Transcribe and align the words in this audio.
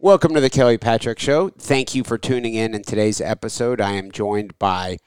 Welcome 0.00 0.34
to 0.34 0.40
the 0.40 0.50
Kelly 0.50 0.78
Patrick 0.78 1.20
Show. 1.20 1.50
Thank 1.50 1.94
you 1.94 2.02
for 2.02 2.18
tuning 2.18 2.54
in. 2.54 2.74
In 2.74 2.82
today's 2.82 3.20
episode, 3.20 3.80
I 3.80 3.92
am 3.92 4.10
joined 4.10 4.58
by 4.58 4.98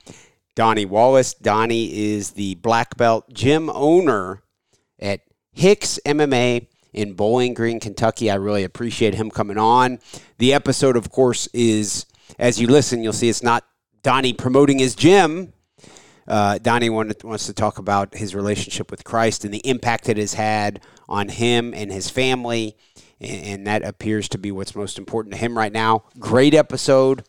Donnie 0.56 0.86
Wallace. 0.86 1.34
Donnie 1.34 1.94
is 2.14 2.32
the 2.32 2.56
black 2.56 2.96
belt 2.96 3.26
gym 3.34 3.70
owner 3.70 4.44
at 5.00 5.22
HICS 5.58 6.00
MMA 6.06 6.68
in 6.94 7.14
Bowling 7.14 7.54
Green, 7.54 7.80
Kentucky. 7.80 8.30
I 8.30 8.36
really 8.36 8.64
appreciate 8.64 9.16
him 9.16 9.32
coming 9.32 9.58
on. 9.58 10.00
The 10.38 10.54
episode, 10.54 10.96
of 10.96 11.12
course, 11.12 11.48
is 11.54 12.06
as 12.40 12.60
you 12.60 12.68
listen, 12.68 13.04
you'll 13.04 13.14
see 13.14 13.30
it's 13.30 13.44
not 13.44 13.66
Donnie 14.04 14.34
promoting 14.34 14.80
his 14.80 14.96
gym. 14.96 15.54
Uh, 16.28 16.58
Donnie 16.60 16.90
wanted, 16.90 17.24
wants 17.24 17.48
to 17.48 17.54
talk 17.54 17.78
about 17.78 18.16
his 18.16 18.36
relationship 18.36 18.92
with 18.92 19.04
Christ 19.04 19.44
and 19.44 19.54
the 19.54 19.68
impact 19.68 20.08
it 20.08 20.18
has 20.18 20.34
had 20.34 20.82
on 21.10 21.30
him 21.30 21.74
and 21.74 21.92
his 21.92 22.10
family 22.10 22.78
and 23.22 23.68
that 23.68 23.84
appears 23.84 24.28
to 24.30 24.38
be 24.38 24.52
what's 24.52 24.76
most 24.76 24.98
important 24.98 25.34
to 25.36 25.40
him 25.40 25.58
right 25.58 25.72
now. 25.72 26.04
Great 26.18 26.54
episode. 26.54 27.24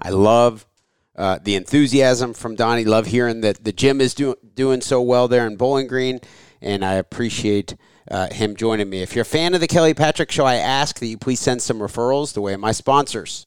I 0.00 0.10
love 0.10 0.66
uh, 1.14 1.38
the 1.42 1.54
enthusiasm 1.54 2.34
from 2.34 2.56
Donnie. 2.56 2.84
Love 2.84 3.06
hearing 3.06 3.42
that 3.42 3.62
the 3.62 3.72
gym 3.72 4.00
is 4.00 4.12
do- 4.12 4.36
doing 4.54 4.80
so 4.80 5.00
well 5.00 5.28
there 5.28 5.46
in 5.46 5.56
Bowling 5.56 5.86
Green, 5.86 6.20
and 6.60 6.84
I 6.84 6.94
appreciate 6.94 7.76
uh, 8.10 8.28
him 8.32 8.56
joining 8.56 8.88
me. 8.88 9.02
If 9.02 9.14
you're 9.14 9.22
a 9.22 9.24
fan 9.24 9.54
of 9.54 9.60
the 9.60 9.66
Kelly 9.66 9.94
Patrick 9.94 10.30
Show, 10.30 10.44
I 10.44 10.56
ask 10.56 10.98
that 10.98 11.06
you 11.06 11.18
please 11.18 11.40
send 11.40 11.62
some 11.62 11.78
referrals 11.78 12.32
the 12.32 12.40
way 12.40 12.56
my 12.56 12.72
sponsors. 12.72 13.46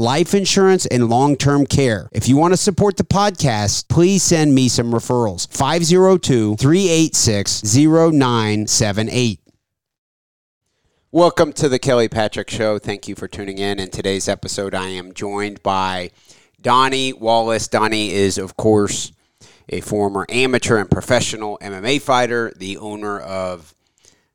life 0.00 0.34
insurance, 0.34 0.86
and 0.86 1.08
long 1.08 1.36
term 1.36 1.66
care. 1.66 2.08
If 2.12 2.28
you 2.28 2.36
want 2.36 2.52
to 2.52 2.56
support 2.56 2.96
the 2.96 3.04
podcast, 3.04 3.88
please 3.88 4.22
send 4.22 4.54
me 4.54 4.68
some 4.68 4.92
referrals. 4.92 5.46
502 5.52 6.56
386 6.56 7.62
0978. 7.62 9.40
Welcome 11.12 11.52
to 11.54 11.68
the 11.68 11.78
Kelly 11.78 12.08
Patrick 12.08 12.48
Show. 12.48 12.78
Thank 12.78 13.08
you 13.08 13.14
for 13.14 13.28
tuning 13.28 13.58
in. 13.58 13.78
In 13.78 13.90
today's 13.90 14.28
episode, 14.28 14.74
I 14.74 14.88
am 14.88 15.12
joined 15.12 15.62
by 15.62 16.10
Donnie 16.60 17.12
Wallace. 17.12 17.68
Donnie 17.68 18.12
is, 18.12 18.38
of 18.38 18.56
course, 18.56 19.12
a 19.68 19.80
former 19.80 20.24
amateur 20.28 20.78
and 20.78 20.90
professional 20.90 21.58
MMA 21.60 22.00
fighter, 22.00 22.52
the 22.56 22.76
owner 22.78 23.18
of 23.18 23.74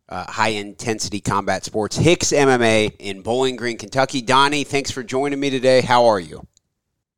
uh, 0.10 0.32
high 0.32 0.50
intensity 0.50 1.20
combat 1.20 1.66
sports, 1.66 1.98
HICS 1.98 2.32
MMA 2.32 2.96
in 3.00 3.22
Bowling 3.22 3.56
Green, 3.56 3.78
Kentucky. 3.78 4.22
Donnie, 4.22 4.64
thanks 4.64 4.92
for 4.92 5.04
joining 5.04 5.40
me 5.40 5.50
today. 5.50 5.82
How 5.82 6.06
are 6.06 6.20
you? 6.20 6.46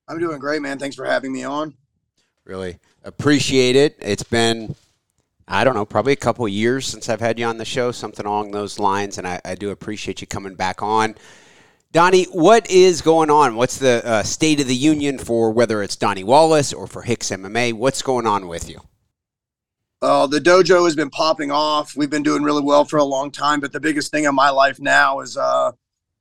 I'm 0.08 0.20
doing 0.20 0.40
great, 0.40 0.62
man. 0.62 0.80
Thanks 0.80 0.96
for 0.96 1.06
having 1.06 1.34
me 1.34 1.44
on. 1.44 1.74
Really 2.46 2.80
appreciate 3.03 3.75
it. 3.75 3.98
It's 4.00 4.24
been, 4.24 4.74
I 5.48 5.66
don't 5.66 5.74
know, 5.74 5.86
probably 5.86 6.14
a 6.14 6.18
couple 6.18 6.48
years 6.48 6.86
since 6.88 7.09
I've 7.09 7.20
had 7.20 7.38
you 7.38 7.46
on 7.46 7.58
the 7.58 7.66
show, 7.66 7.92
something 7.92 8.25
along 8.25 8.52
those 8.52 8.80
lines, 8.80 9.18
and 9.18 9.28
I, 9.28 9.42
I 9.44 9.56
do 9.56 9.72
appreciate 9.72 10.22
you 10.22 10.28
coming 10.28 10.56
back 10.56 10.81
on. 10.81 11.16
Donnie, 11.92 12.25
what 12.25 12.69
is 12.69 13.02
going 13.02 13.30
on? 13.30 13.56
What's 13.56 13.78
the 13.78 14.06
uh, 14.06 14.24
state 14.24 14.62
of 14.62 14.68
the 14.68 14.75
union 14.75 15.18
for 15.18 15.52
whether 15.52 15.81
it's 15.81 15.96
Donnie 15.96 16.24
Wallace 16.24 16.72
or 16.72 16.88
for 16.88 17.04
HICS 17.04 17.38
MMA? 17.38 17.74
What's 17.74 18.02
going 18.02 18.28
on 18.28 18.48
with 18.48 18.69
you? 18.69 18.81
Uh, 20.02 20.28
the 20.28 20.40
dojo 20.40 20.85
has 20.85 20.96
been 20.96 21.09
popping 21.09 21.50
off. 21.50 21.96
We've 21.96 22.09
been 22.09 22.24
doing 22.24 22.44
really 22.44 22.62
well 22.62 22.85
for 22.85 22.97
a 22.97 23.03
long 23.03 23.31
time, 23.31 23.59
but 23.59 23.72
the 23.72 23.80
biggest 23.80 24.12
thing 24.12 24.25
in 24.25 24.35
my 24.35 24.50
life 24.50 24.80
now 24.80 25.22
is 25.22 25.38
uh, 25.38 25.72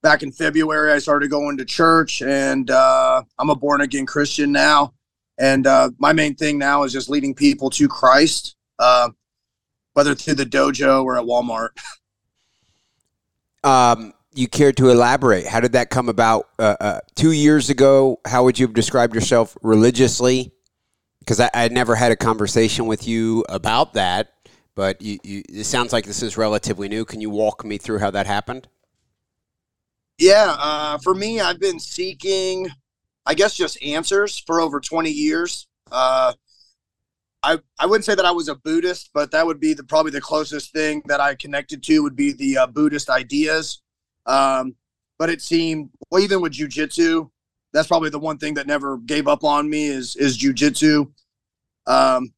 back 0.03 0.23
in 0.23 0.33
February, 0.33 0.93
I 0.93 0.99
started 0.99 1.31
going 1.31 1.59
to 1.59 1.65
church, 1.65 2.23
and 2.23 2.71
uh, 2.71 3.23
I'm 3.39 3.51
a 3.51 3.55
born 3.55 3.83
again 3.83 4.07
Christian 4.07 4.51
now. 4.51 4.95
And 5.39 5.67
uh, 5.67 5.91
my 5.99 6.15
main 6.15 6.35
thing 6.35 6.57
now 6.57 6.85
is 6.85 6.93
just 6.93 7.11
leading 7.11 7.35
people 7.35 7.69
to 7.71 7.87
Christ, 7.87 8.57
uh, 8.79 9.11
whether 9.93 10.15
through 10.15 10.37
the 10.37 10.47
dojo 10.47 11.05
or 11.05 11.19
at 11.19 11.25
Walmart. 11.25 11.71
Um, 13.65 14.15
you 14.33 14.47
care 14.47 14.71
to 14.71 14.91
elaborate? 14.91 15.45
How 15.45 15.59
did 15.59 15.73
that 15.73 15.91
come 15.91 16.09
about? 16.09 16.49
Uh, 16.57 17.01
two 17.17 17.33
years 17.33 17.69
ago, 17.69 18.21
how 18.25 18.45
would 18.45 18.61
you 18.61 18.67
have 18.69 18.75
described 18.75 19.13
yourself 19.13 19.59
religiously? 19.61 20.53
Because 21.27 21.41
I, 21.41 21.51
I 21.53 21.69
never 21.69 21.97
had 21.97 22.13
a 22.13 22.17
conversation 22.17 22.87
with 22.87 23.09
you 23.09 23.45
about 23.49 23.95
that, 23.95 24.33
but 24.77 25.03
you, 25.03 25.19
you, 25.25 25.43
it 25.49 25.65
sounds 25.65 25.93
like 25.93 26.07
this 26.07 26.23
is 26.23 26.37
relatively 26.37 26.89
new. 26.89 27.05
Can 27.05 27.21
you 27.21 27.31
walk 27.31 27.65
me 27.65 27.79
through 27.79 27.99
how 27.99 28.13
that 28.13 28.27
happened? 28.27 28.69
Yeah, 30.19 30.55
uh, 30.59 30.99
for 30.99 31.15
me, 31.15 31.41
I've 31.41 31.59
been 31.59 31.81
seeking, 31.81 32.69
I 33.27 33.35
guess, 33.35 33.55
just 33.55 33.83
answers 33.83 34.39
for 34.39 34.61
over 34.61 34.81
20 34.81 35.11
years. 35.11 35.67
Uh, 35.91 36.33
I, 37.43 37.59
I 37.79 37.87
wouldn't 37.87 38.05
say 38.05 38.15
that 38.15 38.25
I 38.25 38.31
was 38.31 38.49
a 38.49 38.55
Buddhist, 38.55 39.11
but 39.13 39.33
that 39.33 39.45
would 39.45 39.61
be 39.61 39.75
the 39.75 39.85
probably 39.85 40.13
the 40.13 40.21
closest 40.21 40.73
thing 40.73 41.03
that 41.07 41.21
I 41.21 41.35
connected 41.35 41.83
to 41.85 42.03
would 42.03 42.17
be 42.17 42.33
the 42.33 42.59
uh, 42.59 42.67
Buddhist 42.69 43.11
ideas. 43.11 43.83
Um, 44.27 44.77
but 45.19 45.29
it 45.29 45.43
seemed, 45.43 45.91
well, 46.11 46.23
even 46.23 46.41
with 46.41 46.53
jujitsu, 46.53 47.31
that's 47.77 47.89
probably 47.89 48.09
the 48.09 48.19
one 48.19 48.39
thing 48.39 48.55
that 48.55 48.67
never 48.67 48.97
gave 48.97 49.29
up 49.29 49.45
on 49.45 49.69
me 49.69 49.87
is 49.87 50.17
is 50.17 50.39
jujitsu. 50.39 51.13
Um, 51.87 52.33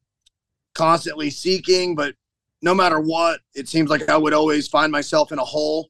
constantly 0.75 1.29
seeking, 1.29 1.95
but 1.95 2.15
no 2.61 2.75
matter 2.75 2.99
what, 2.99 3.39
it 3.55 3.69
seems 3.69 3.89
like 3.89 4.09
I 4.09 4.17
would 4.17 4.33
always 4.33 4.67
find 4.67 4.91
myself 4.91 5.31
in 5.31 5.39
a 5.39 5.43
hole. 5.43 5.89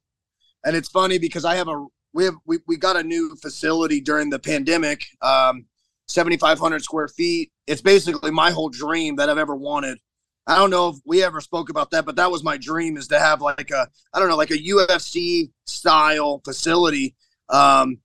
And 0.64 0.76
it's 0.76 0.90
funny 0.90 1.18
because 1.18 1.46
I 1.46 1.56
have 1.56 1.68
a 1.68 1.86
we 2.14 2.26
have 2.26 2.36
we, 2.46 2.60
we 2.68 2.78
got 2.78 2.96
a 2.96 3.04
new 3.04 3.36
facility 3.42 4.02
during 4.02 4.30
the 4.30 4.40
pandemic, 4.40 5.04
um, 5.22 5.66
7,500 6.08 6.84
square 6.84 7.08
feet. 7.08 7.52
It's 7.66 7.82
basically 7.82 8.32
my 8.32 8.52
whole 8.52 8.70
dream 8.70 9.16
that 9.16 9.30
I've 9.30 9.38
ever 9.40 9.56
wanted. 9.56 10.00
I 10.46 10.56
don't 10.56 10.70
know 10.70 10.90
if 10.90 10.98
we 11.06 11.24
ever 11.24 11.42
spoke 11.42 11.70
about 11.70 11.92
that, 11.92 12.06
but 12.06 12.16
that 12.18 12.32
was 12.32 12.44
my 12.44 12.58
dream 12.58 12.98
is 12.98 13.08
to 13.08 13.20
have 13.20 13.42
like 13.42 13.72
a 13.72 13.88
I 14.14 14.20
don't 14.20 14.30
know 14.30 14.38
like 14.38 14.52
a 14.52 14.58
UFC 14.58 15.50
style 15.66 16.42
facility. 16.46 17.16
Um, 17.50 18.00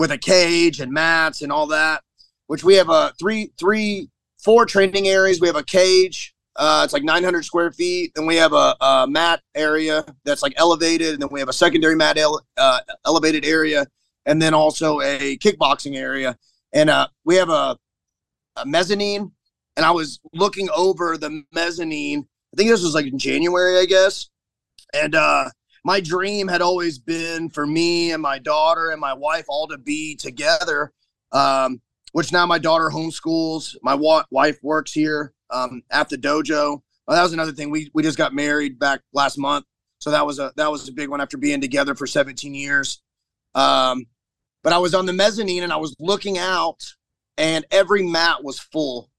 with 0.00 0.10
a 0.10 0.18
cage 0.18 0.80
and 0.80 0.90
mats 0.90 1.42
and 1.42 1.52
all 1.52 1.68
that. 1.68 2.02
Which 2.46 2.64
we 2.64 2.74
have 2.74 2.88
a 2.88 3.12
three, 3.20 3.52
three, 3.60 4.08
four 4.42 4.66
training 4.66 5.06
areas. 5.06 5.40
We 5.40 5.46
have 5.46 5.56
a 5.56 5.62
cage. 5.62 6.34
Uh, 6.56 6.82
it's 6.82 6.92
like 6.92 7.04
900 7.04 7.44
square 7.44 7.70
feet. 7.70 8.12
Then 8.14 8.26
we 8.26 8.34
have 8.36 8.52
a, 8.52 8.74
a, 8.80 9.06
mat 9.08 9.40
area 9.54 10.04
that's 10.24 10.42
like 10.42 10.54
elevated, 10.56 11.12
and 11.12 11.22
then 11.22 11.28
we 11.30 11.38
have 11.38 11.48
a 11.48 11.52
secondary 11.52 11.94
mat 11.94 12.18
ele- 12.18 12.44
uh, 12.56 12.80
elevated 13.06 13.44
area, 13.44 13.86
and 14.26 14.42
then 14.42 14.52
also 14.52 15.00
a 15.00 15.38
kickboxing 15.38 15.96
area. 15.96 16.36
And 16.72 16.90
uh, 16.90 17.06
we 17.24 17.36
have 17.36 17.50
a, 17.50 17.78
a 18.56 18.66
mezzanine, 18.66 19.30
and 19.76 19.86
I 19.86 19.92
was 19.92 20.18
looking 20.32 20.68
over 20.74 21.16
the 21.16 21.44
mezzanine. 21.52 22.26
I 22.52 22.56
think 22.56 22.68
this 22.68 22.82
was 22.82 22.94
like 22.94 23.06
in 23.06 23.18
January, 23.18 23.78
I 23.78 23.84
guess. 23.84 24.28
And 24.92 25.14
uh, 25.14 25.50
my 25.84 26.00
dream 26.00 26.48
had 26.48 26.62
always 26.62 26.98
been 26.98 27.50
for 27.50 27.66
me 27.66 28.12
and 28.12 28.22
my 28.22 28.38
daughter 28.38 28.90
and 28.90 29.00
my 29.00 29.14
wife 29.14 29.46
all 29.48 29.68
to 29.68 29.78
be 29.78 30.16
together. 30.16 30.92
Um, 31.32 31.80
which 32.12 32.32
now 32.32 32.46
my 32.46 32.58
daughter 32.58 32.90
homeschools. 32.92 33.76
My 33.82 33.94
wa- 33.94 34.24
wife 34.30 34.58
works 34.62 34.92
here 34.92 35.32
um, 35.50 35.82
at 35.90 36.08
the 36.08 36.16
dojo. 36.16 36.82
Well, 37.06 37.16
that 37.16 37.22
was 37.22 37.32
another 37.32 37.52
thing. 37.52 37.70
We 37.70 37.90
we 37.94 38.02
just 38.02 38.18
got 38.18 38.34
married 38.34 38.78
back 38.78 39.00
last 39.12 39.38
month, 39.38 39.64
so 39.98 40.10
that 40.10 40.26
was 40.26 40.38
a 40.38 40.52
that 40.56 40.70
was 40.70 40.88
a 40.88 40.92
big 40.92 41.08
one 41.08 41.20
after 41.20 41.36
being 41.36 41.60
together 41.60 41.94
for 41.94 42.06
17 42.06 42.54
years. 42.54 43.02
Um, 43.54 44.06
but 44.62 44.72
I 44.72 44.78
was 44.78 44.94
on 44.94 45.06
the 45.06 45.12
mezzanine 45.12 45.62
and 45.62 45.72
I 45.72 45.76
was 45.76 45.94
looking 45.98 46.38
out, 46.38 46.94
and 47.36 47.64
every 47.70 48.02
mat 48.02 48.44
was 48.44 48.60
full. 48.60 49.10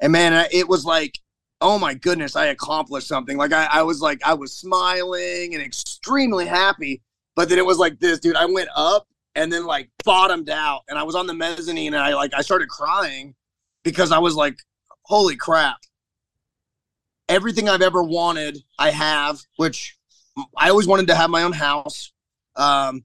And 0.00 0.12
man, 0.12 0.48
it 0.50 0.68
was 0.68 0.84
like, 0.84 1.18
oh 1.60 1.78
my 1.78 1.94
goodness, 1.94 2.36
I 2.36 2.46
accomplished 2.46 3.08
something. 3.08 3.36
Like 3.36 3.52
I, 3.52 3.66
I 3.66 3.82
was 3.82 4.00
like, 4.00 4.20
I 4.24 4.34
was 4.34 4.52
smiling 4.52 5.54
and 5.54 5.62
extremely 5.62 6.46
happy. 6.46 7.02
But 7.36 7.48
then 7.48 7.58
it 7.58 7.66
was 7.66 7.78
like 7.78 8.00
this, 8.00 8.18
dude. 8.18 8.36
I 8.36 8.46
went 8.46 8.68
up 8.74 9.06
and 9.34 9.52
then 9.52 9.64
like 9.64 9.90
bottomed 10.04 10.50
out, 10.50 10.82
and 10.88 10.98
I 10.98 11.04
was 11.04 11.14
on 11.14 11.26
the 11.26 11.34
mezzanine, 11.34 11.94
and 11.94 12.02
I 12.02 12.14
like 12.14 12.34
I 12.34 12.42
started 12.42 12.68
crying 12.68 13.34
because 13.84 14.12
I 14.12 14.18
was 14.18 14.34
like, 14.34 14.58
holy 15.02 15.36
crap. 15.36 15.78
Everything 17.28 17.68
I've 17.68 17.82
ever 17.82 18.02
wanted, 18.02 18.58
I 18.78 18.90
have, 18.90 19.40
which 19.56 19.96
I 20.56 20.68
always 20.70 20.88
wanted 20.88 21.06
to 21.08 21.14
have 21.14 21.30
my 21.30 21.44
own 21.44 21.52
house. 21.52 22.12
Um, 22.56 23.04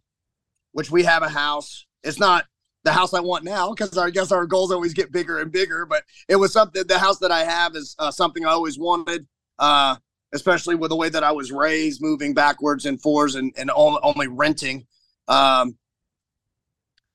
which 0.76 0.92
we 0.92 1.04
have 1.04 1.24
a 1.24 1.30
house. 1.30 1.86
It's 2.04 2.20
not 2.20 2.48
the 2.86 2.94
house 2.94 3.14
I 3.14 3.20
want 3.20 3.44
now 3.44 3.72
because 3.72 3.98
I 3.98 4.12
guess 4.12 4.32
our 4.32 4.46
goals 4.46 4.72
always 4.72 4.94
get 4.94 5.12
bigger 5.12 5.40
and 5.40 5.52
bigger. 5.52 5.86
But 5.86 6.04
it 6.30 6.38
was 6.38 6.54
something. 6.54 6.84
The 6.88 7.00
house 7.00 7.20
that 7.20 7.32
I 7.32 7.44
have 7.44 7.76
is 7.76 7.96
uh, 8.00 8.12
something 8.12 8.46
I 8.46 8.52
always 8.52 8.80
wanted, 8.80 9.28
uh, 9.60 9.98
especially 10.34 10.76
with 10.76 10.90
the 10.90 10.96
way 10.96 11.10
that 11.10 11.24
I 11.24 11.32
was 11.34 11.52
raised, 11.52 12.02
moving 12.02 12.34
backwards 12.34 12.86
and 12.86 13.02
forwards 13.02 13.36
and 13.36 13.52
and 13.58 13.70
only, 13.76 14.00
only 14.04 14.28
renting. 14.28 14.86
Um, 15.28 15.78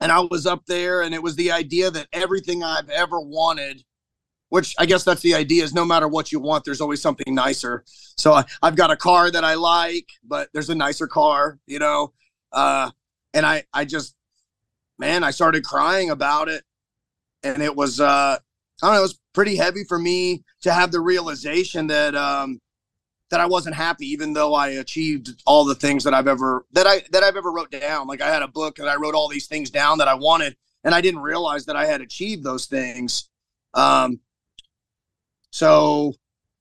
and 0.01 0.11
I 0.11 0.21
was 0.21 0.47
up 0.47 0.67
there, 0.67 1.03
and 1.03 1.15
it 1.15 1.23
was 1.23 1.37
the 1.37 1.53
idea 1.53 1.91
that 1.91 2.09
everything 2.13 2.63
I've 2.63 2.91
ever 2.91 3.19
wanted. 3.19 3.85
Which 4.49 4.75
I 4.81 4.87
guess 4.87 5.05
that's 5.05 5.23
the 5.23 5.37
idea 5.37 5.63
is 5.63 5.73
no 5.73 5.85
matter 5.85 6.09
what 6.09 6.33
you 6.33 6.41
want, 6.41 6.65
there's 6.65 6.81
always 6.81 7.01
something 7.01 7.33
nicer. 7.33 7.85
So 8.17 8.33
I, 8.33 8.45
I've 8.61 8.75
got 8.75 8.91
a 8.91 8.97
car 8.97 9.31
that 9.31 9.45
I 9.45 9.55
like, 9.55 10.09
but 10.25 10.49
there's 10.53 10.71
a 10.71 10.75
nicer 10.75 11.07
car, 11.07 11.61
you 11.69 11.79
know. 11.79 12.13
Uh, 12.51 12.91
and 13.33 13.47
I 13.47 13.63
I 13.73 13.85
just 13.85 14.17
man, 15.01 15.25
I 15.25 15.33
started 15.33 15.65
crying 15.65 16.11
about 16.11 16.49
it, 16.49 16.63
and 17.43 17.63
it 17.63 17.75
was 17.75 18.01
uh 18.01 18.39
I 18.83 18.87
don't 18.87 18.93
know, 18.93 18.99
it 18.99 19.03
was 19.03 19.19
pretty 19.33 19.57
heavy 19.57 19.83
for 19.85 19.99
me 19.99 20.45
to 20.63 20.73
have 20.73 20.93
the 20.93 21.01
realization 21.01 21.89
that 21.89 22.15
um 22.15 22.61
that 23.31 23.41
I 23.41 23.47
wasn't 23.47 23.77
happy, 23.77 24.07
even 24.07 24.33
though 24.33 24.55
I 24.55 24.69
achieved 24.69 25.43
all 25.47 25.65
the 25.65 25.75
things 25.75 26.05
that 26.05 26.15
I've 26.15 26.29
ever 26.29 26.67
that 26.73 26.87
I 26.87 27.03
that 27.13 27.23
I've 27.23 27.37
ever 27.37 27.51
wrote 27.51 27.71
down. 27.71 28.07
Like 28.07 28.21
I 28.21 28.29
had 28.29 28.43
a 28.43 28.49
book 28.49 28.79
and 28.79 28.89
I 28.89 28.97
wrote 28.97 29.15
all 29.15 29.29
these 29.29 29.47
things 29.47 29.71
down 29.71 29.99
that 29.99 30.09
I 30.09 30.15
wanted, 30.15 30.57
and 30.85 30.95
I 30.95 31.01
didn't 31.01 31.21
realize 31.21 31.65
that 31.67 31.77
I 31.77 31.87
had 31.87 32.01
achieved 32.03 32.45
those 32.45 32.67
things. 32.67 33.29
Um, 33.75 34.21
so 35.51 36.15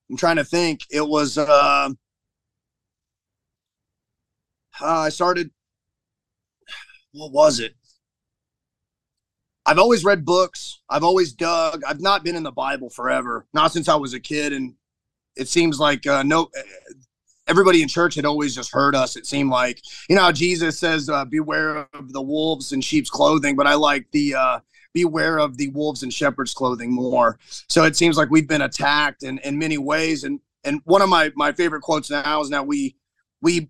I'm 0.10 0.18
trying 0.18 0.38
to 0.38 0.46
think. 0.46 0.82
It 0.90 1.08
was 1.08 1.38
uh, 1.38 1.90
uh, 4.82 4.86
I 4.86 5.10
started 5.10 5.52
what 7.12 7.32
was 7.32 7.60
it? 7.60 7.74
I've 9.70 9.78
always 9.78 10.04
read 10.04 10.26
books. 10.26 10.80
I've 10.90 11.04
always 11.04 11.32
dug. 11.32 11.84
I've 11.88 12.02
not 12.02 12.24
been 12.24 12.36
in 12.36 12.42
the 12.42 12.52
Bible 12.52 12.90
forever, 12.90 13.46
not 13.54 13.72
since 13.72 13.88
I 13.88 13.96
was 13.98 14.16
a 14.16 14.20
kid. 14.20 14.52
And 14.52 14.74
it 15.36 15.48
seems 15.48 15.80
like 15.80 16.08
uh, 16.08 16.24
no, 16.24 16.50
everybody 17.48 17.84
in 17.84 17.88
church 17.88 18.16
had 18.16 18.26
always 18.26 18.56
just 18.56 18.74
heard 18.74 18.96
us. 18.96 19.16
It 19.16 19.28
seemed 19.28 19.52
like 19.52 19.80
you 20.10 20.16
know 20.16 20.32
Jesus 20.32 20.80
says, 20.80 21.08
uh, 21.08 21.24
"Beware 21.24 21.88
of 21.94 22.14
the 22.14 22.22
wolves 22.22 22.72
in 22.72 22.82
sheep's 22.82 23.12
clothing," 23.12 23.56
but 23.56 23.68
I 23.68 23.76
like 23.76 24.10
the 24.10 24.34
uh, 24.34 24.60
"Beware 24.96 25.38
of 25.38 25.58
the 25.58 25.68
wolves 25.68 26.02
in 26.02 26.10
shepherd's 26.10 26.56
clothing" 26.56 26.92
more. 26.92 27.38
So 27.68 27.84
it 27.84 27.96
seems 27.96 28.18
like 28.18 28.32
we've 28.32 28.48
been 28.48 28.64
attacked 28.64 29.22
in 29.22 29.38
in 29.44 29.60
many 29.60 29.78
ways. 29.78 30.24
And 30.24 30.40
and 30.64 30.82
one 30.86 31.04
of 31.04 31.10
my 31.10 31.32
my 31.36 31.52
favorite 31.52 31.84
quotes 31.84 32.10
now 32.10 32.42
is 32.42 32.50
now 32.50 32.64
we 32.64 32.96
we 33.40 33.70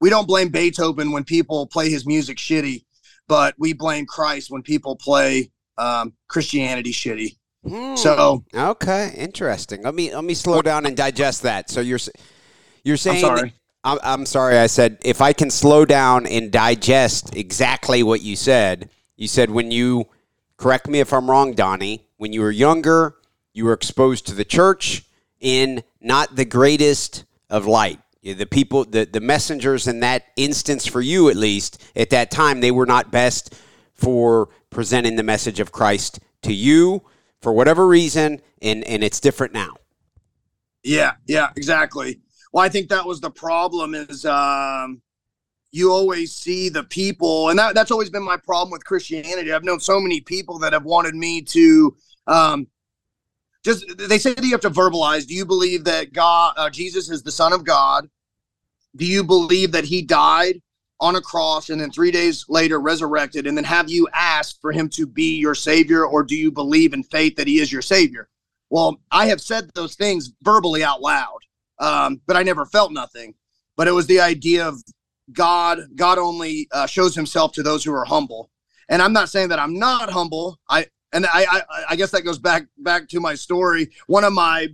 we 0.00 0.08
don't 0.08 0.26
blame 0.26 0.48
Beethoven 0.48 1.12
when 1.12 1.24
people 1.24 1.66
play 1.66 1.90
his 1.90 2.06
music 2.06 2.38
shitty, 2.38 2.85
but 3.28 3.54
we 3.58 3.72
blame 3.72 4.06
Christ 4.06 4.50
when 4.50 4.62
people 4.62 4.96
play 4.96 5.50
um, 5.78 6.14
Christianity 6.28 6.92
shitty. 6.92 7.36
Hmm. 7.66 7.96
So 7.96 8.44
okay, 8.54 9.12
interesting. 9.16 9.82
Let 9.82 9.94
me 9.94 10.14
let 10.14 10.24
me 10.24 10.34
slow 10.34 10.62
down 10.62 10.86
and 10.86 10.96
digest 10.96 11.42
that. 11.42 11.68
So 11.68 11.80
you're 11.80 11.98
you're 12.84 12.96
saying 12.96 13.24
I'm 13.24 13.36
sorry. 13.36 13.52
I'm, 13.82 13.98
I'm 14.02 14.26
sorry. 14.26 14.58
I 14.58 14.66
said 14.66 14.98
if 15.04 15.20
I 15.20 15.32
can 15.32 15.50
slow 15.50 15.84
down 15.84 16.26
and 16.26 16.50
digest 16.50 17.34
exactly 17.34 18.02
what 18.02 18.22
you 18.22 18.36
said. 18.36 18.90
You 19.16 19.28
said 19.28 19.50
when 19.50 19.70
you 19.70 20.06
correct 20.58 20.88
me 20.88 21.00
if 21.00 21.12
I'm 21.12 21.28
wrong, 21.30 21.54
Donnie. 21.54 22.06
When 22.18 22.32
you 22.32 22.40
were 22.40 22.50
younger, 22.50 23.16
you 23.52 23.64
were 23.64 23.72
exposed 23.72 24.26
to 24.26 24.34
the 24.34 24.44
church 24.44 25.04
in 25.40 25.82
not 26.00 26.36
the 26.36 26.44
greatest 26.44 27.24
of 27.50 27.66
light 27.66 28.00
the 28.34 28.46
people, 28.46 28.84
the, 28.84 29.04
the 29.04 29.20
messengers 29.20 29.86
in 29.86 30.00
that 30.00 30.24
instance, 30.36 30.86
for 30.86 31.00
you 31.00 31.28
at 31.28 31.36
least, 31.36 31.82
at 31.94 32.10
that 32.10 32.30
time, 32.30 32.60
they 32.60 32.70
were 32.70 32.86
not 32.86 33.10
best 33.10 33.54
for 33.94 34.48
presenting 34.70 35.16
the 35.16 35.22
message 35.22 35.60
of 35.60 35.72
Christ 35.72 36.18
to 36.42 36.52
you 36.52 37.02
for 37.40 37.52
whatever 37.52 37.86
reason, 37.86 38.40
and, 38.60 38.84
and 38.84 39.04
it's 39.04 39.20
different 39.20 39.52
now. 39.52 39.74
Yeah, 40.82 41.12
yeah, 41.26 41.50
exactly. 41.56 42.20
Well, 42.52 42.64
I 42.64 42.68
think 42.68 42.88
that 42.88 43.06
was 43.06 43.20
the 43.20 43.30
problem 43.30 43.94
is 43.94 44.24
um, 44.24 45.02
you 45.70 45.92
always 45.92 46.34
see 46.34 46.68
the 46.68 46.84
people, 46.84 47.50
and 47.50 47.58
that, 47.58 47.74
that's 47.74 47.90
always 47.90 48.10
been 48.10 48.24
my 48.24 48.36
problem 48.36 48.70
with 48.70 48.84
Christianity. 48.84 49.52
I've 49.52 49.64
known 49.64 49.80
so 49.80 50.00
many 50.00 50.20
people 50.20 50.58
that 50.60 50.72
have 50.72 50.84
wanted 50.84 51.14
me 51.14 51.42
to 51.42 51.96
um, 52.26 52.66
just, 53.64 53.84
they 53.98 54.18
say 54.18 54.34
that 54.34 54.44
you 54.44 54.52
have 54.52 54.60
to 54.60 54.70
verbalize. 54.70 55.26
Do 55.26 55.34
you 55.34 55.44
believe 55.44 55.84
that 55.84 56.12
God, 56.12 56.54
uh, 56.56 56.70
Jesus 56.70 57.10
is 57.10 57.22
the 57.22 57.32
Son 57.32 57.52
of 57.52 57.64
God? 57.64 58.08
Do 58.96 59.06
you 59.06 59.22
believe 59.22 59.72
that 59.72 59.84
he 59.84 60.02
died 60.02 60.60
on 60.98 61.16
a 61.16 61.20
cross 61.20 61.68
and 61.68 61.80
then 61.80 61.90
three 61.90 62.10
days 62.10 62.46
later 62.48 62.80
resurrected? 62.80 63.46
And 63.46 63.56
then 63.56 63.64
have 63.64 63.90
you 63.90 64.08
asked 64.14 64.60
for 64.60 64.72
him 64.72 64.88
to 64.90 65.06
be 65.06 65.36
your 65.36 65.54
savior, 65.54 66.06
or 66.06 66.22
do 66.22 66.36
you 66.36 66.50
believe 66.50 66.94
in 66.94 67.02
faith 67.02 67.36
that 67.36 67.46
he 67.46 67.60
is 67.60 67.72
your 67.72 67.82
savior? 67.82 68.28
Well, 68.70 69.00
I 69.10 69.26
have 69.26 69.40
said 69.40 69.70
those 69.74 69.94
things 69.94 70.32
verbally 70.42 70.82
out 70.82 71.00
loud, 71.00 71.38
um, 71.78 72.20
but 72.26 72.36
I 72.36 72.42
never 72.42 72.66
felt 72.66 72.92
nothing. 72.92 73.34
But 73.76 73.88
it 73.88 73.92
was 73.92 74.06
the 74.06 74.20
idea 74.20 74.66
of 74.66 74.82
God. 75.32 75.80
God 75.94 76.18
only 76.18 76.68
uh, 76.72 76.86
shows 76.86 77.14
Himself 77.14 77.52
to 77.52 77.62
those 77.62 77.84
who 77.84 77.92
are 77.92 78.04
humble. 78.04 78.50
And 78.88 79.02
I'm 79.02 79.12
not 79.12 79.28
saying 79.28 79.48
that 79.50 79.58
I'm 79.58 79.78
not 79.78 80.10
humble. 80.10 80.58
I 80.68 80.86
and 81.12 81.26
I, 81.26 81.46
I, 81.50 81.62
I 81.90 81.96
guess 81.96 82.10
that 82.10 82.22
goes 82.22 82.38
back 82.38 82.66
back 82.78 83.08
to 83.08 83.20
my 83.20 83.34
story. 83.34 83.90
One 84.06 84.24
of 84.24 84.32
my 84.32 84.68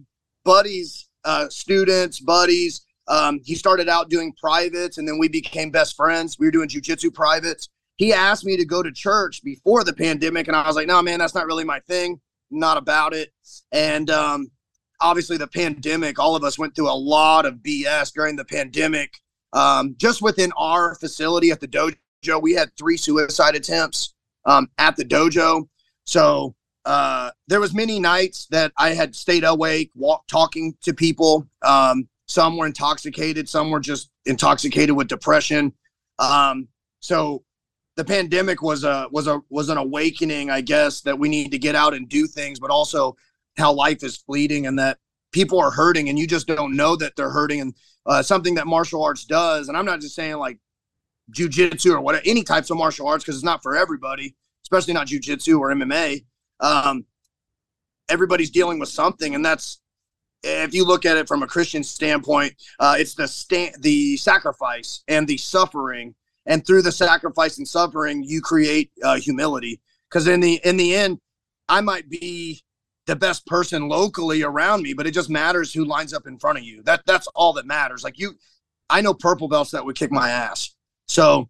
buddies, 0.45 1.09
uh, 1.25 1.49
students, 1.49 2.21
buddies, 2.21 2.87
um, 3.12 3.40
he 3.45 3.54
started 3.54 3.90
out 3.90 4.09
doing 4.09 4.33
privates 4.40 4.97
and 4.97 5.07
then 5.07 5.19
we 5.19 5.28
became 5.28 5.71
best 5.71 5.97
friends. 5.97 6.38
We 6.38 6.47
were 6.47 6.50
doing 6.50 6.69
jujitsu 6.69 7.12
privates. 7.12 7.69
He 7.97 8.11
asked 8.11 8.47
me 8.47 8.57
to 8.57 8.64
go 8.64 8.83
to 8.83 8.90
church 8.90 9.42
before 9.45 9.85
the 9.85 9.92
pandemic, 9.92 10.49
and 10.49 10.57
I 10.57 10.66
was 10.66 10.76
like, 10.76 10.87
no, 10.87 11.02
man, 11.02 11.19
that's 11.19 11.35
not 11.35 11.45
really 11.45 11.62
my 11.62 11.78
thing. 11.81 12.21
Not 12.50 12.78
about 12.78 13.12
it. 13.12 13.31
And 13.71 14.09
um, 14.09 14.50
obviously, 14.99 15.37
the 15.37 15.47
pandemic, 15.47 16.19
all 16.19 16.35
of 16.35 16.42
us 16.42 16.59
went 16.59 16.75
through 16.75 16.90
a 16.90 16.97
lot 16.97 17.45
of 17.45 17.57
BS 17.57 18.14
during 18.14 18.35
the 18.35 18.47
pandemic. 18.47 19.12
Um, 19.52 19.95
just 19.99 20.23
within 20.23 20.50
our 20.57 20.95
facility 20.95 21.50
at 21.50 21.61
the 21.61 21.69
dojo, 21.69 22.40
we 22.40 22.54
had 22.54 22.75
three 22.78 22.97
suicide 22.97 23.54
attempts 23.54 24.14
um, 24.47 24.69
at 24.78 24.97
the 24.97 25.04
dojo. 25.04 25.69
So 26.04 26.54
uh, 26.87 27.31
there 27.47 27.61
was 27.61 27.75
many 27.75 28.00
nights 28.00 28.47
that 28.50 28.73
I 28.78 28.95
had 28.95 29.14
stayed 29.14 29.45
awake, 29.45 29.90
walk, 29.95 30.26
talking 30.28 30.75
to 30.83 30.95
people. 30.95 31.47
Um, 31.61 32.09
some 32.26 32.57
were 32.57 32.67
intoxicated. 32.67 33.49
Some 33.49 33.71
were 33.71 33.81
just 33.81 34.11
intoxicated 34.26 34.97
with 34.97 35.09
depression. 35.09 35.73
Um, 36.19 36.69
so 37.00 37.45
the 37.97 38.05
pandemic 38.05 38.62
was 38.62 38.85
a 38.85 39.09
was 39.11 39.26
a 39.26 39.41
was 39.50 39.69
an 39.69 39.79
awakening, 39.79 40.50
I 40.50 40.61
guess, 40.61 41.02
that 41.02 41.19
we 41.19 41.29
need 41.29 41.50
to 41.50 41.59
get 41.59 41.75
out 41.75 41.95
and 41.95 42.09
do 42.09 42.26
things, 42.26 42.59
but 42.59 42.71
also 42.71 43.17
how 43.59 43.73
life 43.73 44.02
is 44.02 44.17
fleeting 44.17 44.67
and 44.67 44.79
that 44.79 44.99
people 45.33 45.61
are 45.61 45.71
hurting 45.71 46.09
and 46.09 46.19
you 46.19 46.26
just 46.26 46.47
don't 46.47 46.76
know 46.76 46.97
that 46.97 47.17
they're 47.17 47.31
hurting. 47.31 47.61
And 47.61 47.75
uh, 48.07 48.23
something 48.23 48.55
that 48.55 48.67
martial 48.67 49.02
arts 49.02 49.25
does, 49.25 49.69
and 49.69 49.76
I'm 49.76 49.85
not 49.85 50.00
just 50.00 50.14
saying 50.14 50.37
like 50.37 50.59
jujitsu 51.31 51.95
or 51.95 52.00
what 52.00 52.21
any 52.26 52.43
types 52.43 52.71
of 52.71 52.76
martial 52.76 53.07
arts 53.07 53.25
because 53.25 53.37
it's 53.37 53.45
not 53.45 53.62
for 53.62 53.76
everybody, 53.76 54.35
especially 54.64 54.95
not 54.95 55.07
jujitsu 55.07 55.59
or 55.59 55.73
MMA. 55.73 56.25
Um, 56.61 57.05
everybody's 58.09 58.50
dealing 58.50 58.79
with 58.79 58.88
something, 58.88 59.35
and 59.35 59.45
that's 59.45 59.81
if 60.43 60.75
you 60.75 60.85
look 60.85 61.07
at 61.07 61.17
it 61.17 61.29
from 61.29 61.43
a 61.43 61.47
Christian 61.47 61.85
standpoint, 61.85 62.55
uh, 62.81 62.97
it's 62.99 63.15
the 63.15 63.29
stand, 63.29 63.77
the 63.81 64.17
sacrifice 64.17 65.03
and 65.09 65.27
the 65.27 65.37
suffering 65.37 66.15
and 66.47 66.67
through 66.67 66.83
the 66.83 66.93
sacrifice 66.93 67.59
and 67.59 67.67
suffering, 67.67 68.23
you 68.23 68.41
create 68.41 68.91
uh, 69.03 69.17
humility. 69.17 69.81
Because 70.09 70.27
in 70.27 70.41
the 70.41 70.61
in 70.65 70.77
the 70.77 70.95
end, 70.95 71.19
I 71.69 71.81
might 71.81 72.09
be 72.09 72.63
the 73.07 73.17
best 73.17 73.47
person 73.47 73.89
locally 73.89 74.43
around 74.43 74.83
me, 74.83 74.93
but 74.93 75.07
it 75.07 75.13
just 75.13 75.31
matters 75.31 75.73
who 75.73 75.85
lines 75.85 76.13
up 76.13 76.27
in 76.27 76.39
front 76.39 76.59
of 76.59 76.65
you. 76.65 76.83
That 76.83 77.03
that's 77.07 77.27
all 77.29 77.53
that 77.55 77.67
matters. 77.67 78.05
Like 78.05 78.19
you, 78.19 78.35
I 78.91 79.01
know 79.01 79.15
purple 79.15 79.49
belts 79.49 79.71
that 79.71 79.85
would 79.85 79.97
kick 79.97 80.13
my 80.13 80.31
ass. 80.31 80.75
So 81.09 81.49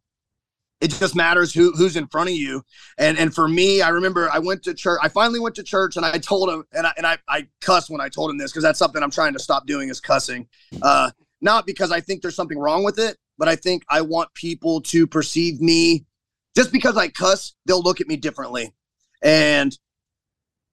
it 0.83 0.91
just 0.91 1.15
matters 1.15 1.55
who 1.55 1.71
who's 1.73 1.97
in 1.97 2.09
front 2.09 2.29
of 2.29 2.35
you. 2.35 2.65
And 2.99 3.17
and 3.17 3.33
for 3.33 3.47
me, 3.47 3.81
I 3.83 3.91
remember 3.91 4.29
I 4.31 4.41
went 4.41 4.65
to 4.65 4.75
church. 4.75 4.99
I 5.01 5.09
finally 5.09 5.39
went 5.39 5.55
to 5.55 5.63
church 5.63 5.97
and 5.97 6.05
I 6.05 6.19
told 6.19 6.51
him, 6.51 6.65
and 6.73 6.87
I 6.87 6.93
and 6.97 7.07
I, 7.07 7.19
I 7.29 7.47
cuss 7.61 7.89
when 7.89 8.01
I 8.01 8.09
told 8.09 8.31
him 8.31 8.37
this 8.37 8.51
because 8.51 8.65
that's 8.65 8.81
something 8.81 9.03
I'm 9.03 9.11
trying 9.11 9.33
to 9.35 9.39
stop 9.39 9.65
doing 9.67 9.89
is 9.89 10.01
cussing. 10.01 10.49
Uh, 10.83 11.13
not 11.41 11.67
because 11.67 11.93
I 11.93 12.01
think 12.01 12.21
there's 12.21 12.35
something 12.35 12.59
wrong 12.59 12.83
with 12.83 12.99
it, 12.99 13.17
but 13.39 13.49
I 13.49 13.55
think 13.55 13.85
I 13.89 14.01
want 14.01 14.35
people 14.35 14.81
to 14.83 15.07
perceive 15.07 15.61
me. 15.61 16.05
Just 16.57 16.73
because 16.73 16.97
I 16.97 17.09
cuss, 17.09 17.55
they'll 17.65 17.81
look 17.81 18.01
at 18.01 18.09
me 18.09 18.17
differently. 18.17 18.75
And 19.23 19.77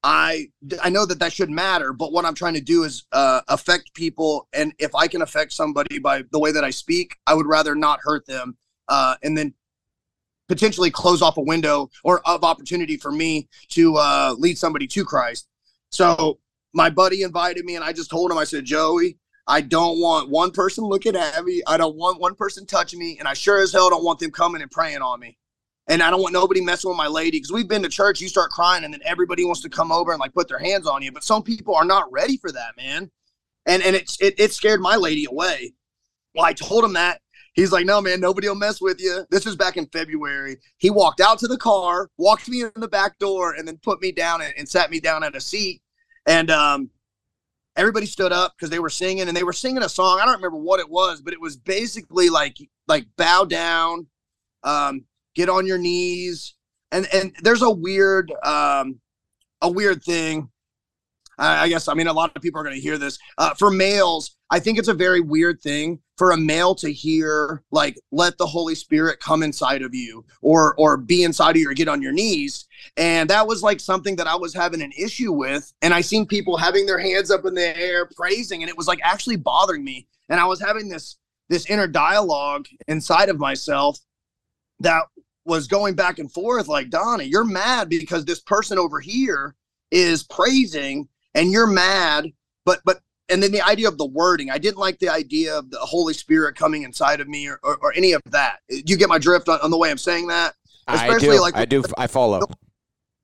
I 0.02 0.48
I 0.82 0.90
know 0.90 1.06
that 1.06 1.20
that 1.20 1.34
should 1.34 1.52
matter, 1.52 1.94
but 1.94 2.12
what 2.12 2.26
I'm 2.26 2.36
trying 2.36 2.56
to 2.56 2.62
do 2.62 2.84
is 2.84 3.06
uh, 3.12 3.42
affect 3.48 3.94
people, 3.94 4.48
and 4.54 4.74
if 4.80 4.96
I 4.96 5.08
can 5.08 5.22
affect 5.22 5.54
somebody 5.54 6.00
by 6.00 6.24
the 6.32 6.40
way 6.40 6.52
that 6.52 6.64
I 6.64 6.72
speak, 6.72 7.16
I 7.28 7.36
would 7.36 7.46
rather 7.46 7.76
not 7.76 8.00
hurt 8.02 8.26
them, 8.26 8.58
uh, 8.88 9.16
and 9.22 9.38
then 9.38 9.54
potentially 10.50 10.92
close 10.92 11.22
off 11.22 11.38
a 11.38 11.42
window 11.42 11.90
or 12.04 12.22
of 12.28 12.44
opportunity 12.44 12.98
for 12.98 13.12
me 13.12 13.48
to 13.70 13.96
uh, 13.96 14.36
lead 14.38 14.58
somebody 14.58 14.88
to 14.88 15.06
Christ. 15.06 15.48
So 15.92 16.40
my 16.74 16.90
buddy 16.90 17.22
invited 17.22 17.64
me, 17.64 17.76
and 17.76 17.86
I 17.86 17.94
just 17.94 18.10
told 18.10 18.32
him, 18.32 18.38
I 18.38 18.44
said, 18.44 18.66
Joey, 18.66 19.18
I 19.48 19.62
don't 19.62 20.00
want 20.00 20.30
one 20.30 20.52
person 20.52 20.84
looking 20.84 21.16
at 21.16 21.44
me. 21.46 21.64
I 21.66 21.78
don't 21.78 21.96
want 21.96 22.20
one 22.20 22.36
person 22.36 22.66
touching 22.66 23.00
me, 23.00 23.18
and 23.18 23.28
I 23.28 23.34
sure 23.34 23.62
as 23.62 23.72
hell 23.72 23.90
don't 23.90 24.04
want 24.04 24.20
them 24.20 24.32
coming 24.32 24.62
and 24.62 24.70
praying 24.70 25.02
on 25.02 25.20
me. 25.20 25.38
And 25.88 26.04
I 26.04 26.12
don't 26.12 26.22
want 26.22 26.34
nobody 26.34 26.62
messing 26.62 26.90
with 26.90 26.98
my 26.98 27.08
lady 27.08 27.38
because 27.38 27.52
we've 27.52 27.68
been 27.68 27.82
to 27.82 27.90
church. 27.90 28.22
You 28.22 28.28
start 28.28 28.52
crying, 28.52 28.84
and 28.84 28.94
then 28.94 29.02
everybody 29.06 29.46
wants 29.46 29.62
to 29.62 29.70
come 29.70 29.92
over 29.92 30.12
and 30.12 30.20
like 30.20 30.34
put 30.36 30.48
their 30.48 30.60
hands 30.60 30.86
on 30.86 31.02
you. 31.02 31.12
But 31.12 31.24
some 31.24 31.42
people 31.42 31.74
are 31.76 31.86
not 31.86 32.12
ready 32.12 32.38
for 32.38 32.52
that, 32.52 32.78
man. 32.78 33.10
And 33.66 33.82
and 33.82 33.96
it's 33.96 34.22
it, 34.22 34.36
it 34.40 34.54
scared 34.54 34.82
my 34.82 34.96
lady 34.98 35.26
away. 35.26 35.74
Well, 36.36 36.46
I 36.46 36.54
told 36.54 36.84
him 36.84 36.94
that, 36.94 37.22
He's 37.60 37.74
like, 37.74 37.86
no, 37.86 38.00
man, 38.02 38.22
nobody 38.22 38.48
will 38.48 38.56
mess 38.56 38.80
with 38.80 39.02
you. 39.02 39.26
This 39.30 39.46
was 39.46 39.58
back 39.58 39.76
in 39.76 39.86
February. 39.88 40.58
He 40.78 40.90
walked 40.90 41.20
out 41.20 41.40
to 41.40 41.48
the 41.48 41.58
car, 41.58 42.10
walked 42.18 42.48
me 42.48 42.62
in 42.62 42.72
the 42.76 42.88
back 42.88 43.20
door, 43.20 43.54
and 43.54 43.68
then 43.68 43.78
put 43.84 44.02
me 44.02 44.14
down 44.14 44.42
and, 44.42 44.54
and 44.58 44.68
sat 44.68 44.90
me 44.90 45.02
down 45.02 45.24
at 45.24 45.36
a 45.36 45.42
seat. 45.42 45.82
And 46.26 46.50
um, 46.50 46.90
everybody 47.76 48.06
stood 48.06 48.32
up 48.32 48.54
because 48.56 48.70
they 48.70 48.80
were 48.80 48.90
singing, 48.90 49.28
and 49.28 49.36
they 49.36 49.44
were 49.44 49.52
singing 49.52 49.84
a 49.84 49.90
song. 49.90 50.20
I 50.22 50.26
don't 50.26 50.36
remember 50.36 50.58
what 50.58 50.80
it 50.80 50.90
was, 50.90 51.22
but 51.22 51.34
it 51.34 51.42
was 51.42 51.58
basically 51.58 52.30
like 52.30 52.58
like 52.88 53.06
bow 53.18 53.44
down, 53.44 54.08
um, 54.64 55.04
get 55.36 55.50
on 55.50 55.68
your 55.68 55.78
knees, 55.78 56.56
and 56.94 57.08
and 57.14 57.36
there's 57.42 57.62
a 57.62 57.70
weird 57.70 58.32
um, 58.44 59.02
a 59.62 59.70
weird 59.70 60.02
thing 60.02 60.50
I 61.40 61.70
guess 61.70 61.88
I 61.88 61.94
mean 61.94 62.08
a 62.08 62.14
lot 62.14 62.32
of 62.36 62.42
people 62.42 62.60
are 62.60 62.64
going 62.64 62.76
to 62.76 62.82
hear 62.82 62.98
this. 62.98 63.18
Uh, 63.38 63.54
for 63.54 63.72
males, 63.72 64.36
I 64.52 64.60
think 64.60 64.80
it's 64.80 64.88
a 64.88 64.94
very 64.94 65.22
weird 65.22 65.62
thing 65.62 66.00
for 66.18 66.32
a 66.32 66.38
male 66.38 66.76
to 66.76 66.92
hear 66.92 67.64
like 67.72 68.00
"Let 68.12 68.38
the 68.38 68.48
Holy 68.48 68.76
Spirit 68.76 69.20
come 69.20 69.44
inside 69.44 69.82
of 69.82 69.94
you" 69.94 70.26
or 70.42 70.76
or 70.76 70.98
be 70.98 71.24
inside 71.24 71.52
of 71.52 71.58
you 71.58 71.70
or 71.70 71.74
get 71.74 71.88
on 71.88 72.02
your 72.02 72.12
knees, 72.12 72.66
and 72.98 73.30
that 73.30 73.48
was 73.48 73.62
like 73.62 73.80
something 73.80 74.16
that 74.16 74.28
I 74.28 74.36
was 74.36 74.54
having 74.54 74.82
an 74.82 74.92
issue 74.98 75.32
with. 75.32 75.72
And 75.82 75.94
I 75.94 76.02
seen 76.02 76.26
people 76.26 76.58
having 76.58 76.86
their 76.86 77.00
hands 77.00 77.32
up 77.32 77.46
in 77.46 77.54
the 77.54 77.78
air 77.78 78.08
praising, 78.16 78.64
and 78.64 78.70
it 78.70 78.78
was 78.78 78.88
like 78.88 79.00
actually 79.04 79.38
bothering 79.38 79.84
me. 79.84 80.08
And 80.30 80.40
I 80.40 80.46
was 80.46 80.62
having 80.62 80.90
this 80.90 81.18
this 81.50 81.66
inner 81.68 81.88
dialogue 81.88 82.68
inside 82.88 83.30
of 83.30 83.40
myself 83.40 84.00
that 84.80 85.04
was 85.46 85.68
going 85.68 85.96
back 85.96 86.20
and 86.20 86.32
forth 86.32 86.68
like 86.68 86.90
Donnie, 86.90 87.26
you're 87.26 87.44
mad 87.44 87.90
because 87.90 88.24
this 88.24 88.40
person 88.40 88.78
over 88.78 89.00
here 89.00 89.56
is 89.92 90.24
praising 90.24 91.08
and 91.34 91.52
you're 91.52 91.68
mad, 91.68 92.32
but 92.66 92.82
but 92.86 93.02
and 93.30 93.42
then 93.42 93.52
the 93.52 93.62
idea 93.62 93.88
of 93.88 93.98
the 93.98 94.06
wording, 94.06 94.50
I 94.50 94.58
didn't 94.58 94.78
like 94.78 95.00
the 95.00 95.10
idea 95.10 95.58
of 95.58 95.70
the 95.70 95.80
Holy 95.80 96.14
Spirit 96.14 96.56
coming 96.56 96.84
inside 96.84 97.20
of 97.20 97.28
me 97.28 97.48
or, 97.48 97.60
or, 97.64 97.78
or 97.78 97.94
any 97.94 98.14
of 98.14 98.22
that. 98.28 98.60
Uh, 98.72 98.78
you 98.86 98.98
get 98.98 99.10
my 99.10 99.20
drift 99.20 99.50
on, 99.50 99.60
on, 99.62 99.72
the 99.72 99.78
way 99.78 99.92
I'm 99.92 99.98
saying 99.98 100.28
that? 100.28 100.56
Especially 100.88 101.30
I 101.30 101.34
do. 101.34 101.42
like 101.42 101.56
I 101.56 101.66
do. 101.66 101.84
I 101.98 102.08
follow. 102.08 102.40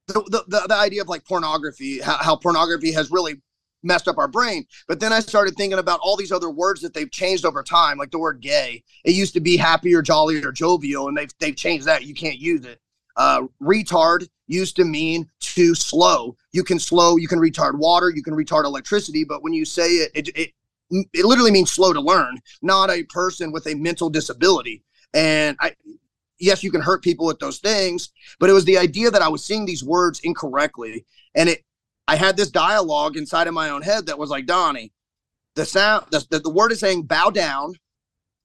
The, 0.07 0.13
the, 0.13 0.43
the, 0.47 0.65
the 0.67 0.75
idea 0.75 1.01
of 1.01 1.07
like 1.07 1.25
pornography, 1.25 1.99
how, 1.99 2.17
how 2.17 2.35
pornography 2.35 2.91
has 2.91 3.09
really 3.09 3.41
messed 3.83 4.07
up 4.07 4.17
our 4.17 4.27
brain. 4.27 4.65
But 4.87 4.99
then 4.99 5.13
I 5.13 5.19
started 5.19 5.55
thinking 5.55 5.79
about 5.79 5.99
all 6.01 6.15
these 6.15 6.31
other 6.31 6.49
words 6.49 6.81
that 6.81 6.93
they've 6.93 7.09
changed 7.09 7.45
over 7.45 7.63
time, 7.63 7.97
like 7.97 8.11
the 8.11 8.19
word 8.19 8.41
gay. 8.41 8.83
It 9.03 9.15
used 9.15 9.33
to 9.33 9.39
be 9.39 9.57
happy 9.57 9.95
or 9.95 10.01
jolly 10.01 10.43
or 10.43 10.51
jovial, 10.51 11.07
and 11.07 11.17
they've 11.17 11.31
they've 11.39 11.55
changed 11.55 11.85
that. 11.87 12.05
You 12.05 12.13
can't 12.13 12.37
use 12.37 12.65
it. 12.65 12.79
Uh, 13.17 13.43
retard 13.61 14.27
used 14.47 14.75
to 14.75 14.85
mean 14.85 15.29
too 15.39 15.73
slow. 15.73 16.35
You 16.51 16.63
can 16.63 16.79
slow, 16.79 17.17
you 17.17 17.27
can 17.27 17.39
retard 17.39 17.77
water, 17.77 18.09
you 18.09 18.21
can 18.21 18.33
retard 18.33 18.65
electricity, 18.65 19.23
but 19.23 19.41
when 19.41 19.53
you 19.53 19.65
say 19.65 19.87
it, 19.87 20.11
it, 20.13 20.37
it, 20.37 20.51
it 21.13 21.25
literally 21.25 21.51
means 21.51 21.71
slow 21.71 21.93
to 21.93 22.01
learn, 22.01 22.37
not 22.61 22.91
a 22.91 23.03
person 23.03 23.51
with 23.51 23.65
a 23.67 23.73
mental 23.75 24.09
disability. 24.09 24.83
And 25.13 25.57
I, 25.59 25.73
yes, 26.39 26.63
you 26.63 26.71
can 26.71 26.81
hurt 26.81 27.03
people 27.03 27.25
with 27.25 27.39
those 27.39 27.59
things, 27.59 28.09
but 28.39 28.49
it 28.49 28.53
was 28.53 28.65
the 28.65 28.77
idea 28.77 29.09
that 29.09 29.21
I 29.21 29.29
was 29.29 29.45
seeing 29.45 29.65
these 29.65 29.83
words 29.83 30.19
incorrectly. 30.19 31.05
And 31.33 31.49
it, 31.49 31.63
I 32.07 32.15
had 32.17 32.37
this 32.37 32.51
dialogue 32.51 33.17
inside 33.17 33.47
of 33.47 33.53
my 33.53 33.69
own 33.69 33.81
head 33.81 34.05
that 34.05 34.19
was 34.19 34.29
like, 34.29 34.45
Donnie, 34.45 34.91
the 35.55 35.65
sound, 35.65 36.05
the, 36.11 36.25
the, 36.29 36.39
the 36.39 36.49
word 36.49 36.71
is 36.71 36.79
saying 36.79 37.03
bow 37.03 37.29
down, 37.29 37.73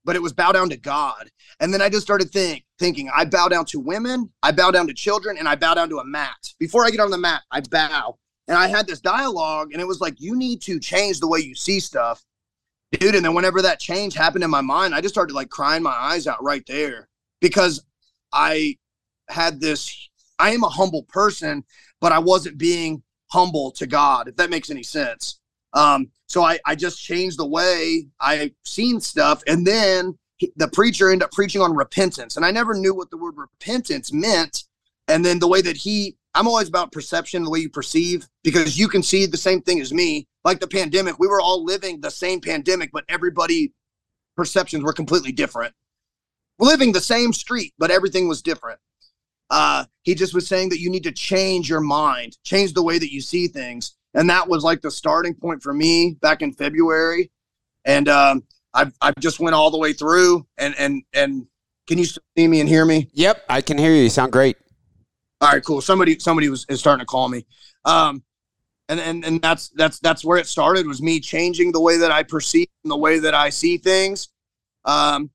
but 0.05 0.17
it 0.17 0.23
was 0.23 0.33
bow 0.33 0.53
down 0.53 0.71
to 0.71 0.77
God. 0.77 1.31
And 1.61 1.73
then 1.73 1.83
I 1.83 1.89
just 1.89 2.05
started 2.05 2.31
think, 2.31 2.65
thinking, 2.79 3.11
I 3.15 3.25
bow 3.25 3.49
down 3.49 3.67
to 3.67 3.81
women, 3.81 4.31
I 4.43 4.53
bow 4.53 4.71
down 4.71 4.87
to 4.87 4.95
children, 4.95 5.37
and 5.39 5.49
I 5.49 5.57
bow 5.57 5.75
down 5.75 5.89
to 5.91 5.99
a 5.99 6.05
mat. 6.05 6.55
Before 6.59 6.87
I 6.87 6.91
get 6.91 7.01
on 7.01 7.11
the 7.11 7.19
mat, 7.19 7.43
I 7.51 7.61
bow. 7.61 8.19
And 8.49 8.57
I 8.57 8.67
had 8.67 8.87
this 8.87 9.01
dialogue, 9.01 9.73
and 9.73 9.81
it 9.81 9.87
was 9.87 10.01
like, 10.01 10.21
you 10.21 10.37
need 10.37 10.61
to 10.63 10.81
change 10.81 11.21
the 11.21 11.29
way 11.29 11.39
you 11.39 11.55
see 11.55 11.79
stuff, 11.79 12.25
dude. 12.93 13.15
And 13.15 13.25
then 13.25 13.35
whenever 13.35 13.63
that 13.63 13.79
change 13.79 14.15
happened 14.15 14.43
in 14.43 14.51
my 14.51 14.61
mind, 14.61 14.95
I 14.95 15.01
just 15.01 15.15
started 15.15 15.35
like 15.35 15.51
crying 15.51 15.83
my 15.83 15.93
eyes 15.93 16.27
out 16.27 16.43
right 16.43 16.65
there 16.67 17.09
because 17.41 17.85
I 18.33 18.77
had 19.29 19.61
this. 19.61 20.09
I 20.39 20.53
am 20.53 20.65
a 20.65 20.69
humble 20.69 21.03
person, 21.05 21.65
but 22.01 22.13
I 22.13 22.19
wasn't 22.19 22.59
being 22.59 23.03
humble 23.31 23.71
to 23.73 23.87
God, 23.87 24.27
if 24.27 24.37
that 24.37 24.51
makes 24.51 24.71
any 24.71 24.83
sense. 24.83 25.39
Um, 25.73 26.11
so 26.31 26.45
I, 26.45 26.61
I 26.65 26.77
just 26.77 27.03
changed 27.03 27.39
the 27.39 27.47
way 27.47 28.07
I 28.21 28.53
seen 28.65 29.01
stuff. 29.01 29.43
And 29.49 29.67
then 29.67 30.17
he, 30.37 30.53
the 30.55 30.69
preacher 30.69 31.11
ended 31.11 31.25
up 31.25 31.33
preaching 31.33 31.61
on 31.61 31.75
repentance. 31.75 32.37
And 32.37 32.47
I 32.47 32.53
never 32.53 32.73
knew 32.75 32.95
what 32.95 33.11
the 33.11 33.17
word 33.17 33.35
repentance 33.37 34.13
meant. 34.13 34.63
And 35.09 35.25
then 35.25 35.41
the 35.41 35.49
way 35.49 35.61
that 35.61 35.77
he, 35.77 36.17
I'm 36.37 36.47
always 36.47 36.69
about 36.69 36.93
perception, 36.93 37.43
the 37.43 37.51
way 37.51 37.59
you 37.59 37.69
perceive, 37.69 38.29
because 38.45 38.79
you 38.79 38.87
can 38.87 39.03
see 39.03 39.27
the 39.27 39.37
same 39.37 39.61
thing 39.61 39.81
as 39.81 39.93
me. 39.93 40.29
Like 40.45 40.61
the 40.61 40.69
pandemic, 40.69 41.19
we 41.19 41.27
were 41.27 41.41
all 41.41 41.65
living 41.65 42.01
the 42.01 42.13
same 42.13 42.41
pandemic, 42.41 42.93
but 42.93 43.05
everybody 43.09 43.73
perceptions 44.37 44.85
were 44.85 44.93
completely 44.93 45.33
different. 45.33 45.75
We're 46.59 46.69
living 46.69 46.93
the 46.93 47.01
same 47.01 47.33
street, 47.33 47.75
but 47.77 47.91
everything 47.91 48.29
was 48.29 48.41
different. 48.41 48.79
Uh, 49.51 49.87
he 50.03 50.15
just 50.15 50.33
was 50.33 50.47
saying 50.47 50.69
that 50.69 50.79
you 50.79 50.91
need 50.91 51.03
to 51.03 51.13
change 51.13 51.69
your 51.69 51.81
mind, 51.81 52.39
change 52.45 52.73
the 52.73 52.85
way 52.85 53.01
that 53.01 53.13
you 53.13 53.21
see 53.21 53.49
things 53.49 53.97
and 54.15 54.29
that 54.31 54.49
was 54.49 54.65
like 54.65 54.81
the 54.81 54.91
starting 54.91 55.35
point 55.35 55.63
for 55.63 55.73
me 55.73 56.17
back 56.21 56.43
in 56.43 56.53
February. 56.53 57.31
And 57.85 58.09
um, 58.09 58.45
I've 58.75 58.93
I've 59.01 59.17
just 59.21 59.41
went 59.41 59.55
all 59.55 59.71
the 59.71 59.79
way 59.79 59.93
through. 59.93 60.47
And 60.59 60.75
and 60.79 61.03
and 61.13 61.47
can 61.87 61.99
you 61.99 62.05
see 62.05 62.49
me 62.49 62.61
and 62.61 62.69
hear 62.69 62.85
me? 62.85 63.09
Yep, 63.13 63.45
I 63.49 63.61
can 63.61 63.79
hear 63.79 63.93
you. 63.93 64.03
You 64.03 64.11
sound 64.11 64.33
great. 64.33 64.57
All 65.41 65.51
right, 65.51 65.65
cool. 65.65 65.81
Somebody 65.81 66.19
somebody 66.19 66.49
was 66.49 66.67
is 66.69 66.81
starting 66.81 67.01
to 67.01 67.07
call 67.07 67.29
me. 67.29 67.47
Um, 67.85 68.23
and 68.89 69.01
and 69.01 69.25
and 69.25 69.41
that's 69.41 69.71
that's 69.71 70.01
that's 70.01 70.25
where 70.25 70.39
it 70.39 70.47
started 70.47 70.87
was 70.87 71.01
me 71.01 71.21
changing 71.21 71.73
the 71.73 71.81
way 71.81 71.97
that 71.99 72.11
I 72.11 72.25
perceive 72.25 72.69
and 72.85 72.91
the 72.91 72.97
way 72.97 73.21
that 73.21 73.35
I 73.35 73.51
see 73.51 73.79
things. 73.79 74.29
Um, 74.85 75.31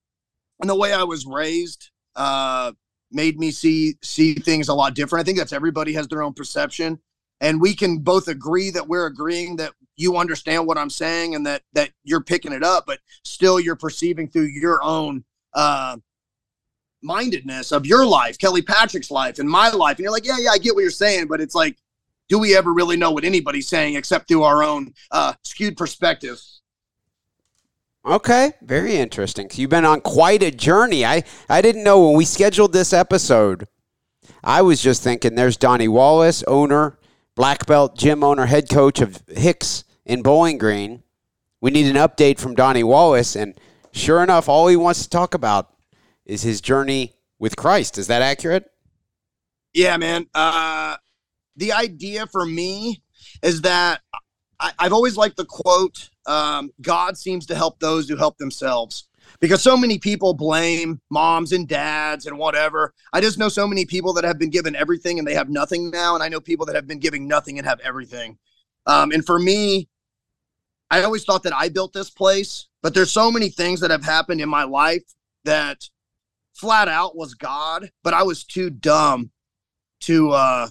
and 0.60 0.70
the 0.70 0.75
way 0.75 0.94
I 0.94 1.03
was 1.03 1.25
raised 1.25 1.91
uh, 2.15 2.74
made 3.12 3.39
me 3.39 3.51
see 3.51 3.96
see 4.03 4.36
things 4.36 4.67
a 4.67 4.74
lot 4.74 4.94
different. 4.96 5.22
I 5.22 5.25
think 5.25 5.38
that's 5.38 5.53
everybody 5.53 5.94
has 5.94 6.08
their 6.08 6.22
own 6.22 6.34
perception 6.34 7.00
and 7.41 7.59
we 7.59 7.75
can 7.75 7.99
both 7.99 8.27
agree 8.27 8.69
that 8.71 8.87
we're 8.87 9.05
agreeing 9.07 9.57
that 9.57 9.73
you 9.97 10.17
understand 10.17 10.65
what 10.65 10.77
I'm 10.77 10.89
saying 10.89 11.35
and 11.35 11.45
that 11.45 11.63
that 11.73 11.91
you're 12.03 12.21
picking 12.21 12.53
it 12.53 12.63
up, 12.63 12.85
but 12.85 12.99
still 13.23 13.59
you're 13.59 13.75
perceiving 13.75 14.27
through 14.27 14.45
your 14.45 14.83
own 14.83 15.23
uh, 15.53 15.97
mindedness 17.01 17.71
of 17.71 17.85
your 17.85 18.05
life, 18.05 18.37
Kelly 18.37 18.61
Patrick's 18.61 19.11
life, 19.11 19.39
and 19.39 19.49
my 19.49 19.69
life, 19.69 19.97
and 19.97 20.03
you're 20.03 20.11
like, 20.11 20.25
yeah, 20.25 20.37
yeah, 20.39 20.51
I 20.51 20.57
get 20.57 20.75
what 20.75 20.81
you're 20.81 20.91
saying, 20.91 21.27
but 21.27 21.39
it's 21.39 21.55
like, 21.55 21.77
do 22.27 22.39
we 22.39 22.55
ever 22.55 22.73
really 22.73 22.97
know 22.97 23.11
what 23.11 23.23
anybody's 23.23 23.67
saying 23.67 23.95
except 23.95 24.27
through 24.27 24.43
our 24.43 24.63
own 24.63 24.93
uh, 25.11 25.33
skewed 25.43 25.77
perspective? 25.77 26.41
Okay, 28.05 28.53
very 28.61 28.97
interesting. 28.97 29.49
You've 29.53 29.71
been 29.71 29.85
on 29.85 30.01
quite 30.01 30.43
a 30.43 30.51
journey. 30.51 31.05
I 31.05 31.23
I 31.49 31.61
didn't 31.61 31.83
know 31.83 32.05
when 32.05 32.15
we 32.15 32.25
scheduled 32.25 32.71
this 32.71 32.93
episode. 32.93 33.67
I 34.43 34.61
was 34.61 34.81
just 34.81 35.03
thinking, 35.03 35.35
there's 35.35 35.57
Donnie 35.57 35.87
Wallace, 35.87 36.43
owner 36.43 36.99
black 37.35 37.65
belt 37.65 37.97
gym 37.97 38.23
owner, 38.23 38.45
head 38.45 38.69
coach 38.69 39.01
of 39.01 39.25
HICS 39.27 39.83
in 40.05 40.21
Bowling 40.21 40.57
Green. 40.57 41.03
We 41.61 41.71
need 41.71 41.87
an 41.87 41.95
update 41.95 42.39
from 42.39 42.55
Donnie 42.55 42.83
Wallace, 42.83 43.35
and 43.35 43.59
sure 43.91 44.23
enough, 44.23 44.49
all 44.49 44.67
he 44.67 44.75
wants 44.75 45.03
to 45.03 45.09
talk 45.09 45.33
about 45.33 45.73
is 46.25 46.41
his 46.41 46.61
journey 46.61 47.15
with 47.39 47.55
Christ. 47.55 47.97
Is 47.97 48.07
that 48.07 48.21
accurate? 48.21 48.71
Yeah, 49.73 49.97
man. 49.97 50.27
Uh, 50.33 50.97
the 51.55 51.73
idea 51.73 52.27
for 52.27 52.45
me 52.45 53.01
is 53.41 53.61
that 53.61 54.01
I, 54.59 54.71
have 54.79 54.93
always 54.93 55.17
liked 55.17 55.37
the 55.37 55.45
quote 55.45 56.09
um, 56.25 56.71
God 56.81 57.17
seems 57.17 57.45
to 57.47 57.55
help 57.55 57.79
those 57.79 58.09
who 58.09 58.15
help 58.15 58.37
themselves. 58.37 59.07
Because 59.39 59.62
so 59.62 59.75
many 59.75 59.98
people 59.98 60.34
blame 60.34 61.01
moms 61.10 61.51
and 61.51 61.67
dads 61.67 62.25
and 62.25 62.38
whatever. 62.38 62.94
I 63.13 63.22
just 63.22 63.38
know 63.38 63.50
so 63.50 63.67
many 63.67 63.86
people 63.86 64.13
that 64.13 64.24
have 64.24 64.39
been 64.39 64.50
given 64.50 64.75
everything 64.75 65.20
and 65.20 65.27
they 65.27 65.34
have 65.34 65.50
nothing 65.50 65.89
now. 65.91 66.15
And 66.15 66.24
I 66.24 66.29
know 66.29 66.39
people 66.39 66.65
that 66.67 66.75
have 66.75 66.88
been 66.88 67.00
giving 67.00 67.27
nothing 67.27 67.58
and 67.58 67.67
have 67.67 67.79
everything. 67.82 68.38
Um, 68.86 69.12
and 69.12 69.25
for 69.25 69.39
me, 69.39 69.88
I 70.89 71.03
always 71.03 71.25
thought 71.25 71.44
that 71.44 71.53
I 71.53 71.70
built 71.70 71.94
this 71.94 72.10
place, 72.10 72.67
but 72.84 72.94
there's 72.94 73.12
so 73.12 73.32
many 73.32 73.50
things 73.50 73.79
that 73.82 73.91
have 73.91 74.03
happened 74.03 74.39
in 74.39 74.50
my 74.50 74.63
life 74.63 75.03
that 75.44 75.89
flat 76.53 76.88
out 76.88 77.15
was 77.15 77.34
God, 77.34 77.89
but 78.03 78.13
I 78.13 78.24
was 78.24 78.44
too 78.44 78.70
dumb 78.70 79.32
to 80.01 80.32
uh 80.32 80.67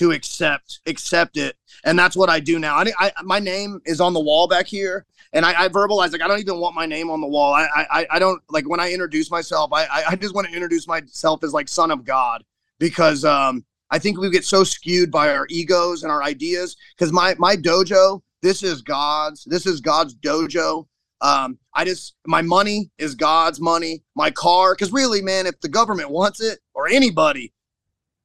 to 0.00 0.12
accept 0.12 0.80
accept 0.86 1.36
it. 1.36 1.56
And 1.84 1.98
that's 1.98 2.16
what 2.16 2.30
i 2.30 2.40
do 2.40 2.58
now. 2.58 2.76
I, 2.76 2.90
I 2.98 3.12
my 3.22 3.38
name 3.38 3.82
is 3.84 4.00
on 4.00 4.14
the 4.14 4.20
wall 4.20 4.48
back 4.48 4.66
here. 4.66 5.04
And 5.34 5.44
I, 5.44 5.64
I 5.64 5.68
verbalize 5.68 6.12
like 6.12 6.22
i 6.22 6.26
don't 6.26 6.40
even 6.40 6.58
want 6.58 6.74
my 6.74 6.86
name 6.86 7.10
on 7.10 7.20
the 7.20 7.26
wall. 7.26 7.52
I 7.52 7.68
i, 7.90 8.06
I 8.12 8.18
don't 8.18 8.42
like 8.48 8.66
when 8.66 8.80
i 8.80 8.90
introduce 8.90 9.30
myself 9.30 9.70
i 9.74 9.86
i 10.08 10.16
just 10.16 10.34
want 10.34 10.48
to 10.48 10.54
introduce 10.54 10.88
myself 10.88 11.44
as 11.44 11.52
like 11.52 11.68
son 11.68 11.90
of 11.90 12.04
god. 12.04 12.42
Because 12.78 13.26
um 13.26 13.62
i 13.90 13.98
think 13.98 14.18
we 14.18 14.30
get 14.30 14.46
so 14.46 14.64
skewed 14.64 15.10
by 15.10 15.34
our 15.34 15.46
egos 15.50 16.02
and 16.02 16.10
our 16.10 16.22
ideas. 16.22 16.78
Because 16.96 17.12
my 17.12 17.34
my 17.38 17.54
dojo 17.54 18.22
this 18.40 18.62
is 18.62 18.80
god's 18.80 19.44
this 19.44 19.66
is 19.66 19.82
god's 19.82 20.14
dojo. 20.14 20.86
Um, 21.22 21.58
I 21.74 21.84
just 21.84 22.14
my 22.26 22.40
money 22.40 22.90
is 22.96 23.14
God's 23.14 23.60
money. 23.60 24.02
My 24.14 24.30
car, 24.30 24.74
because 24.74 24.90
really, 24.90 25.20
man, 25.20 25.46
if 25.46 25.60
the 25.60 25.68
government 25.68 26.08
wants 26.08 26.40
it 26.40 26.60
or 26.72 26.88
anybody, 26.88 27.52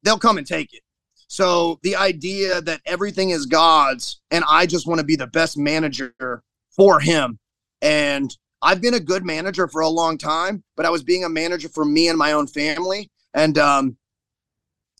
they'll 0.02 0.18
come 0.18 0.38
and 0.38 0.46
take 0.46 0.72
it. 0.72 0.80
So 1.28 1.80
the 1.82 1.96
idea 1.96 2.60
that 2.60 2.80
everything 2.86 3.30
is 3.30 3.46
God's 3.46 4.20
and 4.30 4.44
I 4.48 4.66
just 4.66 4.86
want 4.86 5.00
to 5.00 5.06
be 5.06 5.16
the 5.16 5.26
best 5.26 5.58
manager 5.58 6.42
for 6.70 7.00
him. 7.00 7.38
And 7.82 8.36
I've 8.62 8.80
been 8.80 8.94
a 8.94 9.00
good 9.00 9.24
manager 9.24 9.68
for 9.68 9.80
a 9.80 9.88
long 9.88 10.18
time, 10.18 10.62
but 10.76 10.86
I 10.86 10.90
was 10.90 11.02
being 11.02 11.24
a 11.24 11.28
manager 11.28 11.68
for 11.68 11.84
me 11.84 12.08
and 12.08 12.18
my 12.18 12.32
own 12.32 12.46
family. 12.46 13.10
And 13.34 13.58
um, 13.58 13.96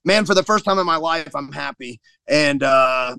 man, 0.04 0.24
for 0.24 0.34
the 0.34 0.42
first 0.42 0.64
time 0.64 0.78
in 0.78 0.86
my 0.86 0.96
life, 0.96 1.34
I'm 1.34 1.52
happy. 1.52 2.00
And 2.28 2.62
uh, 2.62 3.16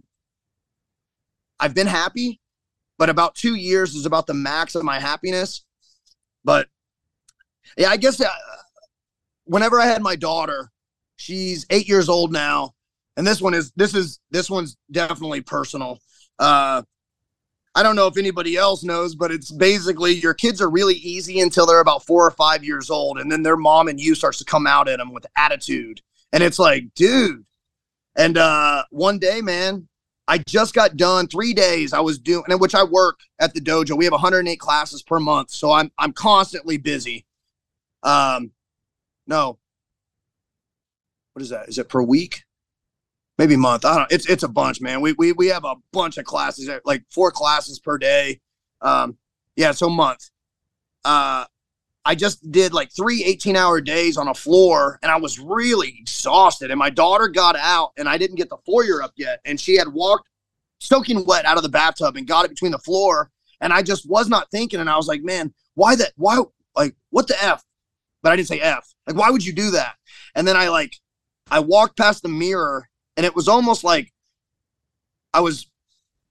I've 1.59 1.73
been 1.73 1.87
happy, 1.87 2.39
but 2.97 3.09
about 3.09 3.35
two 3.35 3.55
years 3.55 3.95
is 3.95 4.05
about 4.05 4.27
the 4.27 4.33
max 4.33 4.75
of 4.75 4.83
my 4.83 4.99
happiness. 4.99 5.63
But 6.43 6.67
yeah, 7.77 7.89
I 7.89 7.97
guess 7.97 8.21
uh, 8.21 8.27
whenever 9.45 9.79
I 9.79 9.85
had 9.85 10.01
my 10.01 10.15
daughter, 10.15 10.71
she's 11.15 11.65
eight 11.69 11.87
years 11.87 12.09
old 12.09 12.31
now 12.31 12.75
and 13.17 13.25
this 13.25 13.41
one 13.41 13.53
is 13.53 13.71
this 13.75 13.93
is 13.93 14.19
this 14.31 14.49
one's 14.49 14.77
definitely 14.91 15.41
personal. 15.41 15.99
Uh, 16.39 16.83
I 17.75 17.83
don't 17.83 17.95
know 17.95 18.07
if 18.07 18.17
anybody 18.17 18.55
else 18.55 18.83
knows, 18.83 19.15
but 19.15 19.31
it's 19.31 19.51
basically 19.51 20.13
your 20.13 20.33
kids 20.33 20.61
are 20.61 20.69
really 20.69 20.95
easy 20.95 21.41
until 21.41 21.65
they're 21.65 21.79
about 21.79 22.05
four 22.05 22.25
or 22.25 22.31
five 22.31 22.63
years 22.63 22.89
old, 22.89 23.19
and 23.19 23.31
then 23.31 23.43
their 23.43 23.57
mom 23.57 23.87
and 23.87 23.99
you 23.99 24.15
starts 24.15 24.37
to 24.37 24.45
come 24.45 24.65
out 24.65 24.87
at 24.87 24.99
them 24.99 25.13
with 25.13 25.25
attitude, 25.35 26.01
and 26.31 26.41
it's 26.41 26.59
like, 26.59 26.93
dude. 26.95 27.43
And 28.15 28.37
uh, 28.37 28.83
one 28.89 29.19
day, 29.19 29.41
man, 29.41 29.87
I 30.27 30.39
just 30.39 30.73
got 30.73 30.97
done 30.97 31.27
three 31.27 31.53
days. 31.53 31.93
I 31.93 31.99
was 31.99 32.17
doing, 32.17 32.43
which 32.49 32.73
I 32.73 32.83
work 32.83 33.19
at 33.39 33.53
the 33.53 33.61
dojo. 33.61 33.95
We 33.95 34.05
have 34.05 34.11
108 34.11 34.59
classes 34.59 35.03
per 35.03 35.19
month, 35.19 35.51
so 35.51 35.71
I'm 35.71 35.91
I'm 35.97 36.13
constantly 36.13 36.77
busy. 36.77 37.25
Um, 38.03 38.51
no, 39.25 39.57
what 41.33 41.41
is 41.41 41.49
that? 41.49 41.69
Is 41.69 41.77
it 41.77 41.89
per 41.89 42.01
week? 42.01 42.43
Maybe 43.37 43.55
month. 43.55 43.85
I 43.85 43.97
don't. 43.97 44.11
It's 44.11 44.27
it's 44.27 44.43
a 44.43 44.47
bunch, 44.47 44.81
man. 44.81 45.01
We 45.01 45.13
we 45.13 45.31
we 45.31 45.47
have 45.47 45.65
a 45.65 45.75
bunch 45.91 46.17
of 46.17 46.25
classes, 46.25 46.69
like 46.85 47.03
four 47.11 47.31
classes 47.31 47.79
per 47.79 47.97
day. 47.97 48.39
Um, 48.81 49.17
yeah, 49.55 49.71
so 49.71 49.89
month. 49.89 50.29
Uh, 51.05 51.45
I 52.05 52.15
just 52.15 52.51
did 52.51 52.73
like 52.73 52.89
three 52.95 53.23
18 53.23 53.55
hour 53.55 53.81
days 53.81 54.17
on 54.17 54.27
a 54.27 54.33
floor, 54.33 54.99
and 55.01 55.11
I 55.11 55.17
was 55.17 55.39
really 55.39 55.95
exhausted. 55.99 56.71
And 56.71 56.79
my 56.79 56.89
daughter 56.89 57.27
got 57.27 57.55
out, 57.57 57.91
and 57.97 58.07
I 58.07 58.17
didn't 58.17 58.37
get 58.37 58.49
the 58.49 58.57
foyer 58.65 59.01
up 59.01 59.13
yet, 59.17 59.41
and 59.45 59.59
she 59.59 59.75
had 59.75 59.89
walked 59.89 60.29
soaking 60.79 61.25
wet 61.25 61.45
out 61.45 61.57
of 61.57 61.63
the 61.63 61.69
bathtub 61.69 62.15
and 62.15 62.27
got 62.27 62.45
it 62.45 62.49
between 62.49 62.71
the 62.71 62.77
floor. 62.79 63.31
And 63.59 63.73
I 63.73 63.81
just 63.81 64.07
was 64.07 64.29
not 64.29 64.49
thinking, 64.51 64.79
and 64.79 64.89
I 64.89 64.95
was 64.95 65.07
like, 65.07 65.23
man, 65.23 65.53
why 65.73 65.95
that? 65.95 66.13
Why 66.15 66.41
like 66.75 66.95
what 67.09 67.27
the 67.27 67.43
f? 67.43 67.63
But 68.23 68.31
I 68.31 68.35
didn't 68.35 68.47
say 68.47 68.59
f. 68.59 68.87
Like, 69.05 69.15
why 69.15 69.29
would 69.29 69.45
you 69.45 69.53
do 69.53 69.71
that? 69.71 69.95
And 70.35 70.47
then 70.47 70.55
I 70.55 70.69
like 70.69 70.93
I 71.49 71.59
walked 71.59 71.97
past 71.97 72.23
the 72.23 72.29
mirror 72.29 72.89
and 73.17 73.25
it 73.25 73.35
was 73.35 73.47
almost 73.47 73.83
like 73.83 74.13
I 75.33 75.41
was 75.41 75.67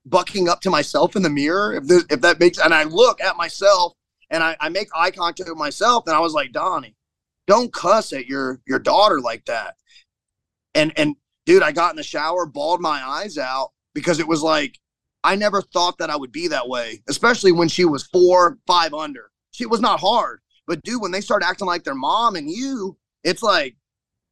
bucking 0.06 0.48
up 0.48 0.60
to 0.62 0.70
myself 0.70 1.16
in 1.16 1.22
the 1.22 1.30
mirror. 1.30 1.74
If 1.74 1.84
this, 1.84 2.04
if 2.08 2.20
that 2.22 2.40
makes, 2.40 2.58
and 2.58 2.72
I 2.72 2.84
look 2.84 3.20
at 3.20 3.36
myself 3.36 3.92
and 4.30 4.42
I, 4.42 4.56
I 4.60 4.68
make 4.68 4.88
eye 4.94 5.10
contact 5.10 5.48
with 5.48 5.58
myself, 5.58 6.04
and 6.06 6.16
I 6.16 6.20
was 6.20 6.32
like, 6.32 6.52
Donnie, 6.52 6.96
don't 7.46 7.72
cuss 7.72 8.12
at 8.12 8.26
your 8.26 8.60
your 8.66 8.78
daughter 8.78 9.20
like 9.20 9.44
that. 9.46 9.76
And 10.74 10.92
and 10.96 11.16
dude, 11.44 11.62
I 11.62 11.72
got 11.72 11.90
in 11.90 11.96
the 11.96 12.02
shower, 12.02 12.46
bawled 12.46 12.80
my 12.80 13.02
eyes 13.02 13.36
out 13.36 13.72
because 13.92 14.20
it 14.20 14.28
was 14.28 14.42
like 14.42 14.78
I 15.24 15.34
never 15.34 15.60
thought 15.60 15.98
that 15.98 16.10
I 16.10 16.16
would 16.16 16.32
be 16.32 16.48
that 16.48 16.68
way, 16.68 17.02
especially 17.08 17.52
when 17.52 17.68
she 17.68 17.84
was 17.84 18.06
four, 18.06 18.58
five 18.66 18.94
under. 18.94 19.30
She 19.50 19.66
was 19.66 19.80
not 19.80 20.00
hard, 20.00 20.40
but 20.66 20.82
dude, 20.82 21.02
when 21.02 21.10
they 21.10 21.20
start 21.20 21.42
acting 21.44 21.66
like 21.66 21.82
their 21.82 21.94
mom 21.94 22.36
and 22.36 22.48
you, 22.48 22.96
it's 23.24 23.42
like, 23.42 23.76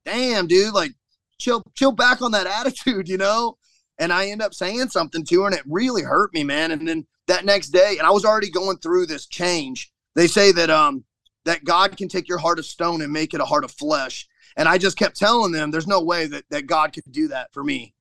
damn, 0.04 0.46
dude, 0.46 0.74
like 0.74 0.92
chill 1.38 1.62
chill 1.74 1.92
back 1.92 2.22
on 2.22 2.32
that 2.32 2.46
attitude, 2.60 3.08
you 3.08 3.18
know? 3.18 3.56
And 3.98 4.12
I 4.12 4.26
end 4.26 4.42
up 4.42 4.54
saying 4.54 4.88
something 4.88 5.24
to 5.26 5.42
her 5.42 5.46
and 5.46 5.56
it 5.56 5.62
really 5.66 6.02
hurt 6.02 6.34
me, 6.34 6.42
man. 6.42 6.72
And 6.72 6.86
then 6.86 7.06
that 7.28 7.44
next 7.44 7.68
day, 7.68 7.96
and 7.98 8.06
I 8.06 8.10
was 8.10 8.24
already 8.24 8.50
going 8.50 8.78
through 8.78 9.06
this 9.06 9.26
change. 9.26 9.92
They 10.14 10.26
say 10.26 10.52
that 10.52 10.70
um 10.70 11.04
that 11.44 11.64
God 11.64 11.96
can 11.96 12.08
take 12.08 12.28
your 12.28 12.38
heart 12.38 12.58
of 12.58 12.66
stone 12.66 13.02
and 13.02 13.12
make 13.12 13.34
it 13.34 13.40
a 13.40 13.44
heart 13.44 13.64
of 13.64 13.70
flesh. 13.70 14.26
And 14.56 14.68
I 14.68 14.78
just 14.78 14.96
kept 14.96 15.16
telling 15.16 15.52
them 15.52 15.70
there's 15.70 15.86
no 15.86 16.02
way 16.02 16.26
that, 16.26 16.44
that 16.50 16.66
God 16.66 16.92
could 16.92 17.04
do 17.10 17.28
that 17.28 17.52
for 17.52 17.62
me. 17.62 17.94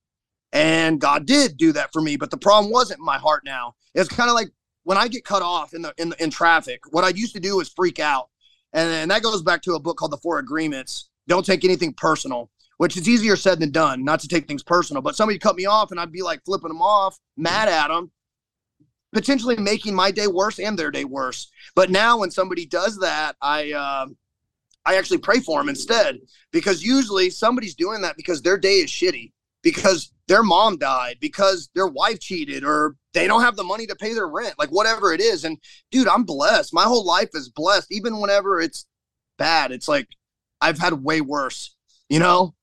And 0.51 1.01
God 1.01 1.25
did 1.25 1.57
do 1.57 1.71
that 1.73 1.91
for 1.91 2.01
me. 2.01 2.15
But 2.15 2.29
the 2.29 2.37
problem 2.37 2.71
wasn't 2.71 2.99
my 2.99 3.17
heart 3.17 3.41
now. 3.43 3.75
It's 3.95 4.07
kind 4.07 4.29
of 4.29 4.35
like 4.35 4.49
when 4.83 4.97
I 4.97 5.07
get 5.07 5.25
cut 5.25 5.41
off 5.41 5.73
in 5.73 5.81
the 5.81 5.93
in, 5.97 6.13
in 6.19 6.29
traffic, 6.29 6.81
what 6.91 7.03
I 7.03 7.09
used 7.09 7.33
to 7.33 7.39
do 7.39 7.59
is 7.59 7.69
freak 7.69 7.99
out. 7.99 8.29
And, 8.71 8.89
and 8.89 9.11
that 9.11 9.23
goes 9.23 9.41
back 9.41 9.61
to 9.63 9.73
a 9.73 9.79
book 9.79 9.97
called 9.97 10.11
The 10.11 10.17
Four 10.17 10.39
Agreements. 10.39 11.09
Don't 11.27 11.45
take 11.45 11.63
anything 11.63 11.93
personal 11.93 12.49
which 12.83 12.97
is 12.97 13.07
easier 13.07 13.37
said 13.37 13.61
than 13.61 13.71
done, 13.71 14.03
not 14.03 14.19
to 14.19 14.27
take 14.27 14.45
things 14.45 14.61
personal. 14.61 15.01
But 15.01 15.15
somebody 15.15 15.39
cut 15.39 15.55
me 15.55 15.65
off 15.65 15.91
and 15.91 15.97
I'd 16.01 16.11
be 16.11 16.21
like 16.21 16.43
flipping 16.43 16.67
them 16.67 16.81
off, 16.81 17.17
mad 17.37 17.69
at 17.69 17.87
them, 17.87 18.11
potentially 19.13 19.55
making 19.55 19.95
my 19.95 20.11
day 20.11 20.27
worse 20.27 20.59
and 20.59 20.77
their 20.77 20.91
day 20.91 21.05
worse. 21.05 21.49
But 21.75 21.89
now 21.89 22.19
when 22.19 22.29
somebody 22.29 22.65
does 22.65 22.99
that, 22.99 23.37
I 23.41 23.71
uh, 23.71 24.07
I 24.85 24.97
actually 24.97 25.19
pray 25.19 25.39
for 25.39 25.61
them 25.61 25.69
instead 25.69 26.19
because 26.51 26.83
usually 26.83 27.29
somebody's 27.29 27.73
doing 27.73 28.01
that 28.01 28.17
because 28.17 28.41
their 28.41 28.57
day 28.57 28.79
is 28.79 28.89
shitty, 28.89 29.31
because 29.61 30.11
their 30.27 30.43
mom 30.43 30.77
died, 30.77 31.19
because 31.21 31.69
their 31.75 31.87
wife 31.87 32.19
cheated, 32.19 32.65
or 32.65 32.97
they 33.13 33.27
don't 33.27 33.43
have 33.43 33.55
the 33.55 33.63
money 33.63 33.87
to 33.87 33.95
pay 33.95 34.13
their 34.13 34.27
rent, 34.27 34.55
like 34.59 34.71
whatever 34.71 35.13
it 35.13 35.21
is. 35.21 35.45
And 35.45 35.57
dude, 35.89 36.09
I'm 36.09 36.25
blessed. 36.25 36.73
My 36.73 36.83
whole 36.83 37.05
life 37.05 37.29
is 37.33 37.47
blessed. 37.47 37.93
Even 37.93 38.19
whenever 38.19 38.59
it's 38.59 38.85
bad, 39.37 39.71
it's 39.71 39.87
like 39.87 40.09
I've 40.59 40.79
had 40.79 41.01
way 41.01 41.21
worse, 41.21 41.73
you 42.09 42.19
know? 42.19 42.55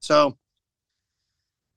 So 0.00 0.36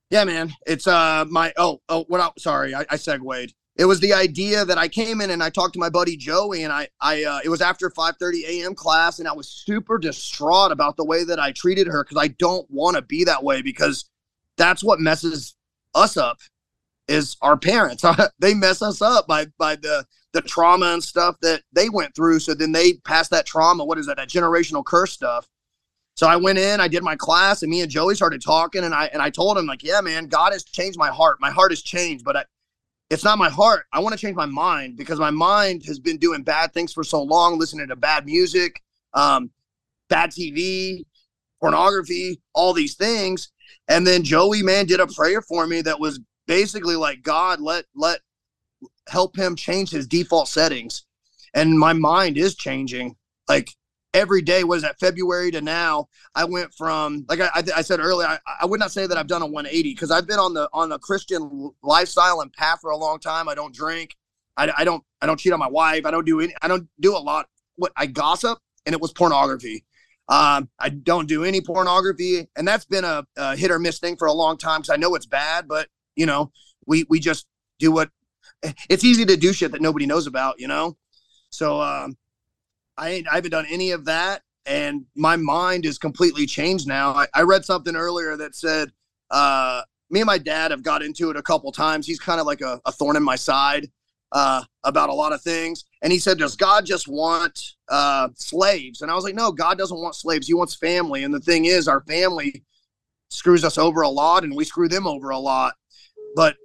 yeah, 0.10 0.26
man, 0.26 0.54
it's 0.66 0.88
uh 0.88 1.26
my 1.30 1.54
oh 1.58 1.82
oh 1.90 2.06
what 2.08 2.22
I, 2.22 2.30
sorry 2.38 2.76
I, 2.76 2.86
I 2.90 2.98
segued. 2.98 3.54
It 3.76 3.86
was 3.86 4.00
the 4.00 4.14
idea 4.14 4.64
that 4.64 4.78
I 4.78 4.88
came 4.88 5.22
in 5.22 5.32
and 5.32 5.42
I 5.42 5.50
talked 5.50 5.74
to 5.74 5.80
my 5.80 5.90
buddy 5.90 6.16
Joey 6.16 6.64
and 6.64 6.72
I 6.72 6.88
I 7.02 7.24
uh, 7.24 7.40
it 7.44 7.50
was 7.50 7.62
after 7.62 7.90
5:30 7.90 8.44
a.m. 8.46 8.76
class 8.76 9.20
and 9.20 9.28
I 9.28 9.34
was 9.34 9.50
super 9.50 9.98
distraught 9.98 10.72
about 10.72 10.98
the 10.98 11.06
way 11.06 11.24
that 11.24 11.40
I 11.40 11.52
treated 11.52 11.88
her 11.88 12.04
because 12.04 12.24
I 12.24 12.28
don't 12.28 12.70
want 12.70 12.96
to 12.96 13.02
be 13.02 13.24
that 13.24 13.44
way 13.44 13.62
because 13.62 14.06
that's 14.56 14.84
what 14.84 15.00
messes 15.00 15.56
us 15.96 16.16
up 16.16 16.38
is 17.08 17.36
our 17.42 17.58
parents. 17.58 18.06
they 18.40 18.54
mess 18.54 18.82
us 18.84 19.02
up 19.02 19.28
by 19.28 19.48
by 19.58 19.76
the 19.76 20.06
the 20.34 20.42
trauma 20.42 20.94
and 20.94 21.04
stuff 21.04 21.38
that 21.42 21.64
they 21.74 21.90
went 21.90 22.16
through. 22.16 22.40
So 22.40 22.54
then 22.54 22.72
they 22.72 22.94
pass 23.06 23.30
that 23.30 23.48
trauma. 23.48 23.84
What 23.84 23.98
is 23.98 24.06
that? 24.06 24.18
That 24.18 24.30
generational 24.30 24.86
curse 24.86 25.12
stuff 25.12 25.48
so 26.16 26.28
I 26.28 26.36
went 26.36 26.60
in, 26.60 26.80
I 26.80 26.88
did 26.88 27.04
my 27.04 27.16
class, 27.16 27.64
and 27.64 27.72
me 27.72 27.82
and 27.82 27.90
Joey 27.90 28.16
started 28.16 28.42
talking, 28.42 28.84
and 28.84 28.94
I 28.94 29.06
and 29.08 29.22
I 29.22 29.30
told 29.30 29.58
him 29.58 29.66
like, 29.66 29.84
yeah, 29.84 30.02
man, 30.02 30.28
God 30.28 30.54
has 30.54 30.64
changed 30.64 30.98
my 30.98 31.10
heart. 31.10 31.42
My 31.42 31.50
heart 31.50 31.72
has 31.72 31.82
changed, 31.82 32.24
but 32.24 32.38
I, 32.38 32.46
it's 33.10 33.24
not 33.24 33.38
my 33.38 33.50
heart. 33.50 33.86
I 33.92 34.00
want 34.00 34.14
to 34.14 34.20
change 34.20 34.36
my 34.36 34.46
mind 34.46 34.96
because 34.96 35.20
my 35.20 35.32
mind 35.32 35.84
has 35.86 36.00
been 36.00 36.18
doing 36.18 36.44
bad 36.44 36.74
things 36.74 36.94
for 36.94 37.04
so 37.04 37.22
long, 37.22 37.58
listening 37.58 37.88
to 37.88 37.96
bad 37.96 38.26
music, 38.26 38.82
um, 39.14 39.52
bad 40.10 40.32
TV, 40.32 41.06
pornography, 41.60 42.42
all 42.54 42.74
these 42.74 42.96
things. 42.96 43.52
And 43.88 44.06
then 44.06 44.24
Joey, 44.24 44.62
man, 44.62 44.86
did 44.86 45.00
a 45.00 45.08
prayer 45.08 45.42
for 45.42 45.66
me 45.66 45.82
that 45.82 46.00
was 46.00 46.20
basically 46.46 46.96
like, 46.96 47.24
God, 47.24 47.60
let 47.60 47.86
let 47.96 48.20
help 49.08 49.36
him 49.36 49.56
change 49.56 49.90
his 49.90 50.08
default 50.08 50.48
settings. 50.48 51.06
And 51.56 51.78
my 51.78 51.94
mind 51.94 52.38
is 52.38 52.56
changing. 52.56 53.16
Like 53.48 53.70
every 54.14 54.42
day 54.42 54.64
was 54.64 54.84
that 54.84 55.00
February 55.00 55.52
to 55.52 55.62
now. 55.62 56.08
I 56.36 56.46
went 56.46 56.74
from 56.74 57.26
like 57.28 57.40
I, 57.40 57.64
I, 57.76 57.82
said 57.82 58.00
earlier. 58.00 58.28
I, 58.28 58.40
I, 58.62 58.66
would 58.66 58.80
not 58.80 58.92
say 58.92 59.08
that 59.08 59.18
I've 59.18 59.28
done 59.28 59.42
a 59.42 59.48
180 59.48 59.94
because 59.94 60.12
I've 60.12 60.28
been 60.28 60.40
on 60.40 60.54
the 60.54 60.70
on 60.74 60.92
a 60.92 61.00
Christian 61.00 61.72
lifestyle 61.82 62.42
and 62.42 62.52
path 62.54 62.80
for 62.82 62.92
a 62.92 62.98
long 62.98 63.20
time. 63.20 63.48
I 63.48 63.56
don't 63.56 63.74
drink. 63.74 64.16
I, 64.58 64.72
I 64.78 64.84
don't 64.84 65.04
I 65.22 65.26
don't 65.26 65.40
cheat 65.40 65.54
on 65.54 65.60
my 65.60 65.68
wife. 65.68 66.06
I 66.06 66.12
don't 66.12 66.26
do 66.26 66.40
any. 66.40 66.54
I 66.62 66.68
don't 66.68 66.88
do 67.00 67.16
a 67.16 67.20
lot. 67.20 67.48
What 67.76 67.92
I 67.96 68.06
gossip 68.06 68.60
and 68.86 68.94
it 68.94 69.02
was 69.02 69.12
pornography. 69.12 69.86
Um, 70.30 70.70
I 70.80 70.90
don't 70.90 71.28
do 71.28 71.44
any 71.44 71.60
pornography, 71.60 72.48
and 72.56 72.66
that's 72.68 72.86
been 72.86 73.04
a, 73.04 73.26
a 73.36 73.58
hit 73.58 73.72
or 73.72 73.80
miss 73.80 74.00
thing 74.00 74.16
for 74.16 74.28
a 74.28 74.34
long 74.34 74.58
time 74.58 74.82
because 74.82 74.94
I 74.94 74.98
know 74.98 75.16
it's 75.16 75.26
bad, 75.26 75.68
but 75.68 75.90
you 76.16 76.26
know 76.26 76.52
we 76.86 77.06
we 77.10 77.20
just 77.20 77.46
do 77.80 77.92
what 77.92 78.10
it's 78.90 79.04
easy 79.04 79.26
to 79.26 79.38
do 79.38 79.54
shit 79.54 79.72
that 79.72 79.82
nobody 79.82 80.06
knows 80.06 80.28
about, 80.28 80.60
you 80.60 80.68
know. 80.68 80.98
So 81.50 81.82
um, 81.82 82.18
I 82.98 83.24
I 83.32 83.36
haven't 83.36 83.52
done 83.52 83.66
any 83.70 83.92
of 83.92 84.06
that, 84.06 84.42
and 84.66 85.06
my 85.16 85.36
mind 85.36 85.86
is 85.86 85.98
completely 85.98 86.46
changed 86.46 86.88
now. 86.88 87.12
I, 87.12 87.28
I 87.34 87.42
read 87.42 87.66
something 87.66 87.96
earlier 87.96 88.38
that 88.38 88.56
said 88.56 88.92
uh, 89.32 89.82
me 90.10 90.22
and 90.22 90.28
my 90.28 90.38
dad 90.38 90.72
have 90.72 90.84
got 90.84 91.02
into 91.02 91.30
it 91.30 91.38
a 91.38 91.42
couple 91.42 91.72
times. 91.72 92.06
He's 92.06 92.20
kind 92.20 92.40
of 92.40 92.46
like 92.46 92.62
a, 92.62 92.80
a 92.86 92.92
thorn 92.92 93.16
in 93.16 93.24
my 93.24 93.36
side 93.36 93.90
uh, 94.32 94.64
about 94.84 95.10
a 95.10 95.14
lot 95.14 95.34
of 95.34 95.42
things, 95.42 95.86
and 96.02 96.14
he 96.14 96.20
said, 96.20 96.38
"Does 96.38 96.56
God 96.56 96.86
just 96.86 97.08
want 97.08 97.60
uh, 97.90 98.30
slaves?" 98.36 99.02
And 99.02 99.12
I 99.12 99.16
was 99.16 99.24
like, 99.24 99.36
"No, 99.36 99.52
God 99.52 99.78
doesn't 99.78 100.00
want 100.00 100.16
slaves. 100.16 100.48
He 100.48 100.54
wants 100.54 100.76
family." 100.76 101.24
And 101.24 101.34
the 101.34 101.40
thing 101.40 101.66
is, 101.66 101.88
our 101.88 102.02
family 102.02 102.64
screws 103.30 103.64
us 103.64 103.78
over 103.78 104.02
a 104.02 104.10
lot, 104.10 104.44
and 104.44 104.56
we 104.56 104.66
screw 104.66 104.88
them 104.88 105.08
over 105.08 105.30
a 105.32 105.40
lot. 105.40 105.74
But 106.36 106.56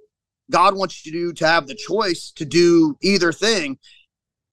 God 0.51 0.75
wants 0.75 1.05
you 1.05 1.33
to 1.33 1.47
have 1.47 1.67
the 1.67 1.75
choice 1.75 2.31
to 2.35 2.45
do 2.45 2.97
either 3.01 3.31
thing. 3.31 3.77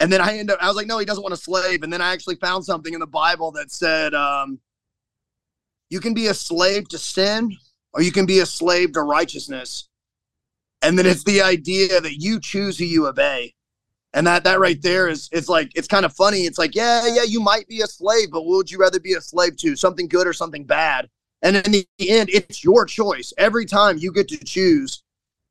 And 0.00 0.12
then 0.12 0.20
I 0.20 0.36
end 0.36 0.50
up, 0.50 0.58
I 0.60 0.66
was 0.66 0.76
like, 0.76 0.86
no, 0.86 0.98
he 0.98 1.06
doesn't 1.06 1.22
want 1.22 1.32
a 1.32 1.38
slave. 1.38 1.82
And 1.82 1.92
then 1.92 2.02
I 2.02 2.12
actually 2.12 2.36
found 2.36 2.64
something 2.64 2.92
in 2.92 3.00
the 3.00 3.06
Bible 3.06 3.50
that 3.52 3.70
said, 3.70 4.14
um, 4.14 4.60
you 5.88 6.00
can 6.00 6.14
be 6.14 6.26
a 6.26 6.34
slave 6.34 6.88
to 6.88 6.98
sin 6.98 7.56
or 7.92 8.02
you 8.02 8.12
can 8.12 8.26
be 8.26 8.40
a 8.40 8.46
slave 8.46 8.92
to 8.92 9.02
righteousness. 9.02 9.88
And 10.82 10.98
then 10.98 11.06
it's 11.06 11.24
the 11.24 11.40
idea 11.40 12.00
that 12.00 12.20
you 12.20 12.38
choose 12.40 12.78
who 12.78 12.84
you 12.84 13.06
obey. 13.06 13.54
And 14.12 14.26
that 14.26 14.44
that 14.44 14.60
right 14.60 14.80
there 14.80 15.08
is 15.08 15.28
it's 15.32 15.48
like 15.48 15.70
it's 15.74 15.88
kind 15.88 16.04
of 16.04 16.12
funny. 16.14 16.42
It's 16.42 16.58
like, 16.58 16.74
yeah, 16.74 17.06
yeah, 17.06 17.24
you 17.24 17.40
might 17.40 17.68
be 17.68 17.82
a 17.82 17.86
slave, 17.86 18.28
but 18.32 18.42
what 18.42 18.56
would 18.56 18.70
you 18.70 18.78
rather 18.78 19.00
be 19.00 19.14
a 19.14 19.20
slave 19.20 19.56
to? 19.58 19.76
Something 19.76 20.08
good 20.08 20.26
or 20.26 20.32
something 20.32 20.64
bad? 20.64 21.08
And 21.42 21.56
in 21.56 21.72
the 21.72 21.86
end, 22.00 22.30
it's 22.32 22.64
your 22.64 22.86
choice. 22.86 23.32
Every 23.36 23.66
time 23.66 23.98
you 23.98 24.12
get 24.12 24.28
to 24.28 24.38
choose 24.38 25.02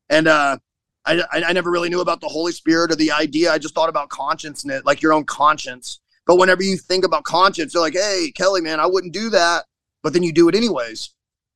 and 0.10 0.28
uh, 0.28 0.58
I, 1.06 1.24
I 1.32 1.54
never 1.54 1.70
really 1.70 1.90
knew 1.90 2.02
about 2.02 2.22
the 2.22 2.28
Holy 2.28 2.52
Spirit 2.52 2.92
or 2.92 2.96
the 2.96 3.12
idea. 3.12 3.52
I 3.52 3.58
just 3.58 3.76
thought 3.76 3.90
about 3.90 4.10
conscience, 4.10 4.66
like 4.84 5.02
your 5.02 5.14
own 5.14 5.26
conscience. 5.26 6.00
But 6.26 6.38
whenever 6.38 6.64
you 6.64 6.78
think 6.78 7.06
about 7.06 7.24
conscience, 7.24 7.74
you're 7.74 7.84
like, 7.84 7.94
hey, 7.94 8.32
Kelly, 8.34 8.62
man, 8.62 8.80
I 8.80 8.88
wouldn't 8.88 9.14
do 9.14 9.30
that. 9.30 9.66
But 10.02 10.14
then 10.14 10.24
you 10.24 10.34
do 10.34 10.50
it 10.50 10.56
anyways. 10.56 11.12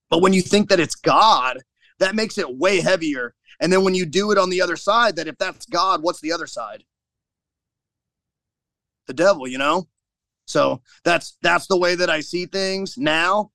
But 0.10 0.22
when 0.22 0.34
you 0.34 0.42
think 0.42 0.70
that 0.70 0.80
it's 0.80 0.96
God, 0.96 1.60
that 2.00 2.16
makes 2.16 2.38
it 2.38 2.58
way 2.58 2.82
heavier. 2.82 3.34
And 3.60 3.74
then 3.74 3.84
when 3.84 3.96
you 3.96 4.06
do 4.06 4.32
it 4.32 4.38
on 4.38 4.50
the 4.50 4.62
other 4.62 4.76
side, 4.76 5.16
that 5.16 5.28
if 5.28 5.38
that's 5.38 5.66
God, 5.66 6.02
what's 6.02 6.22
the 6.22 6.32
other 6.32 6.48
side? 6.48 6.84
The 9.08 9.14
devil, 9.14 9.48
you 9.48 9.58
know? 9.58 9.88
So 10.46 10.82
that's 11.04 11.38
that's 11.42 11.68
the 11.68 11.78
way 11.78 11.96
that 11.96 12.10
I 12.10 12.22
see 12.22 12.48
things 12.48 12.98
now. 12.98 13.52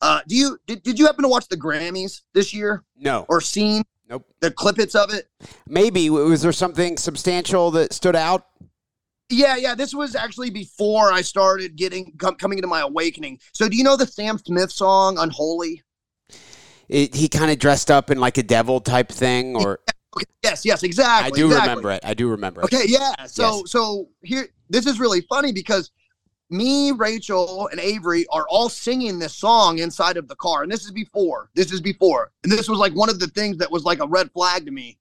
Uh, 0.00 0.20
do 0.28 0.36
you 0.36 0.58
did, 0.66 0.82
did 0.82 0.98
you 0.98 1.06
happen 1.06 1.22
to 1.22 1.28
watch 1.28 1.48
the 1.48 1.56
Grammys 1.56 2.20
this 2.34 2.52
year? 2.52 2.84
No. 2.96 3.24
Or 3.28 3.40
seen 3.40 3.84
Nope. 4.08 4.26
The 4.40 4.50
clippets 4.50 4.94
of 4.94 5.12
it. 5.12 5.28
Maybe 5.66 6.10
was 6.10 6.42
there 6.42 6.52
something 6.52 6.96
substantial 6.96 7.70
that 7.72 7.92
stood 7.92 8.16
out? 8.16 8.46
Yeah, 9.30 9.56
yeah. 9.56 9.74
This 9.74 9.94
was 9.94 10.14
actually 10.14 10.50
before 10.50 11.12
I 11.12 11.22
started 11.22 11.76
getting 11.76 12.12
com- 12.18 12.36
coming 12.36 12.58
into 12.58 12.68
my 12.68 12.80
awakening. 12.80 13.40
So, 13.54 13.68
do 13.68 13.76
you 13.76 13.82
know 13.82 13.96
the 13.96 14.06
Sam 14.06 14.38
Smith 14.38 14.70
song 14.70 15.18
"Unholy"? 15.18 15.82
It, 16.88 17.14
he 17.14 17.28
kind 17.28 17.50
of 17.50 17.58
dressed 17.58 17.90
up 17.90 18.10
in 18.10 18.20
like 18.20 18.36
a 18.36 18.42
devil 18.42 18.80
type 18.80 19.08
thing, 19.08 19.56
or 19.56 19.80
okay. 20.14 20.26
yes, 20.42 20.66
yes, 20.66 20.82
exactly. 20.82 21.32
I 21.32 21.34
do 21.34 21.46
exactly. 21.46 21.70
remember 21.70 21.90
it. 21.92 22.00
I 22.04 22.12
do 22.12 22.28
remember. 22.28 22.60
It. 22.60 22.64
Okay, 22.64 22.84
yeah. 22.86 23.24
So, 23.24 23.58
yes. 23.58 23.70
so 23.70 24.08
here, 24.22 24.48
this 24.68 24.86
is 24.86 25.00
really 25.00 25.22
funny 25.22 25.52
because 25.52 25.90
me, 26.54 26.92
Rachel, 26.92 27.68
and 27.68 27.80
Avery 27.80 28.26
are 28.30 28.46
all 28.48 28.68
singing 28.68 29.18
this 29.18 29.34
song 29.34 29.78
inside 29.78 30.16
of 30.16 30.28
the 30.28 30.36
car. 30.36 30.62
And 30.62 30.72
this 30.72 30.84
is 30.84 30.90
before. 30.90 31.50
This 31.54 31.72
is 31.72 31.80
before. 31.80 32.32
And 32.42 32.52
this 32.52 32.68
was 32.68 32.78
like 32.78 32.94
one 32.94 33.10
of 33.10 33.18
the 33.18 33.26
things 33.28 33.58
that 33.58 33.70
was 33.70 33.84
like 33.84 34.00
a 34.00 34.06
red 34.06 34.30
flag 34.32 34.64
to 34.66 34.72
me. 34.72 34.98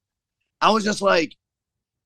I 0.62 0.72
was 0.72 0.84
just 0.84 1.02
like, 1.02 1.36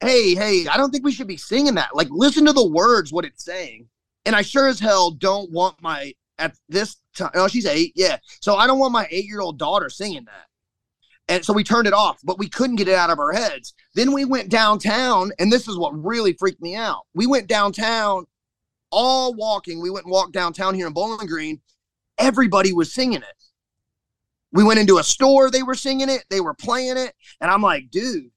hey, 0.01 0.36
hey, 0.36 0.67
I 0.67 0.77
don't 0.77 0.91
think 0.91 1.05
we 1.05 1.12
should 1.12 1.27
be 1.27 1.38
singing 1.38 1.75
that. 1.75 1.95
Like, 1.95 2.10
listen 2.12 2.45
to 2.45 2.53
the 2.53 2.67
words, 2.67 3.12
what 3.13 3.25
it's 3.25 3.43
saying. 3.43 3.88
And 4.25 4.36
I 4.36 4.41
sure 4.41 4.67
as 4.67 4.79
hell 4.79 5.12
don't 5.12 5.51
want 5.51 5.81
my, 5.81 6.13
at 6.38 6.55
this 6.67 6.97
time, 7.15 7.31
oh, 7.36 7.47
she's 7.47 7.65
eight. 7.65 7.93
Yeah. 7.95 8.17
So 8.41 8.55
I 8.55 8.67
don't 8.67 8.79
want 8.79 8.93
my 8.93 9.07
eight 9.10 9.25
year 9.25 9.41
old 9.41 9.57
daughter 9.57 9.89
singing 9.89 10.25
that. 10.25 10.45
And 11.29 11.43
so 11.43 11.53
we 11.53 11.63
turned 11.63 11.88
it 11.88 11.93
off, 11.93 12.19
but 12.23 12.39
we 12.39 12.47
couldn't 12.47 12.77
get 12.77 12.88
it 12.88 12.95
out 12.95 13.10
of 13.10 13.19
our 13.19 13.33
heads. 13.33 13.73
Then 13.95 14.13
we 14.13 14.23
went 14.23 14.49
downtown, 14.49 15.31
and 15.39 15.51
this 15.51 15.67
is 15.67 15.77
what 15.77 15.91
really 15.91 16.33
freaked 16.33 16.62
me 16.62 16.75
out. 16.75 17.03
We 17.13 17.27
went 17.27 17.47
downtown 17.47 18.25
all 18.91 19.34
walking. 19.34 19.82
We 19.82 19.89
went 19.89 20.06
and 20.06 20.12
walked 20.12 20.34
downtown 20.34 20.76
here 20.76 20.88
in 20.88 20.93
Bowling 20.93 21.28
Green. 21.28 21.62
Everybody 22.17 22.73
was 22.73 22.93
singing 22.93 23.21
it. 23.21 23.43
We 24.52 24.63
went 24.63 24.80
into 24.80 24.97
a 24.97 25.04
store, 25.04 25.52
they 25.52 25.63
were 25.63 25.76
singing 25.76 26.10
it, 26.10 26.23
they 26.30 26.39
were 26.39 26.54
playing 26.54 26.97
it, 26.97 27.13
and 27.41 27.52
I'm 27.52 27.62
like, 27.62 27.91
dude, 27.91 28.32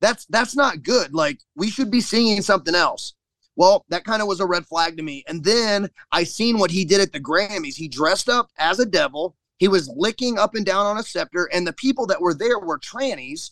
that's 0.00 0.26
that's 0.26 0.54
not 0.54 0.82
good. 0.82 1.14
Like 1.14 1.40
we 1.56 1.70
should 1.70 1.90
be 1.90 2.00
singing 2.00 2.42
something 2.42 2.74
else. 2.74 3.14
Well, 3.56 3.84
that 3.88 4.04
kind 4.04 4.22
of 4.22 4.28
was 4.28 4.40
a 4.40 4.46
red 4.46 4.66
flag 4.66 4.96
to 4.96 5.02
me. 5.02 5.24
And 5.28 5.44
then 5.44 5.90
I 6.12 6.24
seen 6.24 6.58
what 6.58 6.70
he 6.70 6.84
did 6.84 7.00
at 7.00 7.12
the 7.12 7.20
Grammys. 7.20 7.74
He 7.74 7.88
dressed 7.88 8.28
up 8.28 8.48
as 8.58 8.78
a 8.78 8.86
devil. 8.86 9.36
He 9.58 9.68
was 9.68 9.92
licking 9.94 10.38
up 10.38 10.54
and 10.54 10.64
down 10.64 10.86
on 10.86 10.98
a 10.98 11.02
scepter, 11.02 11.48
and 11.52 11.66
the 11.66 11.72
people 11.72 12.06
that 12.06 12.20
were 12.20 12.34
there 12.34 12.58
were 12.58 12.78
trannies 12.78 13.50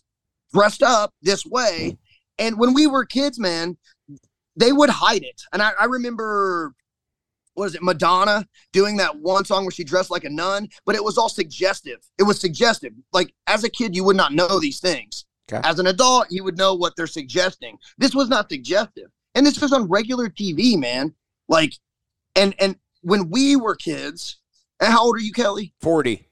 dressed 0.53 0.83
up 0.83 1.12
this 1.21 1.45
way. 1.45 1.99
And 2.38 2.59
when 2.59 2.73
we 2.73 2.87
were 2.87 3.05
kids, 3.05 3.38
man, 3.38 3.77
they 4.59 4.73
would 4.73 4.90
hide 4.90 5.23
it. 5.23 5.42
And 5.53 5.62
I, 5.62 5.73
I 5.81 5.85
remember 5.85 6.75
was 7.57 7.75
it 7.75 7.83
Madonna 7.83 8.47
doing 8.73 8.97
that 8.99 9.16
one 9.16 9.44
song 9.44 9.64
where 9.64 9.73
she 9.73 9.85
dressed 9.85 10.11
like 10.11 10.25
a 10.25 10.31
nun, 10.31 10.68
but 10.87 10.94
it 10.94 11.03
was 11.03 11.18
all 11.18 11.29
suggestive. 11.29 11.99
It 12.18 12.23
was 12.23 12.40
suggestive. 12.40 12.92
Like 13.12 13.35
as 13.47 13.64
a 13.64 13.68
kid, 13.68 13.97
you 13.97 14.05
would 14.05 14.16
not 14.16 14.33
know 14.33 14.61
these 14.61 14.81
things. 14.81 15.27
Okay. 15.51 15.66
As 15.66 15.79
an 15.79 15.87
adult, 15.87 16.27
you 16.31 16.44
would 16.44 16.59
know 16.59 16.75
what 16.75 16.94
they're 16.97 17.07
suggesting. 17.07 17.79
This 17.97 18.14
was 18.14 18.29
not 18.29 18.51
suggestive. 18.51 19.11
And 19.35 19.47
this 19.47 19.61
was 19.61 19.73
on 19.73 19.88
regular 19.88 20.29
TV, 20.29 20.79
man. 20.79 21.14
Like, 21.49 21.73
and 22.37 22.55
and 22.59 22.77
when 23.03 23.31
we 23.31 23.57
were 23.57 23.75
kids, 23.75 24.38
and 24.81 24.92
how 24.92 25.05
old 25.05 25.16
are 25.16 25.21
you, 25.21 25.33
Kelly? 25.33 25.75
40. 25.81 26.29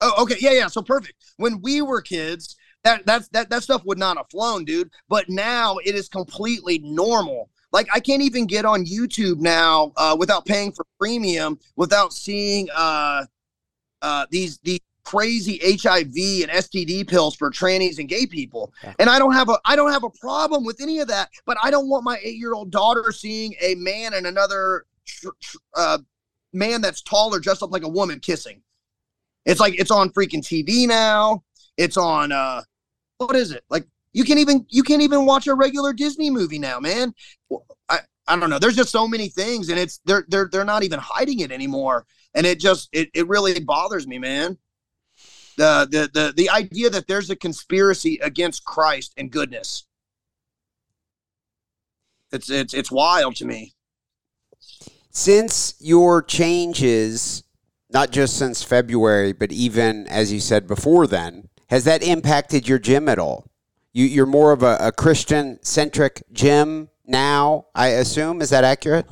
Oh, 0.00 0.22
okay. 0.22 0.36
Yeah, 0.40 0.52
yeah. 0.52 0.66
So 0.66 0.82
perfect. 0.82 1.14
When 1.36 1.60
we 1.60 1.82
were 1.82 2.00
kids, 2.00 2.56
that 2.84 3.04
that's 3.06 3.28
that 3.28 3.50
that 3.50 3.62
stuff 3.62 3.84
would 3.84 3.98
not 3.98 4.16
have 4.16 4.30
flown, 4.30 4.64
dude. 4.64 4.90
But 5.08 5.28
now 5.28 5.78
it 5.78 5.94
is 5.94 6.08
completely 6.08 6.78
normal. 6.78 7.50
Like 7.72 7.88
I 7.92 8.00
can't 8.00 8.22
even 8.22 8.46
get 8.46 8.64
on 8.64 8.84
YouTube 8.84 9.38
now 9.38 9.92
uh, 9.96 10.16
without 10.18 10.46
paying 10.46 10.72
for 10.72 10.84
premium, 10.98 11.58
without 11.76 12.12
seeing 12.12 12.68
uh, 12.74 13.24
uh, 14.02 14.26
these 14.30 14.58
these 14.58 14.80
crazy 15.04 15.58
HIV 15.62 16.48
and 16.48 16.50
STD 16.50 17.08
pills 17.08 17.34
for 17.34 17.50
trannies 17.50 17.98
and 17.98 18.08
gay 18.08 18.26
people. 18.26 18.72
And 18.98 19.10
I 19.10 19.18
don't 19.18 19.32
have 19.32 19.48
a 19.48 19.58
I 19.64 19.76
don't 19.76 19.92
have 19.92 20.04
a 20.04 20.10
problem 20.10 20.64
with 20.64 20.80
any 20.80 21.00
of 21.00 21.08
that. 21.08 21.30
But 21.46 21.58
I 21.62 21.70
don't 21.70 21.88
want 21.88 22.04
my 22.04 22.18
eight 22.22 22.36
year 22.36 22.54
old 22.54 22.70
daughter 22.70 23.12
seeing 23.12 23.54
a 23.60 23.74
man 23.76 24.14
and 24.14 24.26
another 24.26 24.86
uh, 25.76 25.98
man 26.52 26.80
that's 26.80 27.02
taller, 27.02 27.40
dressed 27.40 27.62
up 27.62 27.72
like 27.72 27.82
a 27.82 27.88
woman, 27.88 28.20
kissing. 28.20 28.62
It's 29.46 29.60
like 29.60 29.78
it's 29.78 29.90
on 29.90 30.10
freaking 30.10 30.42
TV 30.42 30.86
now. 30.86 31.44
It's 31.76 31.96
on 31.96 32.32
uh 32.32 32.62
what 33.20 33.36
is 33.36 33.50
it? 33.50 33.64
Like 33.68 33.86
you 34.12 34.24
can't 34.24 34.38
even 34.38 34.66
you 34.68 34.82
can't 34.82 35.02
even 35.02 35.26
watch 35.26 35.46
a 35.46 35.54
regular 35.54 35.92
Disney 35.92 36.30
movie 36.30 36.58
now, 36.58 36.80
man. 36.80 37.14
I 37.88 38.00
I 38.26 38.36
don't 38.36 38.50
know. 38.50 38.58
There's 38.58 38.76
just 38.76 38.90
so 38.90 39.06
many 39.06 39.28
things, 39.28 39.68
and 39.68 39.78
it's 39.78 40.00
they're 40.04 40.24
they're 40.28 40.48
they're 40.50 40.64
not 40.64 40.82
even 40.82 40.98
hiding 40.98 41.40
it 41.40 41.52
anymore, 41.52 42.06
and 42.34 42.46
it 42.46 42.58
just 42.58 42.88
it 42.92 43.10
it 43.14 43.28
really 43.28 43.58
bothers 43.60 44.06
me, 44.06 44.18
man. 44.18 44.56
The 45.56 45.86
the 45.90 46.10
the 46.12 46.32
the 46.34 46.50
idea 46.50 46.88
that 46.90 47.06
there's 47.06 47.28
a 47.28 47.36
conspiracy 47.36 48.18
against 48.22 48.64
Christ 48.64 49.12
and 49.16 49.30
goodness. 49.30 49.84
It's 52.32 52.48
it's 52.48 52.72
it's 52.72 52.90
wild 52.90 53.36
to 53.36 53.44
me. 53.44 53.74
Since 55.10 55.74
your 55.80 56.22
changes, 56.22 57.42
not 57.90 58.12
just 58.12 58.36
since 58.38 58.62
February, 58.62 59.32
but 59.32 59.52
even 59.52 60.06
as 60.06 60.32
you 60.32 60.40
said 60.40 60.66
before 60.66 61.06
then, 61.06 61.49
has 61.70 61.84
that 61.84 62.02
impacted 62.02 62.68
your 62.68 62.78
gym 62.78 63.08
at 63.08 63.18
all? 63.18 63.46
You, 63.92 64.04
you're 64.04 64.26
more 64.26 64.52
of 64.52 64.62
a, 64.62 64.76
a 64.80 64.92
Christian 64.92 65.58
centric 65.62 66.22
gym 66.32 66.90
now, 67.06 67.66
I 67.74 67.88
assume. 67.88 68.42
Is 68.42 68.50
that 68.50 68.64
accurate? 68.64 69.06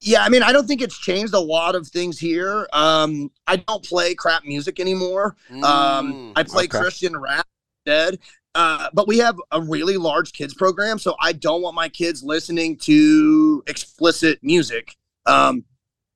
Yeah, 0.00 0.22
I 0.22 0.28
mean, 0.28 0.42
I 0.42 0.52
don't 0.52 0.66
think 0.66 0.82
it's 0.82 0.98
changed 0.98 1.32
a 1.32 1.40
lot 1.40 1.74
of 1.74 1.86
things 1.88 2.18
here. 2.18 2.68
Um, 2.72 3.30
I 3.46 3.56
don't 3.56 3.82
play 3.82 4.14
crap 4.14 4.44
music 4.44 4.80
anymore. 4.80 5.36
Um, 5.50 5.62
mm, 5.62 6.32
I 6.36 6.42
play 6.42 6.64
okay. 6.64 6.78
Christian 6.78 7.18
rap 7.18 7.46
instead. 7.86 8.18
uh, 8.54 8.88
but 8.92 9.08
we 9.08 9.18
have 9.18 9.36
a 9.50 9.60
really 9.62 9.96
large 9.96 10.32
kids 10.32 10.52
program, 10.52 10.98
so 10.98 11.16
I 11.20 11.32
don't 11.32 11.62
want 11.62 11.74
my 11.74 11.88
kids 11.88 12.22
listening 12.22 12.76
to 12.78 13.62
explicit 13.66 14.38
music, 14.42 14.94
um, 15.26 15.64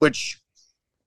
which 0.00 0.38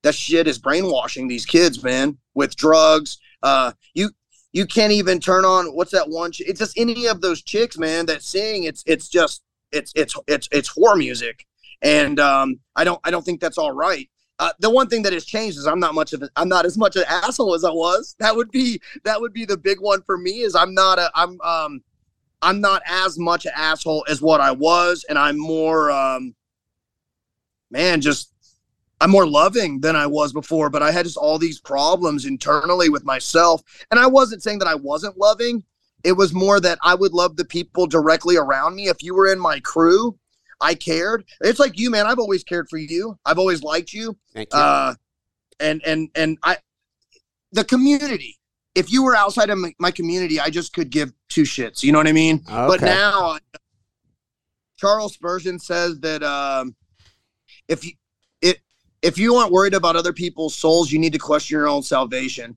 that 0.01 0.15
shit 0.15 0.47
is 0.47 0.57
brainwashing 0.57 1.27
these 1.27 1.45
kids, 1.45 1.83
man, 1.83 2.17
with 2.33 2.55
drugs. 2.55 3.19
Uh, 3.43 3.71
you 3.93 4.11
you 4.53 4.65
can't 4.65 4.91
even 4.91 5.19
turn 5.19 5.45
on 5.45 5.67
what's 5.67 5.91
that 5.91 6.09
one? 6.09 6.31
Ch- 6.31 6.41
it's 6.41 6.59
just 6.59 6.77
any 6.77 7.07
of 7.07 7.21
those 7.21 7.41
chicks, 7.41 7.77
man, 7.77 8.05
that 8.07 8.21
sing. 8.21 8.63
It's 8.63 8.83
it's 8.85 9.07
just 9.07 9.43
it's 9.71 9.91
it's 9.95 10.15
it's 10.27 10.49
it's 10.51 10.69
horror 10.69 10.95
music, 10.95 11.45
and 11.81 12.19
um, 12.19 12.59
I 12.75 12.83
don't 12.83 12.99
I 13.03 13.11
don't 13.11 13.23
think 13.23 13.39
that's 13.39 13.57
all 13.57 13.71
right. 13.71 14.09
Uh, 14.39 14.51
the 14.59 14.69
one 14.69 14.87
thing 14.87 15.03
that 15.03 15.13
has 15.13 15.23
changed 15.23 15.57
is 15.57 15.67
I'm 15.67 15.79
not 15.79 15.93
much 15.93 16.13
of 16.13 16.23
a, 16.23 16.29
I'm 16.35 16.49
not 16.49 16.65
as 16.65 16.75
much 16.77 16.95
an 16.95 17.03
asshole 17.07 17.53
as 17.53 17.63
I 17.63 17.69
was. 17.69 18.15
That 18.19 18.35
would 18.35 18.51
be 18.51 18.81
that 19.03 19.21
would 19.21 19.33
be 19.33 19.45
the 19.45 19.57
big 19.57 19.79
one 19.79 20.01
for 20.01 20.17
me. 20.17 20.39
Is 20.41 20.55
I'm 20.55 20.73
not 20.73 20.99
a 20.99 21.11
I'm 21.15 21.39
um 21.41 21.83
I'm 22.41 22.59
not 22.59 22.81
as 22.87 23.19
much 23.19 23.45
an 23.45 23.51
asshole 23.55 24.05
as 24.09 24.21
what 24.21 24.41
I 24.41 24.51
was, 24.51 25.05
and 25.07 25.17
I'm 25.17 25.37
more 25.37 25.91
um 25.91 26.35
man 27.69 28.01
just 28.01 28.33
I'm 29.01 29.09
more 29.09 29.25
loving 29.25 29.81
than 29.81 29.95
I 29.95 30.05
was 30.05 30.31
before. 30.31 30.69
But 30.69 30.83
I 30.83 30.91
had 30.91 31.05
just 31.05 31.17
all 31.17 31.37
these 31.37 31.59
problems 31.59 32.25
internally 32.25 32.87
with 32.89 33.03
myself, 33.03 33.61
and 33.89 33.99
I 33.99 34.05
wasn't 34.05 34.43
saying 34.43 34.59
that 34.59 34.67
I 34.67 34.75
wasn't 34.75 35.17
loving. 35.17 35.63
It 36.03 36.13
was 36.13 36.33
more 36.33 36.59
that 36.59 36.77
I 36.81 36.95
would 36.95 37.11
love 37.11 37.35
the 37.35 37.45
people 37.45 37.87
directly 37.87 38.37
around 38.37 38.75
me. 38.75 38.87
If 38.87 39.03
you 39.03 39.13
were 39.15 39.31
in 39.31 39.39
my 39.39 39.59
crew, 39.59 40.17
I 40.61 40.75
cared. 40.75 41.25
It's 41.41 41.59
like 41.59 41.79
you, 41.79 41.89
man. 41.89 42.05
I've 42.05 42.19
always 42.19 42.43
cared 42.43 42.69
for 42.69 42.77
you. 42.77 43.17
I've 43.25 43.39
always 43.39 43.63
liked 43.63 43.91
you. 43.91 44.15
Thank 44.33 44.53
you. 44.53 44.59
Uh, 44.59 44.93
and 45.59 45.81
and 45.85 46.09
and 46.15 46.37
I, 46.43 46.57
the 47.51 47.63
community. 47.63 48.37
If 48.73 48.89
you 48.89 49.03
were 49.03 49.17
outside 49.17 49.49
of 49.49 49.57
my, 49.57 49.73
my 49.79 49.91
community, 49.91 50.39
I 50.39 50.49
just 50.49 50.71
could 50.71 50.91
give 50.91 51.11
two 51.27 51.43
shits. 51.43 51.83
You 51.83 51.91
know 51.91 51.97
what 51.97 52.07
I 52.07 52.13
mean? 52.13 52.41
But 52.47 52.79
now, 52.81 53.37
Charles 54.77 55.13
Spurgeon 55.13 55.59
says 55.59 55.99
that 55.99 56.23
um, 56.23 56.73
if 57.67 57.83
you 57.83 57.91
if 59.01 59.17
you 59.17 59.35
aren't 59.35 59.51
worried 59.51 59.73
about 59.73 59.95
other 59.95 60.13
people's 60.13 60.55
souls, 60.55 60.91
you 60.91 60.99
need 60.99 61.13
to 61.13 61.19
question 61.19 61.55
your 61.55 61.67
own 61.67 61.83
salvation. 61.83 62.55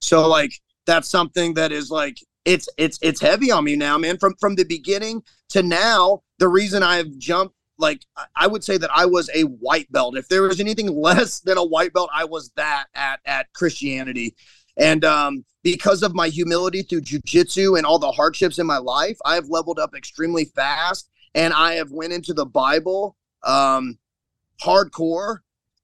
So 0.00 0.26
like 0.28 0.52
that's 0.86 1.08
something 1.08 1.54
that 1.54 1.72
is 1.72 1.90
like 1.90 2.18
it's 2.44 2.68
it's 2.78 2.98
it's 3.02 3.20
heavy 3.20 3.50
on 3.50 3.64
me 3.64 3.76
now, 3.76 3.98
man. 3.98 4.18
From 4.18 4.34
from 4.40 4.54
the 4.54 4.64
beginning 4.64 5.22
to 5.50 5.62
now, 5.62 6.22
the 6.38 6.48
reason 6.48 6.82
I've 6.82 7.16
jumped 7.18 7.54
like 7.78 8.02
I- 8.34 8.46
would 8.46 8.64
say 8.64 8.78
that 8.78 8.90
I 8.94 9.06
was 9.06 9.30
a 9.34 9.42
white 9.42 9.90
belt. 9.92 10.16
If 10.16 10.28
there 10.28 10.42
was 10.42 10.60
anything 10.60 10.88
less 11.00 11.40
than 11.40 11.58
a 11.58 11.64
white 11.64 11.92
belt, 11.92 12.10
I 12.14 12.24
was 12.24 12.50
that 12.56 12.86
at 12.94 13.20
at 13.26 13.52
Christianity. 13.52 14.34
And 14.78 15.04
um, 15.04 15.44
because 15.62 16.02
of 16.02 16.14
my 16.14 16.28
humility 16.28 16.82
through 16.82 17.00
jujitsu 17.00 17.78
and 17.78 17.86
all 17.86 17.98
the 17.98 18.12
hardships 18.12 18.58
in 18.58 18.66
my 18.66 18.76
life, 18.76 19.16
I 19.24 19.34
have 19.34 19.48
leveled 19.48 19.78
up 19.78 19.94
extremely 19.94 20.44
fast, 20.44 21.08
and 21.34 21.54
I 21.54 21.74
have 21.74 21.90
went 21.90 22.12
into 22.12 22.34
the 22.34 22.44
Bible 22.44 23.16
um, 23.42 23.98
hardcore 24.62 25.38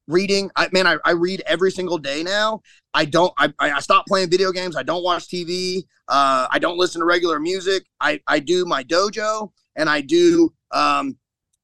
reading. 0.08 0.50
I 0.56 0.68
man, 0.72 0.86
I, 0.86 0.96
I 1.04 1.12
read 1.12 1.42
every 1.46 1.70
single 1.70 1.98
day 1.98 2.22
now. 2.22 2.62
I 2.94 3.04
don't. 3.04 3.32
I, 3.38 3.52
I 3.58 3.80
stopped 3.80 4.08
playing 4.08 4.30
video 4.30 4.52
games. 4.52 4.76
I 4.76 4.82
don't 4.82 5.02
watch 5.02 5.28
TV. 5.28 5.84
Uh, 6.08 6.46
I 6.50 6.58
don't 6.58 6.78
listen 6.78 7.00
to 7.00 7.04
regular 7.04 7.40
music. 7.40 7.84
I 8.00 8.20
I 8.26 8.38
do 8.38 8.64
my 8.64 8.84
dojo 8.84 9.50
and 9.76 9.88
I 9.88 10.00
do 10.00 10.52
um, 10.70 11.16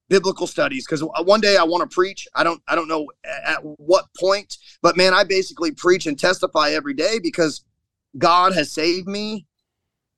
biblical 0.08 0.46
studies 0.46 0.86
because 0.86 1.02
one 1.24 1.40
day 1.40 1.56
I 1.56 1.64
want 1.64 1.88
to 1.88 1.94
preach. 1.94 2.26
I 2.34 2.44
don't 2.44 2.62
I 2.68 2.74
don't 2.74 2.88
know 2.88 3.06
at 3.24 3.58
what 3.62 4.06
point, 4.18 4.56
but 4.82 4.96
man, 4.96 5.14
I 5.14 5.24
basically 5.24 5.72
preach 5.72 6.06
and 6.06 6.18
testify 6.18 6.70
every 6.70 6.94
day 6.94 7.18
because 7.22 7.64
God 8.16 8.54
has 8.54 8.72
saved 8.72 9.06
me. 9.06 9.46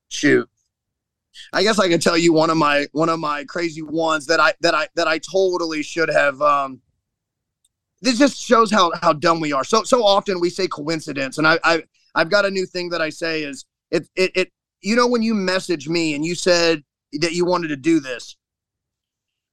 Shoot. 0.09 0.49
I 1.53 1.63
guess 1.63 1.79
I 1.79 1.87
can 1.87 1.99
tell 1.99 2.17
you 2.17 2.33
one 2.33 2.49
of 2.49 2.57
my 2.57 2.87
one 2.91 3.09
of 3.09 3.19
my 3.19 3.45
crazy 3.45 3.81
ones 3.81 4.25
that 4.27 4.39
I 4.39 4.53
that 4.61 4.75
I 4.75 4.87
that 4.95 5.07
I 5.07 5.17
totally 5.19 5.83
should 5.83 6.09
have 6.09 6.41
um 6.41 6.81
this 8.01 8.17
just 8.17 8.41
shows 8.41 8.71
how 8.71 8.91
how 9.01 9.13
dumb 9.13 9.39
we 9.39 9.53
are. 9.53 9.63
So 9.63 9.83
so 9.83 10.03
often 10.03 10.39
we 10.39 10.49
say 10.49 10.67
coincidence 10.67 11.37
and 11.37 11.47
I 11.47 11.59
I 11.63 11.83
I've 12.15 12.29
got 12.29 12.45
a 12.45 12.51
new 12.51 12.65
thing 12.65 12.89
that 12.89 13.01
I 13.01 13.09
say 13.09 13.43
is 13.43 13.65
it 13.89 14.07
it, 14.15 14.31
it 14.35 14.51
you 14.81 14.95
know 14.95 15.07
when 15.07 15.21
you 15.21 15.33
message 15.33 15.87
me 15.87 16.15
and 16.15 16.25
you 16.25 16.35
said 16.35 16.83
that 17.13 17.33
you 17.33 17.45
wanted 17.45 17.69
to 17.69 17.75
do 17.75 17.99
this 17.99 18.35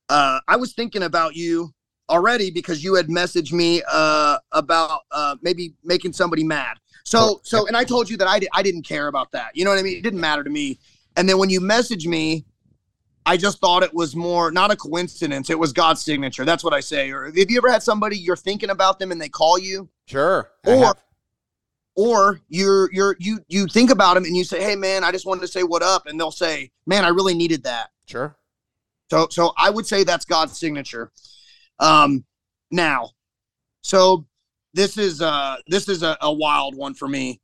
uh, 0.08 0.40
I 0.48 0.56
was 0.56 0.72
thinking 0.72 1.02
about 1.02 1.36
you 1.36 1.72
already 2.08 2.50
because 2.50 2.82
you 2.82 2.94
had 2.94 3.08
messaged 3.08 3.52
me 3.52 3.82
uh, 3.90 4.38
about 4.52 5.02
uh, 5.10 5.36
maybe 5.42 5.74
making 5.84 6.12
somebody 6.12 6.44
mad. 6.44 6.78
So, 7.04 7.40
so, 7.42 7.66
and 7.66 7.76
I 7.76 7.84
told 7.84 8.10
you 8.10 8.16
that 8.18 8.28
I, 8.28 8.38
di- 8.38 8.48
I 8.52 8.62
didn't 8.62 8.82
care 8.82 9.08
about 9.08 9.30
that. 9.32 9.50
You 9.54 9.64
know 9.64 9.70
what 9.70 9.78
I 9.78 9.82
mean? 9.82 9.96
It 9.96 10.02
didn't 10.02 10.20
matter 10.20 10.44
to 10.44 10.50
me. 10.50 10.78
And 11.16 11.28
then 11.28 11.38
when 11.38 11.50
you 11.50 11.60
messaged 11.60 12.06
me, 12.06 12.44
I 13.28 13.36
just 13.36 13.58
thought 13.58 13.82
it 13.82 13.92
was 13.92 14.16
more 14.16 14.50
not 14.50 14.70
a 14.70 14.76
coincidence. 14.76 15.50
It 15.50 15.58
was 15.58 15.74
God's 15.74 16.02
signature. 16.02 16.46
That's 16.46 16.64
what 16.64 16.72
I 16.72 16.80
say. 16.80 17.10
Or 17.10 17.26
have 17.26 17.50
you 17.50 17.58
ever 17.58 17.70
had 17.70 17.82
somebody 17.82 18.16
you're 18.16 18.36
thinking 18.36 18.70
about 18.70 18.98
them 18.98 19.12
and 19.12 19.20
they 19.20 19.28
call 19.28 19.58
you, 19.58 19.90
Sure. 20.06 20.50
Or- 20.66 20.96
or 21.94 22.40
you're 22.48 22.90
you're 22.90 23.16
you 23.18 23.40
you 23.48 23.66
think 23.66 23.90
about 23.90 24.14
them 24.14 24.24
and 24.24 24.34
you 24.34 24.44
say, 24.44 24.62
"Hey, 24.62 24.76
man, 24.76 25.04
I 25.04 25.12
just 25.12 25.26
wanted 25.26 25.42
to 25.42 25.48
say 25.48 25.62
what 25.62 25.82
up," 25.82 26.06
and 26.06 26.18
they'll 26.18 26.30
say, 26.30 26.70
"Man, 26.86 27.04
I 27.04 27.08
really 27.08 27.34
needed 27.34 27.64
that." 27.64 27.90
Sure. 28.06 28.34
So 29.10 29.26
so 29.30 29.52
I 29.58 29.68
would 29.68 29.86
say 29.86 30.04
that's 30.04 30.24
God's 30.24 30.58
signature. 30.58 31.12
Um 31.80 32.24
now, 32.70 33.10
so 33.82 34.24
this 34.72 34.96
is 34.96 35.20
uh 35.20 35.56
this 35.66 35.88
is 35.88 36.02
a, 36.02 36.16
a 36.22 36.32
wild 36.32 36.76
one 36.76 36.94
for 36.94 37.08
me. 37.08 37.40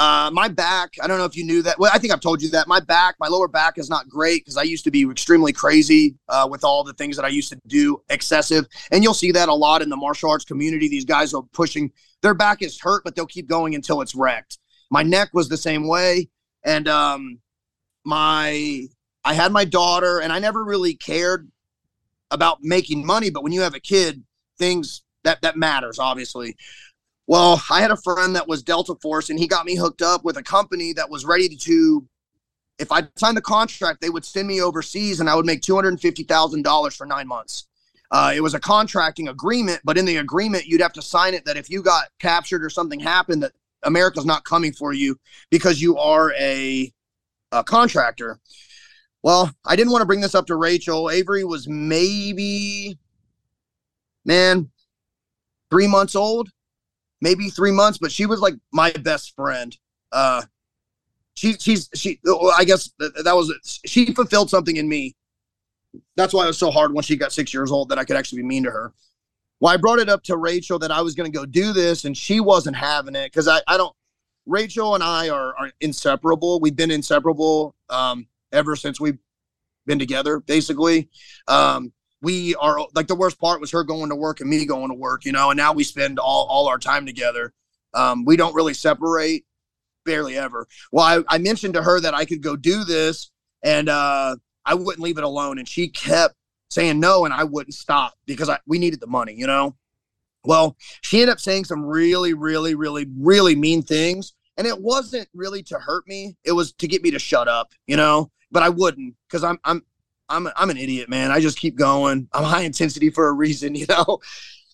Uh 0.00 0.30
my 0.32 0.48
back, 0.48 0.94
I 1.02 1.06
don't 1.06 1.18
know 1.18 1.26
if 1.26 1.36
you 1.36 1.44
knew 1.44 1.60
that. 1.60 1.78
Well, 1.78 1.90
I 1.92 1.98
think 1.98 2.10
I've 2.10 2.20
told 2.20 2.40
you 2.40 2.48
that. 2.50 2.66
My 2.66 2.80
back, 2.80 3.16
my 3.20 3.28
lower 3.28 3.48
back 3.48 3.76
is 3.76 3.90
not 3.90 4.08
great 4.08 4.42
because 4.42 4.56
I 4.56 4.62
used 4.62 4.84
to 4.84 4.90
be 4.90 5.02
extremely 5.02 5.52
crazy 5.52 6.16
uh, 6.30 6.48
with 6.50 6.64
all 6.64 6.82
the 6.82 6.94
things 6.94 7.16
that 7.16 7.26
I 7.26 7.28
used 7.28 7.50
to 7.50 7.60
do, 7.66 8.02
excessive. 8.08 8.66
And 8.90 9.04
you'll 9.04 9.12
see 9.12 9.30
that 9.32 9.50
a 9.50 9.54
lot 9.54 9.82
in 9.82 9.90
the 9.90 9.96
martial 9.96 10.30
arts 10.30 10.46
community. 10.46 10.88
These 10.88 11.04
guys 11.04 11.34
are 11.34 11.42
pushing 11.52 11.92
their 12.22 12.32
back 12.32 12.62
is 12.62 12.80
hurt, 12.80 13.04
but 13.04 13.14
they'll 13.14 13.26
keep 13.26 13.46
going 13.46 13.74
until 13.74 14.00
it's 14.00 14.14
wrecked. 14.14 14.58
My 14.90 15.02
neck 15.02 15.28
was 15.34 15.50
the 15.50 15.58
same 15.58 15.86
way. 15.86 16.30
And 16.64 16.88
um 16.88 17.40
my 18.04 18.86
I 19.22 19.34
had 19.34 19.52
my 19.52 19.66
daughter, 19.66 20.20
and 20.20 20.32
I 20.32 20.38
never 20.38 20.64
really 20.64 20.94
cared 20.94 21.46
about 22.30 22.62
making 22.62 23.04
money. 23.04 23.28
But 23.28 23.42
when 23.42 23.52
you 23.52 23.60
have 23.60 23.74
a 23.74 23.80
kid, 23.80 24.24
things 24.58 25.02
that 25.24 25.42
that 25.42 25.58
matters, 25.58 25.98
obviously. 25.98 26.56
Well, 27.26 27.62
I 27.70 27.80
had 27.80 27.90
a 27.90 27.96
friend 27.96 28.34
that 28.34 28.48
was 28.48 28.62
Delta 28.62 28.94
Force, 29.00 29.30
and 29.30 29.38
he 29.38 29.46
got 29.46 29.64
me 29.66 29.76
hooked 29.76 30.02
up 30.02 30.24
with 30.24 30.36
a 30.36 30.42
company 30.42 30.92
that 30.94 31.10
was 31.10 31.24
ready 31.24 31.56
to. 31.56 32.06
If 32.78 32.90
I 32.90 33.02
signed 33.16 33.36
the 33.36 33.42
contract, 33.42 34.00
they 34.00 34.10
would 34.10 34.24
send 34.24 34.48
me 34.48 34.62
overseas, 34.62 35.20
and 35.20 35.28
I 35.28 35.34
would 35.34 35.46
make 35.46 35.62
two 35.62 35.74
hundred 35.74 35.90
and 35.90 36.00
fifty 36.00 36.24
thousand 36.24 36.62
dollars 36.62 36.96
for 36.96 37.06
nine 37.06 37.28
months. 37.28 37.66
Uh, 38.10 38.32
it 38.34 38.40
was 38.40 38.54
a 38.54 38.60
contracting 38.60 39.28
agreement, 39.28 39.80
but 39.84 39.96
in 39.96 40.04
the 40.04 40.16
agreement, 40.16 40.66
you'd 40.66 40.80
have 40.80 40.92
to 40.94 41.02
sign 41.02 41.32
it 41.32 41.44
that 41.44 41.56
if 41.56 41.70
you 41.70 41.82
got 41.82 42.08
captured 42.18 42.64
or 42.64 42.70
something 42.70 42.98
happened, 42.98 43.42
that 43.42 43.52
America's 43.84 44.26
not 44.26 44.44
coming 44.44 44.72
for 44.72 44.92
you 44.92 45.16
because 45.50 45.80
you 45.80 45.96
are 45.96 46.32
a, 46.34 46.92
a 47.52 47.62
contractor. 47.62 48.40
Well, 49.22 49.54
I 49.64 49.76
didn't 49.76 49.92
want 49.92 50.02
to 50.02 50.06
bring 50.06 50.20
this 50.20 50.34
up 50.34 50.46
to 50.46 50.56
Rachel. 50.56 51.10
Avery 51.10 51.44
was 51.44 51.68
maybe, 51.68 52.98
man, 54.24 54.70
three 55.70 55.86
months 55.86 56.16
old, 56.16 56.48
maybe 57.20 57.50
three 57.50 57.72
months, 57.72 57.98
but 57.98 58.12
she 58.12 58.26
was 58.26 58.40
like 58.40 58.54
my 58.72 58.90
best 58.92 59.34
friend. 59.34 59.76
Uh, 60.12 60.42
she, 61.34 61.54
she's, 61.54 61.88
she, 61.94 62.20
I 62.56 62.64
guess 62.64 62.90
that, 62.98 63.32
was, 63.34 63.80
she 63.86 64.12
fulfilled 64.12 64.50
something 64.50 64.76
in 64.76 64.88
me. 64.88 65.16
That's 66.16 66.32
why 66.32 66.44
it 66.44 66.48
was 66.48 66.58
so 66.58 66.70
hard 66.70 66.92
when 66.92 67.02
she 67.02 67.16
got 67.16 67.32
six 67.32 67.52
years 67.54 67.70
old 67.70 67.88
that 67.88 67.98
I 67.98 68.04
could 68.04 68.16
actually 68.16 68.42
be 68.42 68.48
mean 68.48 68.64
to 68.64 68.70
her. 68.70 68.92
Well, 69.60 69.72
I 69.72 69.76
brought 69.76 69.98
it 69.98 70.08
up 70.08 70.22
to 70.24 70.36
Rachel 70.36 70.78
that 70.78 70.90
I 70.90 71.02
was 71.02 71.14
going 71.14 71.30
to 71.30 71.38
go 71.38 71.44
do 71.44 71.72
this, 71.72 72.04
and 72.04 72.16
she 72.16 72.40
wasn't 72.40 72.76
having 72.76 73.14
it 73.14 73.26
because 73.26 73.48
I, 73.48 73.60
I 73.66 73.76
don't. 73.76 73.94
Rachel 74.46 74.94
and 74.94 75.04
I 75.04 75.28
are, 75.28 75.54
are 75.56 75.70
inseparable. 75.80 76.60
We've 76.60 76.74
been 76.74 76.90
inseparable 76.90 77.74
um, 77.90 78.26
ever 78.52 78.74
since 78.74 78.98
we've 78.98 79.18
been 79.86 79.98
together, 79.98 80.40
basically. 80.40 81.10
Um, 81.46 81.92
we 82.22 82.54
are 82.56 82.86
like 82.94 83.06
the 83.06 83.14
worst 83.14 83.38
part 83.38 83.60
was 83.60 83.70
her 83.70 83.84
going 83.84 84.10
to 84.10 84.16
work 84.16 84.40
and 84.40 84.50
me 84.50 84.66
going 84.66 84.88
to 84.88 84.94
work, 84.94 85.24
you 85.24 85.32
know, 85.32 85.50
and 85.50 85.56
now 85.56 85.72
we 85.72 85.84
spend 85.84 86.18
all, 86.18 86.46
all 86.46 86.68
our 86.68 86.78
time 86.78 87.06
together. 87.06 87.52
Um, 87.94 88.24
we 88.24 88.36
don't 88.36 88.54
really 88.54 88.74
separate 88.74 89.44
barely 90.04 90.36
ever. 90.36 90.66
Well, 90.92 91.04
I, 91.04 91.34
I 91.34 91.38
mentioned 91.38 91.74
to 91.74 91.82
her 91.82 92.00
that 92.00 92.14
I 92.14 92.24
could 92.24 92.42
go 92.42 92.56
do 92.56 92.84
this 92.84 93.30
and 93.62 93.88
uh, 93.88 94.36
I 94.64 94.74
wouldn't 94.74 95.02
leave 95.02 95.18
it 95.18 95.24
alone. 95.24 95.58
And 95.58 95.68
she 95.68 95.88
kept 95.88 96.34
saying 96.70 97.00
no, 97.00 97.24
and 97.24 97.34
I 97.34 97.44
wouldn't 97.44 97.74
stop 97.74 98.14
because 98.26 98.48
I, 98.48 98.58
we 98.66 98.78
needed 98.78 99.00
the 99.00 99.06
money, 99.06 99.34
you 99.34 99.46
know? 99.46 99.76
Well, 100.44 100.76
she 101.02 101.20
ended 101.20 101.32
up 101.32 101.40
saying 101.40 101.66
some 101.66 101.84
really, 101.84 102.32
really, 102.32 102.74
really, 102.74 103.06
really 103.18 103.56
mean 103.56 103.82
things. 103.82 104.32
And 104.56 104.66
it 104.66 104.80
wasn't 104.80 105.28
really 105.34 105.62
to 105.64 105.78
hurt 105.78 106.06
me. 106.06 106.36
It 106.44 106.52
was 106.52 106.72
to 106.74 106.88
get 106.88 107.02
me 107.02 107.10
to 107.10 107.18
shut 107.18 107.48
up, 107.48 107.72
you 107.86 107.96
know, 107.96 108.30
but 108.50 108.62
I 108.62 108.68
wouldn't 108.68 109.14
because 109.28 109.44
I'm, 109.44 109.58
I'm, 109.64 109.82
I'm, 110.30 110.48
I'm 110.56 110.70
an 110.70 110.76
idiot, 110.76 111.08
man. 111.08 111.30
I 111.30 111.40
just 111.40 111.58
keep 111.58 111.76
going. 111.76 112.28
I'm 112.32 112.44
high 112.44 112.62
intensity 112.62 113.10
for 113.10 113.28
a 113.28 113.32
reason, 113.32 113.74
you 113.76 113.86
know? 113.88 114.20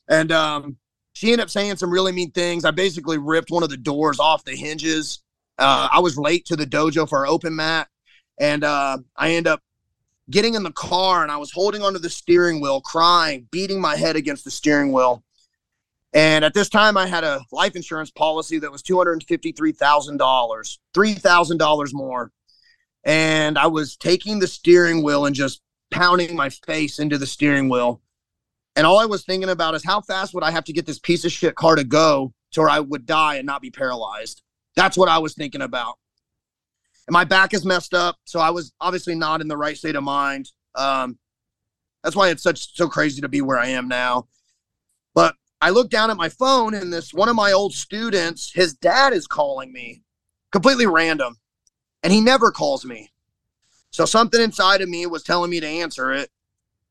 And, 0.09 0.31
um, 0.31 0.77
she 1.15 1.33
ended 1.33 1.45
up 1.45 1.51
saying 1.51 1.77
some 1.77 1.91
really 1.91 2.13
mean 2.13 2.31
things. 2.31 2.67
I 2.67 2.73
basically 2.73 3.17
ripped 3.17 3.51
one 3.51 3.63
of 3.63 3.71
the 3.71 3.79
doors 3.79 4.21
off 4.21 4.45
the 4.45 4.55
hinges. 4.55 5.23
Uh, 5.59 5.89
I 5.91 6.01
was 6.01 6.19
late 6.19 6.45
to 6.47 6.57
the 6.57 6.67
dojo 6.67 7.09
for 7.09 7.21
our 7.21 7.27
open 7.27 7.57
mat, 7.57 7.89
and 8.39 8.63
uh, 8.63 8.99
I 9.17 9.31
end 9.31 9.47
up 9.47 9.63
getting 10.31 10.55
in 10.55 10.63
the 10.63 10.73
car 10.73 11.23
and 11.23 11.33
I 11.33 11.39
was 11.39 11.51
holding 11.53 11.83
onto 11.83 11.99
the 11.99 12.11
steering 12.11 12.61
wheel, 12.61 12.83
crying, 12.83 13.49
beating 13.51 13.81
my 13.81 13.97
head 13.97 14.15
against 14.17 14.45
the 14.45 14.51
steering 14.51 14.93
wheel. 14.93 15.23
And 16.13 16.45
at 16.45 16.53
this 16.55 16.69
time, 16.69 16.97
I 16.97 17.07
had 17.07 17.25
a 17.25 17.41
life 17.53 17.77
insurance 17.77 18.11
policy 18.11 18.59
that 18.59 18.71
was 18.73 18.83
$253,000, 18.83 20.79
$3,000 20.95 21.95
more. 21.95 22.31
And 23.07 23.57
I 23.57 23.69
was 23.69 23.97
taking 23.97 24.39
the 24.39 24.47
steering 24.47 25.03
wheel 25.03 25.25
and 25.25 25.35
just 25.35 25.63
pounding 25.91 26.37
my 26.37 26.51
face 26.51 26.99
into 26.99 27.17
the 27.17 27.27
steering 27.27 27.71
wheel. 27.71 28.03
And 28.75 28.87
all 28.87 28.99
I 28.99 29.07
was 29.07 29.25
thinking 29.25 29.49
about 29.49 29.75
is 29.75 29.85
how 29.85 30.03
fast 30.03 30.35
would 30.35 30.45
I 30.45 30.51
have 30.51 30.65
to 30.65 30.73
get 30.75 30.85
this 30.85 30.99
piece 30.99 31.25
of 31.25 31.33
shit 31.33 31.55
car 31.55 31.77
to 31.77 31.85
go 31.85 32.35
to 32.53 32.61
where 32.61 32.69
I 32.69 32.81
would 32.81 33.07
die 33.07 33.37
and 33.37 33.47
not 33.47 33.63
be 33.63 33.71
paralyzed? 33.71 34.43
That's 34.75 34.99
what 34.99 35.09
I 35.09 35.17
was 35.17 35.33
thinking 35.33 35.63
about 35.63 35.97
and 37.07 37.13
my 37.13 37.25
back 37.25 37.55
is 37.55 37.65
messed 37.65 37.95
up. 37.95 38.17
So 38.25 38.41
I 38.41 38.51
was 38.51 38.73
obviously 38.81 39.15
not 39.15 39.41
in 39.41 39.49
the 39.49 39.57
right 39.57 39.77
state 39.77 39.97
of 39.97 40.03
mind. 40.03 40.51
Um, 40.75 41.19
that's 42.03 42.17
why 42.17 42.31
it's 42.31 42.43
such 42.43 42.75
so 42.77 42.89
crazy 42.89 43.21
to 43.21 43.29
be 43.29 43.41
where 43.41 43.59
I 43.59 43.69
am 43.69 43.89
now. 43.89 44.29
But 45.15 45.35
I 45.61 45.71
look 45.71 45.91
down 45.91 46.11
at 46.11 46.17
my 46.17 46.29
phone 46.29 46.75
and 46.75 46.93
this 46.93 47.15
one 47.15 47.29
of 47.29 47.37
my 47.37 47.53
old 47.53 47.75
students, 47.75 48.53
his 48.53 48.75
dad 48.75 49.13
is 49.13 49.27
calling 49.27 49.73
me 49.73 50.03
completely 50.53 50.87
random. 50.87 51.37
And 52.07 52.13
he 52.13 52.21
never 52.21 52.53
calls 52.53 52.85
me. 52.85 53.11
So 53.91 54.05
something 54.05 54.41
inside 54.41 54.81
of 54.81 54.89
me 54.89 55.07
was 55.07 55.25
telling 55.25 55.51
me 55.51 55.59
to 55.59 55.67
answer 55.67 56.13
it. 56.13 56.31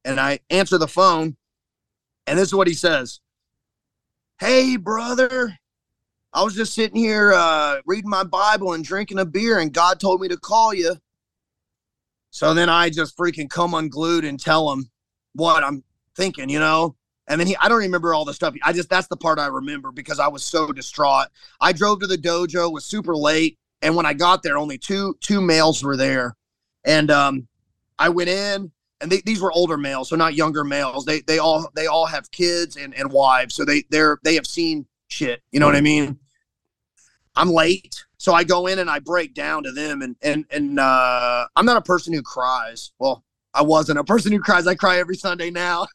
And 0.04 0.20
I 0.20 0.40
answer 0.50 0.78
the 0.78 0.90
phone. 0.90 1.38
And 2.28 2.38
this 2.38 2.50
is 2.50 2.54
what 2.54 2.68
he 2.68 2.74
says 2.74 3.22
Hey, 4.42 4.76
brother, 4.76 5.58
I 6.34 6.44
was 6.44 6.54
just 6.54 6.74
sitting 6.74 6.98
here 6.98 7.32
uh, 7.32 7.78
reading 7.86 8.10
my 8.10 8.26
Bible 8.26 8.74
and 8.74 8.84
drinking 8.84 9.20
a 9.20 9.26
beer, 9.26 9.60
and 9.60 9.72
God 9.72 10.02
told 10.02 10.20
me 10.20 10.28
to 10.28 10.36
call 10.36 10.74
you. 10.74 10.98
So 12.32 12.54
then 12.54 12.68
I 12.68 12.90
just 12.90 13.18
freaking 13.18 13.50
come 13.50 13.74
unglued 13.74 14.26
and 14.26 14.38
tell 14.38 14.70
him 14.70 14.90
what 15.32 15.64
I'm 15.64 15.82
thinking, 16.18 16.50
you 16.50 16.60
know. 16.60 16.98
And 17.30 17.40
then 17.40 17.48
he, 17.48 17.56
I 17.56 17.70
don't 17.70 17.78
remember 17.78 18.14
all 18.14 18.26
the 18.26 18.34
stuff. 18.34 18.54
I 18.66 18.74
just 18.74 18.90
that's 18.90 19.08
the 19.08 19.16
part 19.16 19.40
I 19.40 19.48
remember 19.48 19.94
because 19.94 20.20
I 20.20 20.28
was 20.28 20.44
so 20.44 20.74
distraught. 20.74 21.28
I 21.62 21.72
drove 21.72 22.02
to 22.02 22.08
the 22.08 22.18
dojo, 22.18 22.70
was 22.70 22.84
super 22.84 23.16
late, 23.16 23.58
and 23.82 23.96
when 23.96 24.06
I 24.06 24.14
got 24.14 24.44
there, 24.44 24.58
only 24.58 24.78
two 24.78 25.18
two 25.22 25.42
males 25.42 25.84
were 25.84 25.98
there, 25.98 26.36
and 26.84 27.12
um, 27.12 27.48
I 28.00 28.10
went 28.10 28.30
in, 28.30 28.72
and 29.02 29.12
they, 29.12 29.22
these 29.26 29.42
were 29.42 29.52
older 29.52 29.78
males, 29.78 30.10
so 30.10 30.16
not 30.16 30.36
younger 30.36 30.64
males. 30.64 31.06
They 31.06 31.22
they 31.22 31.40
all 31.40 31.70
they 31.76 31.88
all 31.88 32.06
have 32.06 32.32
kids 32.32 32.78
and 32.78 32.94
and 32.96 33.12
wives, 33.12 33.56
so 33.56 33.66
they 33.66 33.84
they're 33.90 34.20
they 34.24 34.36
have 34.36 34.48
seen 34.48 34.86
shit. 35.08 35.42
You 35.52 35.60
know 35.60 35.66
what 35.66 35.76
I 35.76 35.82
mean? 35.82 36.20
I'm 37.36 37.50
late. 37.50 38.06
So 38.18 38.34
I 38.34 38.44
go 38.44 38.68
in 38.68 38.80
and 38.80 38.90
I 38.90 39.00
break 39.00 39.34
down 39.34 39.64
to 39.64 39.72
them 39.72 40.02
and 40.02 40.16
and 40.22 40.46
and 40.50 40.80
uh, 40.80 41.48
I'm 41.56 41.66
not 41.66 41.78
a 41.78 41.82
person 41.82 42.14
who 42.14 42.22
cries. 42.22 42.92
Well, 42.98 43.24
I 43.54 43.62
wasn't 43.62 44.00
a 44.00 44.04
person 44.04 44.32
who 44.32 44.40
cries. 44.40 44.68
I 44.68 44.76
cry 44.76 44.98
every 44.98 45.16
Sunday 45.16 45.52
now. 45.52 45.88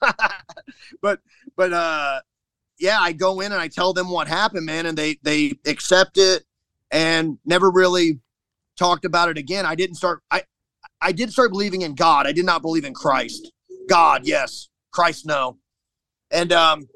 but 1.03 1.21
but 1.57 1.73
uh 1.73 2.21
yeah, 2.79 2.99
I 2.99 3.13
go 3.13 3.41
in 3.41 3.53
and 3.53 3.61
I 3.61 3.69
tell 3.69 3.93
them 3.93 4.09
what 4.09 4.27
happened, 4.27 4.67
man, 4.67 4.87
and 4.87 4.97
they 4.97 5.19
they 5.23 5.59
accept 5.67 6.19
it 6.19 6.45
and 6.91 7.39
never 7.45 7.71
really 7.71 8.21
talked 8.79 9.05
about 9.05 9.29
it 9.29 9.39
again. 9.39 9.67
I 9.67 9.75
didn't 9.75 9.97
start 9.97 10.23
I 10.31 10.43
I 11.01 11.13
did 11.13 11.33
start 11.33 11.51
believing 11.51 11.83
in 11.83 11.95
God. 11.95 12.27
I 12.27 12.33
did 12.33 12.45
not 12.45 12.63
believe 12.63 12.85
in 12.85 12.95
Christ. 12.95 13.53
God, 13.89 14.27
yes. 14.27 14.69
Christ, 14.93 15.27
no. 15.27 15.59
And 16.31 16.53
um 16.53 16.89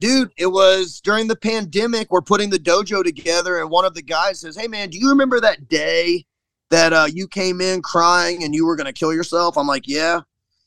dude, 0.00 0.32
it 0.36 0.46
was 0.46 1.00
during 1.00 1.28
the 1.28 1.36
pandemic. 1.36 2.10
We're 2.10 2.20
putting 2.20 2.50
the 2.50 2.58
dojo 2.58 3.02
together, 3.02 3.58
and 3.58 3.70
one 3.70 3.84
of 3.84 3.94
the 3.94 4.02
guys 4.02 4.40
says, 4.40 4.56
"Hey, 4.56 4.68
man, 4.68 4.90
do 4.90 4.98
you 4.98 5.08
remember 5.08 5.40
that 5.40 5.68
day 5.68 6.26
that 6.70 6.92
uh, 6.92 7.06
you 7.10 7.26
came 7.26 7.60
in 7.60 7.80
crying 7.82 8.44
and 8.44 8.54
you 8.54 8.66
were 8.66 8.76
going 8.76 8.86
to 8.86 8.92
kill 8.92 9.14
yourself?" 9.14 9.56
I'm 9.56 9.66
like, 9.66 9.86
"Yeah." 9.86 10.20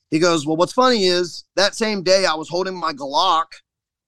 He 0.10 0.20
goes, 0.20 0.46
"Well, 0.46 0.56
what's 0.56 0.74
funny 0.74 1.06
is 1.06 1.46
that 1.56 1.76
same 1.76 2.02
day 2.02 2.26
I 2.26 2.34
was 2.34 2.50
holding 2.50 2.76
my 2.76 2.93
Glock 2.93 3.46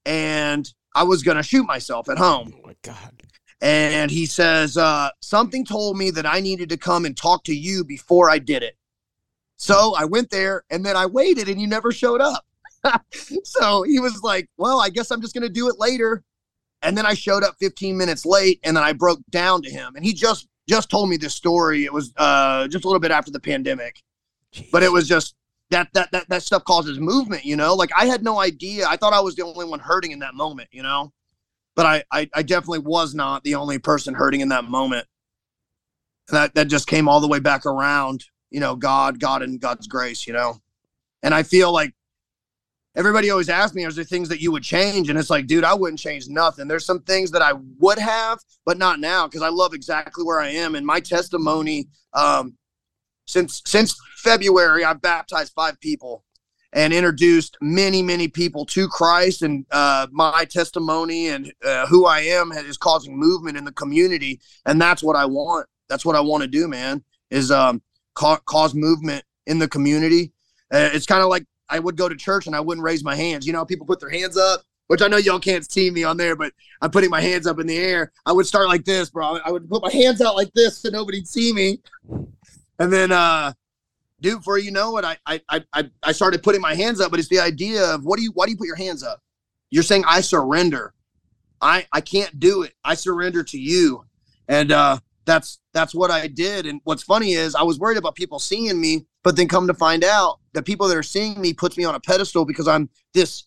and 0.04 0.68
I 0.94 1.04
was 1.04 1.22
going 1.22 1.36
to 1.36 1.42
shoot 1.42 1.64
myself 1.64 2.08
at 2.08 2.18
home." 2.18 2.52
Oh 2.56 2.66
my 2.66 2.76
god. 2.82 3.19
And 3.60 4.10
he 4.10 4.24
says, 4.26 4.76
uh, 4.76 5.10
something 5.20 5.64
told 5.64 5.98
me 5.98 6.10
that 6.12 6.24
I 6.24 6.40
needed 6.40 6.70
to 6.70 6.76
come 6.76 7.04
and 7.04 7.16
talk 7.16 7.44
to 7.44 7.54
you 7.54 7.84
before 7.84 8.30
I 8.30 8.38
did 8.38 8.62
it. 8.62 8.76
So 9.56 9.94
I 9.94 10.06
went 10.06 10.30
there 10.30 10.64
and 10.70 10.84
then 10.84 10.96
I 10.96 11.04
waited 11.04 11.48
and 11.48 11.60
you 11.60 11.66
never 11.66 11.92
showed 11.92 12.22
up. 12.22 12.46
so 13.44 13.82
he 13.82 14.00
was 14.00 14.22
like, 14.22 14.48
Well, 14.56 14.80
I 14.80 14.88
guess 14.88 15.10
I'm 15.10 15.20
just 15.20 15.34
going 15.34 15.42
to 15.42 15.52
do 15.52 15.68
it 15.68 15.78
later. 15.78 16.24
And 16.82 16.96
then 16.96 17.04
I 17.04 17.12
showed 17.12 17.44
up 17.44 17.56
15 17.60 17.94
minutes 17.96 18.24
late 18.24 18.58
and 18.64 18.74
then 18.74 18.82
I 18.82 18.94
broke 18.94 19.20
down 19.28 19.60
to 19.62 19.70
him. 19.70 19.94
And 19.96 20.04
he 20.04 20.14
just 20.14 20.48
just 20.66 20.88
told 20.88 21.10
me 21.10 21.18
this 21.18 21.34
story. 21.34 21.84
It 21.84 21.92
was 21.92 22.12
uh, 22.16 22.68
just 22.68 22.84
a 22.84 22.88
little 22.88 23.00
bit 23.00 23.10
after 23.10 23.30
the 23.30 23.40
pandemic, 23.40 24.02
Jeez. 24.54 24.70
but 24.70 24.82
it 24.82 24.90
was 24.90 25.06
just 25.06 25.34
that, 25.70 25.88
that 25.92 26.10
that 26.12 26.28
that 26.28 26.42
stuff 26.42 26.64
causes 26.64 26.98
movement, 26.98 27.44
you 27.44 27.56
know. 27.56 27.74
Like 27.74 27.90
I 27.96 28.06
had 28.06 28.22
no 28.22 28.40
idea. 28.40 28.86
I 28.86 28.96
thought 28.96 29.12
I 29.12 29.20
was 29.20 29.34
the 29.34 29.44
only 29.44 29.66
one 29.66 29.80
hurting 29.80 30.12
in 30.12 30.20
that 30.20 30.34
moment, 30.34 30.68
you 30.72 30.82
know. 30.82 31.12
But 31.76 31.86
I 31.86 32.04
I, 32.12 32.28
I 32.34 32.42
definitely 32.42 32.80
was 32.80 33.14
not 33.14 33.44
the 33.44 33.54
only 33.54 33.78
person 33.78 34.14
hurting 34.14 34.40
in 34.40 34.48
that 34.48 34.64
moment. 34.64 35.06
And 36.28 36.36
that 36.36 36.54
that 36.54 36.68
just 36.68 36.86
came 36.86 37.08
all 37.08 37.20
the 37.20 37.28
way 37.28 37.40
back 37.40 37.66
around, 37.66 38.24
you 38.50 38.60
know. 38.60 38.76
God, 38.76 39.20
God, 39.20 39.42
and 39.42 39.60
God's 39.60 39.86
grace, 39.86 40.26
you 40.26 40.32
know. 40.32 40.58
And 41.22 41.34
I 41.34 41.42
feel 41.42 41.72
like 41.72 41.94
everybody 42.96 43.30
always 43.30 43.48
asks 43.48 43.74
me, 43.74 43.84
"Are 43.84 43.92
there 43.92 44.04
things 44.04 44.28
that 44.28 44.40
you 44.40 44.52
would 44.52 44.62
change?" 44.62 45.08
And 45.10 45.18
it's 45.18 45.30
like, 45.30 45.46
dude, 45.46 45.64
I 45.64 45.74
wouldn't 45.74 46.00
change 46.00 46.28
nothing. 46.28 46.68
There's 46.68 46.86
some 46.86 47.02
things 47.02 47.30
that 47.32 47.42
I 47.42 47.54
would 47.78 47.98
have, 47.98 48.38
but 48.64 48.78
not 48.78 49.00
now 49.00 49.26
because 49.26 49.42
I 49.42 49.48
love 49.48 49.74
exactly 49.74 50.24
where 50.24 50.40
I 50.40 50.48
am. 50.48 50.74
And 50.74 50.86
my 50.86 51.00
testimony, 51.00 51.88
um, 52.14 52.56
since 53.26 53.62
since 53.66 53.96
February, 54.16 54.84
I've 54.84 55.02
baptized 55.02 55.52
five 55.54 55.80
people 55.80 56.24
and 56.72 56.92
introduced 56.92 57.56
many 57.60 58.02
many 58.02 58.28
people 58.28 58.64
to 58.66 58.88
Christ. 58.88 59.42
And 59.42 59.66
uh, 59.70 60.06
my 60.10 60.44
testimony 60.44 61.28
and 61.28 61.52
uh, 61.64 61.86
who 61.86 62.06
I 62.06 62.20
am 62.20 62.52
is 62.52 62.76
causing 62.76 63.18
movement 63.18 63.56
in 63.56 63.64
the 63.64 63.72
community, 63.72 64.40
and 64.66 64.80
that's 64.80 65.02
what 65.02 65.16
I 65.16 65.24
want. 65.24 65.66
That's 65.88 66.04
what 66.04 66.16
I 66.16 66.20
want 66.20 66.42
to 66.42 66.48
do, 66.48 66.68
man. 66.68 67.02
Is 67.30 67.50
um, 67.50 67.82
ca- 68.14 68.40
cause 68.46 68.74
movement 68.74 69.24
in 69.46 69.58
the 69.58 69.68
community. 69.68 70.32
Uh, 70.72 70.90
it's 70.92 71.06
kind 71.06 71.22
of 71.22 71.28
like 71.28 71.44
I 71.68 71.78
would 71.78 71.96
go 71.96 72.08
to 72.08 72.16
church 72.16 72.46
and 72.46 72.54
I 72.54 72.60
wouldn't 72.60 72.84
raise 72.84 73.04
my 73.04 73.14
hands. 73.14 73.46
You 73.46 73.52
know, 73.52 73.64
people 73.64 73.86
put 73.86 74.00
their 74.00 74.10
hands 74.10 74.36
up, 74.36 74.62
which 74.88 75.02
I 75.02 75.08
know 75.08 75.16
y'all 75.16 75.40
can't 75.40 75.68
see 75.70 75.90
me 75.90 76.04
on 76.04 76.16
there, 76.16 76.36
but 76.36 76.52
I'm 76.80 76.90
putting 76.90 77.10
my 77.10 77.20
hands 77.20 77.46
up 77.46 77.58
in 77.58 77.66
the 77.66 77.76
air. 77.76 78.12
I 78.26 78.32
would 78.32 78.46
start 78.46 78.68
like 78.68 78.84
this, 78.84 79.10
bro. 79.10 79.38
I 79.44 79.50
would 79.50 79.68
put 79.68 79.82
my 79.82 79.92
hands 79.92 80.20
out 80.20 80.36
like 80.36 80.52
this 80.52 80.78
so 80.78 80.90
nobody'd 80.90 81.28
see 81.28 81.52
me. 81.52 81.80
And 82.78 82.92
then, 82.92 83.12
uh, 83.12 83.52
dude, 84.20 84.38
before 84.38 84.58
you 84.58 84.70
know 84.70 84.96
it, 84.98 85.04
I, 85.04 85.16
I, 85.26 85.64
I, 85.72 85.90
I 86.02 86.12
started 86.12 86.42
putting 86.42 86.60
my 86.60 86.74
hands 86.74 87.00
up, 87.00 87.10
but 87.10 87.20
it's 87.20 87.28
the 87.28 87.40
idea 87.40 87.94
of 87.94 88.04
what 88.04 88.16
do 88.18 88.22
you, 88.22 88.32
why 88.34 88.46
do 88.46 88.52
you 88.52 88.56
put 88.56 88.66
your 88.66 88.76
hands 88.76 89.02
up? 89.02 89.20
You're 89.70 89.82
saying 89.82 90.04
I 90.06 90.20
surrender. 90.20 90.94
I, 91.60 91.86
I 91.92 92.00
can't 92.00 92.40
do 92.40 92.62
it. 92.62 92.74
I 92.84 92.94
surrender 92.94 93.44
to 93.44 93.58
you. 93.58 94.04
And, 94.48 94.72
uh, 94.72 94.98
that's 95.30 95.60
that's 95.72 95.94
what 95.94 96.10
I 96.10 96.26
did. 96.26 96.66
And 96.66 96.80
what's 96.84 97.02
funny 97.02 97.32
is 97.32 97.54
I 97.54 97.62
was 97.62 97.78
worried 97.78 97.98
about 97.98 98.14
people 98.14 98.38
seeing 98.38 98.80
me, 98.80 99.06
but 99.22 99.36
then 99.36 99.48
come 99.48 99.66
to 99.66 99.74
find 99.74 100.04
out 100.04 100.40
the 100.52 100.62
people 100.62 100.88
that 100.88 100.96
are 100.96 101.02
seeing 101.02 101.40
me 101.40 101.52
puts 101.52 101.76
me 101.76 101.84
on 101.84 101.94
a 101.94 102.00
pedestal 102.00 102.44
because 102.44 102.66
I'm 102.66 102.88
this 103.14 103.44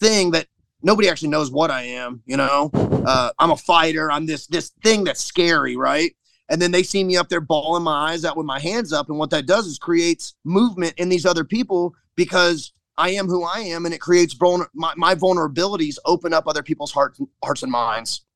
thing 0.00 0.32
that 0.32 0.46
nobody 0.82 1.08
actually 1.08 1.28
knows 1.28 1.50
what 1.50 1.70
I 1.70 1.82
am. 1.82 2.22
You 2.26 2.36
know, 2.36 2.70
uh, 2.74 3.30
I'm 3.38 3.52
a 3.52 3.56
fighter. 3.56 4.10
I'm 4.10 4.26
this 4.26 4.46
this 4.46 4.72
thing 4.82 5.04
that's 5.04 5.24
scary, 5.24 5.76
right? 5.76 6.14
And 6.50 6.60
then 6.60 6.72
they 6.72 6.82
see 6.82 7.04
me 7.04 7.16
up 7.16 7.28
there 7.28 7.40
bawling 7.40 7.84
my 7.84 8.10
eyes 8.10 8.24
out 8.24 8.36
with 8.36 8.44
my 8.44 8.58
hands 8.58 8.92
up, 8.92 9.08
and 9.08 9.18
what 9.18 9.30
that 9.30 9.46
does 9.46 9.66
is 9.66 9.78
creates 9.78 10.34
movement 10.44 10.94
in 10.98 11.08
these 11.08 11.24
other 11.24 11.44
people 11.44 11.94
because 12.16 12.72
I 12.98 13.10
am 13.10 13.28
who 13.28 13.44
I 13.44 13.60
am, 13.60 13.86
and 13.86 13.94
it 13.94 14.00
creates 14.00 14.34
vulner- 14.34 14.68
my, 14.74 14.92
my 14.96 15.14
vulnerabilities 15.14 15.96
open 16.04 16.34
up 16.34 16.46
other 16.46 16.62
people's 16.62 16.92
hearts 16.92 17.18
hearts 17.42 17.62
and 17.62 17.72
minds. 17.72 18.26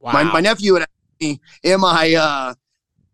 Wow. 0.00 0.12
My, 0.12 0.24
my 0.24 0.40
nephew 0.40 0.74
had 0.74 0.86
me, 1.20 1.40
am 1.64 1.84
I 1.84 2.14
uh 2.14 2.54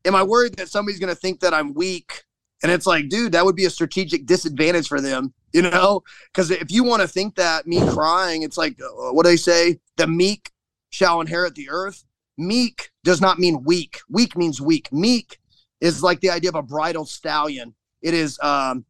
am 0.04 0.14
I 0.14 0.22
worried 0.22 0.56
that 0.56 0.68
somebody's 0.68 0.98
gonna 0.98 1.14
think 1.14 1.40
that 1.40 1.54
I'm 1.54 1.74
weak? 1.74 2.24
And 2.62 2.72
it's 2.72 2.86
like, 2.86 3.08
dude, 3.08 3.32
that 3.32 3.44
would 3.44 3.54
be 3.54 3.66
a 3.66 3.70
strategic 3.70 4.26
disadvantage 4.26 4.88
for 4.88 5.00
them, 5.00 5.32
you 5.52 5.62
know? 5.62 6.02
Because 6.32 6.50
if 6.50 6.72
you 6.72 6.82
want 6.82 7.02
to 7.02 7.08
think 7.08 7.36
that 7.36 7.68
me 7.68 7.80
crying, 7.90 8.42
it's 8.42 8.58
like 8.58 8.80
uh, 8.80 9.12
what 9.12 9.24
do 9.24 9.30
they 9.30 9.36
say? 9.36 9.78
The 9.96 10.08
meek 10.08 10.50
shall 10.90 11.20
inherit 11.20 11.54
the 11.54 11.70
earth. 11.70 12.04
Meek 12.36 12.90
does 13.08 13.22
not 13.22 13.38
mean 13.38 13.62
weak. 13.64 14.00
Weak 14.10 14.36
means 14.36 14.60
weak. 14.60 14.92
Meek 14.92 15.38
is 15.80 16.02
like 16.02 16.20
the 16.20 16.28
idea 16.28 16.50
of 16.50 16.56
a 16.56 16.62
bridled 16.62 17.08
stallion. 17.08 17.74
It 18.02 18.12
is 18.12 18.38
um 18.40 18.84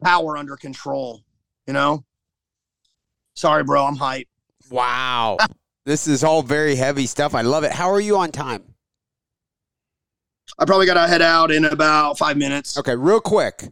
power 0.00 0.36
under 0.36 0.56
control, 0.56 1.24
you 1.66 1.72
know? 1.72 2.04
Sorry, 3.34 3.64
bro, 3.64 3.84
I'm 3.84 3.96
hype. 3.96 4.28
Wow. 4.70 5.38
This 5.84 6.06
is 6.06 6.22
all 6.22 6.44
very 6.44 6.76
heavy 6.76 7.06
stuff. 7.06 7.34
I 7.34 7.40
love 7.40 7.64
it. 7.64 7.72
How 7.72 7.90
are 7.90 8.00
you 8.00 8.16
on 8.16 8.30
time? 8.30 8.62
I 10.56 10.64
probably 10.64 10.86
got 10.86 10.94
to 10.94 11.08
head 11.08 11.22
out 11.22 11.50
in 11.50 11.64
about 11.64 12.16
five 12.18 12.36
minutes. 12.36 12.78
Okay, 12.78 12.94
real 12.94 13.20
quick. 13.20 13.64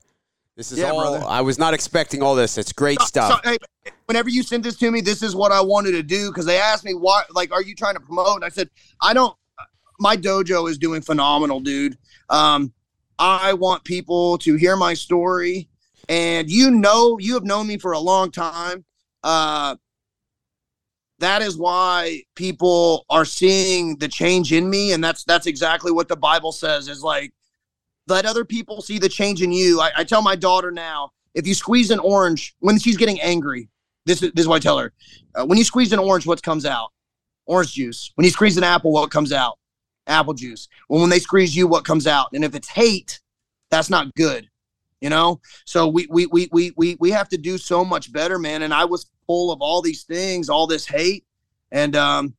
This 0.57 0.73
is 0.73 0.81
yeah, 0.81 0.91
all. 0.91 1.13
Brother. 1.13 1.25
I 1.29 1.41
was 1.41 1.57
not 1.57 1.73
expecting 1.73 2.21
all 2.21 2.35
this. 2.35 2.59
It's 2.59 2.73
great 2.73 2.99
so, 2.99 3.07
stuff. 3.07 3.45
So, 3.45 3.51
hey, 3.51 3.59
whenever 4.07 4.29
you 4.29 4.43
sent 4.43 4.65
this 4.65 4.77
to 4.79 4.91
me, 4.91 5.01
this 5.01 5.23
is 5.23 5.37
what 5.37 5.53
I 5.53 5.61
wanted 5.61 5.93
to 5.93 6.03
do 6.03 6.31
because 6.31 6.47
they 6.47 6.59
asked 6.59 6.85
me 6.85 6.95
why. 6.95 7.23
like, 7.31 7.53
are 7.53 7.63
you 7.63 7.77
trying 7.77 7.95
to 7.95 8.01
promote? 8.01 8.35
And 8.35 8.45
I 8.45 8.49
said, 8.49 8.69
I 9.01 9.15
don't. 9.15 9.37
My 10.01 10.17
dojo 10.17 10.69
is 10.69 10.79
doing 10.79 11.03
phenomenal, 11.03 11.61
dude. 11.61 11.97
Um, 12.29 12.73
I 13.19 13.53
want 13.53 13.85
people 13.85 14.39
to 14.39 14.57
hear 14.57 14.77
my 14.77 14.95
story, 14.95 15.69
and 16.09 16.51
you 16.51 16.71
know, 16.71 17.19
you 17.19 17.35
have 17.35 17.45
known 17.45 17.67
me 17.67 17.77
for 17.77 17.93
a 17.93 17.99
long 17.99 18.31
time. 18.31 18.85
Uh, 19.23 19.77
that 21.19 21.43
is 21.43 21.59
why 21.59 22.23
people 22.35 23.05
are 23.11 23.27
seeing 23.27 23.99
the 23.99 24.09
change 24.09 24.53
in 24.53 24.71
me, 24.71 24.93
and 24.93 25.05
that's 25.05 25.23
that's 25.25 25.47
exactly 25.47 25.93
what 25.93 26.09
the 26.09 26.17
Bible 26.17 26.51
says. 26.51 26.89
Is 26.89 27.03
like 27.03 27.35
let 28.07 28.25
other 28.25 28.45
people 28.45 28.81
see 28.81 28.99
the 28.99 29.09
change 29.09 29.43
in 29.43 29.53
you. 29.53 29.81
I, 29.81 29.91
I 29.99 30.05
tell 30.05 30.23
my 30.23 30.35
daughter 30.35 30.71
now, 30.71 31.11
if 31.35 31.47
you 31.47 31.55
squeeze 31.55 31.91
an 31.91 31.99
orange 31.99 32.57
when 32.61 32.79
she's 32.79 32.97
getting 32.97 33.21
angry, 33.21 33.69
this 34.07 34.23
is 34.23 34.33
this 34.33 34.45
is 34.45 34.49
what 34.49 34.57
I 34.57 34.61
tell 34.61 34.79
her. 34.79 34.93
Uh, 35.35 35.45
when 35.45 35.59
you 35.59 35.65
squeeze 35.65 35.93
an 35.93 35.99
orange, 35.99 36.27
what 36.27 36.43
comes 36.43 36.65
out? 36.65 36.91
Orange 37.45 37.75
juice. 37.75 38.13
When 38.15 38.25
you 38.25 38.31
squeeze 38.31 38.57
an 38.57 38.65
apple, 38.65 38.93
what 38.93 39.11
comes 39.11 39.33
out? 39.33 39.59
Apple 40.07 40.35
juice. 40.35 40.69
Well, 40.89 41.01
when 41.01 41.11
they 41.11 41.19
squeeze 41.19 41.55
you, 41.55 41.67
what 41.67 41.85
comes 41.85 42.07
out? 42.07 42.29
And 42.33 42.45
if 42.45 42.55
it's 42.55 42.69
hate, 42.69 43.21
that's 43.71 43.91
not 43.91 44.15
good. 44.15 44.49
You 45.01 45.11
know? 45.11 45.41
So 45.65 45.89
we 45.89 46.07
we 46.11 46.27
we 46.27 46.49
we 46.53 46.73
we 46.77 46.97
we 47.01 47.11
have 47.11 47.29
to 47.31 47.39
do 47.39 47.59
so 47.59 47.85
much 47.85 48.13
better, 48.13 48.39
man. 48.39 48.63
And 48.63 48.75
I 48.75 48.85
was 48.85 49.11
full 49.27 49.53
of 49.53 49.61
all 49.61 49.81
these 49.81 50.05
things, 50.05 50.49
all 50.49 50.67
this 50.67 50.87
hate. 50.87 51.25
And 51.73 51.97
um 51.97 52.35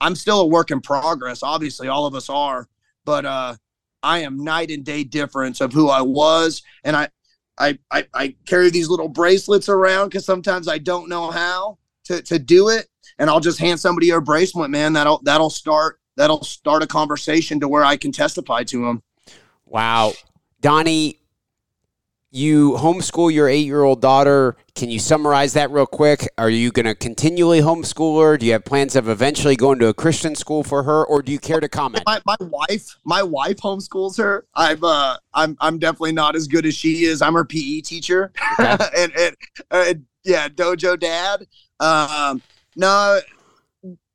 I'm 0.00 0.14
still 0.14 0.40
a 0.40 0.46
work 0.46 0.70
in 0.70 0.80
progress. 0.80 1.42
Obviously, 1.42 1.88
all 1.88 2.06
of 2.06 2.14
us 2.14 2.30
are. 2.30 2.68
But 3.04 3.26
uh 3.26 3.56
I 4.02 4.20
am 4.20 4.42
night 4.42 4.70
and 4.70 4.84
day 4.84 5.04
difference 5.04 5.60
of 5.60 5.72
who 5.72 5.88
I 5.88 6.00
was. 6.00 6.62
And 6.84 6.96
I 6.96 7.08
I, 7.58 7.78
I, 7.90 8.06
I 8.14 8.36
carry 8.46 8.70
these 8.70 8.88
little 8.88 9.08
bracelets 9.08 9.68
around 9.68 10.08
because 10.08 10.24
sometimes 10.24 10.66
I 10.66 10.78
don't 10.78 11.10
know 11.10 11.30
how 11.30 11.76
to, 12.04 12.22
to 12.22 12.38
do 12.38 12.70
it. 12.70 12.88
And 13.18 13.28
I'll 13.28 13.40
just 13.40 13.58
hand 13.58 13.78
somebody 13.78 14.08
a 14.10 14.20
bracelet, 14.20 14.70
man. 14.70 14.94
That'll 14.94 15.20
that'll 15.24 15.50
start 15.50 15.99
that'll 16.16 16.44
start 16.44 16.82
a 16.82 16.86
conversation 16.86 17.60
to 17.60 17.68
where 17.68 17.84
I 17.84 17.96
can 17.96 18.12
testify 18.12 18.64
to 18.64 18.84
them. 18.86 19.02
Wow. 19.66 20.12
Donnie, 20.60 21.20
you 22.32 22.72
homeschool 22.72 23.32
your 23.32 23.48
eight 23.48 23.66
year 23.66 23.82
old 23.82 24.00
daughter. 24.00 24.56
Can 24.74 24.88
you 24.88 24.98
summarize 24.98 25.52
that 25.54 25.70
real 25.70 25.86
quick? 25.86 26.28
Are 26.38 26.48
you 26.48 26.70
going 26.70 26.86
to 26.86 26.94
continually 26.94 27.60
homeschool 27.60 28.22
her? 28.22 28.38
Do 28.38 28.46
you 28.46 28.52
have 28.52 28.64
plans 28.64 28.94
of 28.94 29.08
eventually 29.08 29.56
going 29.56 29.78
to 29.80 29.88
a 29.88 29.94
Christian 29.94 30.34
school 30.34 30.62
for 30.62 30.84
her, 30.84 31.04
or 31.04 31.22
do 31.22 31.32
you 31.32 31.38
care 31.38 31.60
to 31.60 31.68
comment? 31.68 32.04
My, 32.06 32.20
my 32.24 32.36
wife, 32.40 32.96
my 33.04 33.22
wife 33.22 33.56
homeschools 33.58 34.16
her. 34.18 34.46
I'm, 34.54 34.82
uh, 34.82 35.16
I'm, 35.34 35.56
I'm 35.60 35.78
definitely 35.78 36.12
not 36.12 36.36
as 36.36 36.46
good 36.46 36.66
as 36.66 36.74
she 36.74 37.04
is. 37.04 37.20
I'm 37.20 37.34
her 37.34 37.44
PE 37.44 37.80
teacher, 37.80 38.32
okay. 38.58 38.76
and, 38.96 39.12
and, 39.16 39.36
uh, 39.70 39.94
yeah, 40.24 40.48
dojo 40.48 40.98
dad. 40.98 41.46
Um, 41.80 42.42
no, 42.76 43.20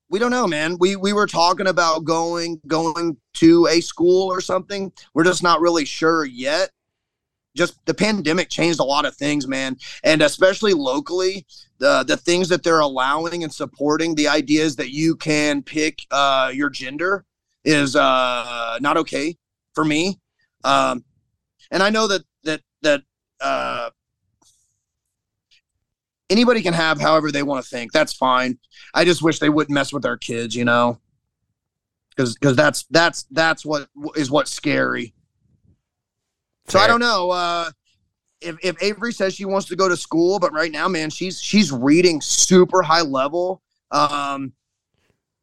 we 0.10 0.20
don't 0.20 0.32
know, 0.32 0.48
man. 0.48 0.78
We 0.80 0.96
we 0.96 1.14
were 1.14 1.28
talking 1.28 1.68
about 1.68 2.06
going 2.06 2.62
going 2.68 3.18
to 3.36 3.68
a 3.68 3.82
school 3.82 4.32
or 4.32 4.42
something. 4.42 4.92
We're 5.14 5.24
just 5.24 5.44
not 5.44 5.62
really 5.62 5.86
sure 5.86 6.26
yet 6.26 6.70
just 7.56 7.84
the 7.86 7.94
pandemic 7.94 8.50
changed 8.50 8.80
a 8.80 8.84
lot 8.84 9.06
of 9.06 9.16
things, 9.16 9.48
man, 9.48 9.78
and 10.04 10.22
especially 10.22 10.74
locally, 10.74 11.46
the 11.80 12.04
the 12.04 12.18
things 12.18 12.50
that 12.50 12.64
they're 12.64 12.82
allowing 12.82 13.44
and 13.44 13.54
supporting 13.54 14.14
the 14.14 14.28
ideas 14.28 14.76
that 14.76 14.92
you 14.92 15.16
can 15.16 15.64
pick 15.64 16.06
uh, 16.12 16.52
your 16.54 16.70
gender 16.70 17.26
is 17.64 17.96
uh, 17.96 18.78
not 18.82 18.98
okay 18.98 19.36
for 19.74 19.86
me. 19.86 20.20
Um, 20.64 21.04
and 21.72 21.82
I 21.82 21.90
know 21.90 22.08
that 22.08 22.24
that 22.44 22.62
that 22.82 23.04
uh, 23.40 23.90
anybody 26.36 26.62
can 26.62 26.74
have 26.74 27.00
however 27.00 27.32
they 27.32 27.44
want 27.44 27.64
to 27.64 27.70
think. 27.70 27.92
That's 27.92 28.14
fine. 28.14 28.58
I 28.94 29.06
just 29.06 29.22
wish 29.22 29.40
they 29.40 29.50
wouldn't 29.50 29.74
mess 29.74 29.94
with 29.94 30.06
our 30.06 30.18
kids, 30.18 30.56
you 30.56 30.66
know, 30.66 31.00
because 32.10 32.34
because 32.34 32.56
that's 32.56 32.86
that's 32.90 33.24
that's 33.32 33.66
what 33.66 33.90
is 34.16 34.30
what's 34.30 34.52
scary 34.52 35.14
so 36.68 36.80
I 36.80 36.88
don't 36.88 37.00
know. 37.00 37.32
Uh, 37.32 37.72
if, 38.42 38.58
if 38.64 38.82
Avery 38.82 39.14
says 39.14 39.36
she 39.36 39.46
wants 39.46 39.68
to 39.68 39.76
go 39.76 39.88
to 39.88 39.96
school, 39.96 40.40
but 40.40 40.52
right 40.52 40.72
now, 40.72 40.88
man, 40.88 41.10
she's 41.10 41.42
she's 41.42 41.72
reading 41.72 42.22
super 42.22 42.82
high 42.82 43.02
level. 43.02 43.62
Um, 43.92 44.54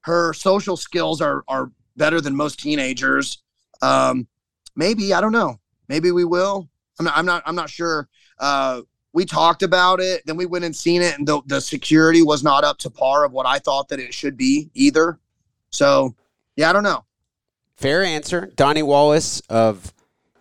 her 0.03 0.32
social 0.32 0.76
skills 0.76 1.20
are 1.20 1.45
are 1.49 1.70
better 1.97 2.20
than 2.20 2.34
most 2.34 2.59
teenagers. 2.59 3.38
Um, 3.82 4.26
maybe 4.74 5.14
I 5.14 5.20
don't 5.20 5.32
know. 5.32 5.59
Maybe 5.88 6.11
we 6.11 6.24
will. 6.24 6.68
I'm 6.99 7.05
not. 7.05 7.16
I'm 7.16 7.26
not. 7.26 7.43
I'm 7.47 7.55
not 7.55 7.70
sure. 7.70 8.09
Uh, 8.38 8.82
we 9.13 9.25
talked 9.25 9.63
about 9.63 10.01
it, 10.01 10.23
then 10.27 10.37
we 10.37 10.47
went 10.47 10.65
and 10.65 10.75
seen 10.75 11.03
it, 11.03 11.19
and 11.19 11.27
the 11.27 11.43
the 11.47 11.61
security 11.61 12.23
was 12.23 12.43
not 12.43 12.65
up 12.65 12.79
to 12.79 12.91
par 12.91 13.25
of 13.25 13.33
what 13.33 13.47
I 13.47 13.59
thought 13.59 13.89
that 13.89 14.01
it 14.01 14.15
should 14.15 14.37
be 14.37 14.71
either. 14.75 15.19
So, 15.71 16.15
yeah, 16.57 16.71
I 16.71 16.73
don't 16.73 16.83
know. 16.83 17.05
Fair 17.77 18.05
answer, 18.05 18.51
Donnie 18.55 18.83
Wallace 18.83 19.41
of 19.49 19.93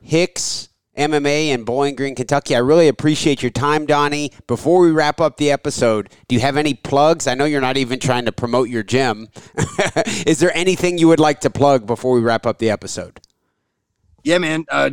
HICS 0.05 0.69
MMA 0.97 1.47
in 1.49 1.63
Bowling 1.63 1.95
Green, 1.95 2.15
Kentucky. 2.15 2.55
I 2.55 2.59
really 2.59 2.88
appreciate 2.88 3.41
your 3.41 3.49
time, 3.49 3.86
Donnie. 3.86 4.32
Before 4.45 4.82
we 4.82 4.91
wrap 4.91 5.22
up 5.22 5.38
the 5.38 5.49
episode, 5.49 6.09
do 6.28 6.36
you 6.36 6.41
have 6.41 6.57
any 6.57 6.74
plugs? 6.74 7.28
I 7.28 7.34
know 7.34 7.45
you're 7.45 7.61
not 7.61 7.78
even 7.78 7.99
trying 7.99 8.26
to 8.26 8.32
promote 8.32 8.69
your 8.69 8.84
gym. 8.84 9.30
Is 10.26 10.39
there 10.39 10.55
anything 10.55 10.97
you 10.97 11.07
would 11.07 11.19
like 11.19 11.39
to 11.41 11.49
plug 11.49 11.88
before 11.88 12.13
we 12.13 12.22
wrap 12.22 12.45
up 12.45 12.59
the 12.59 12.69
episode? 12.69 13.22
Yeah, 14.24 14.38
man. 14.38 14.65
Uh, 14.69 14.91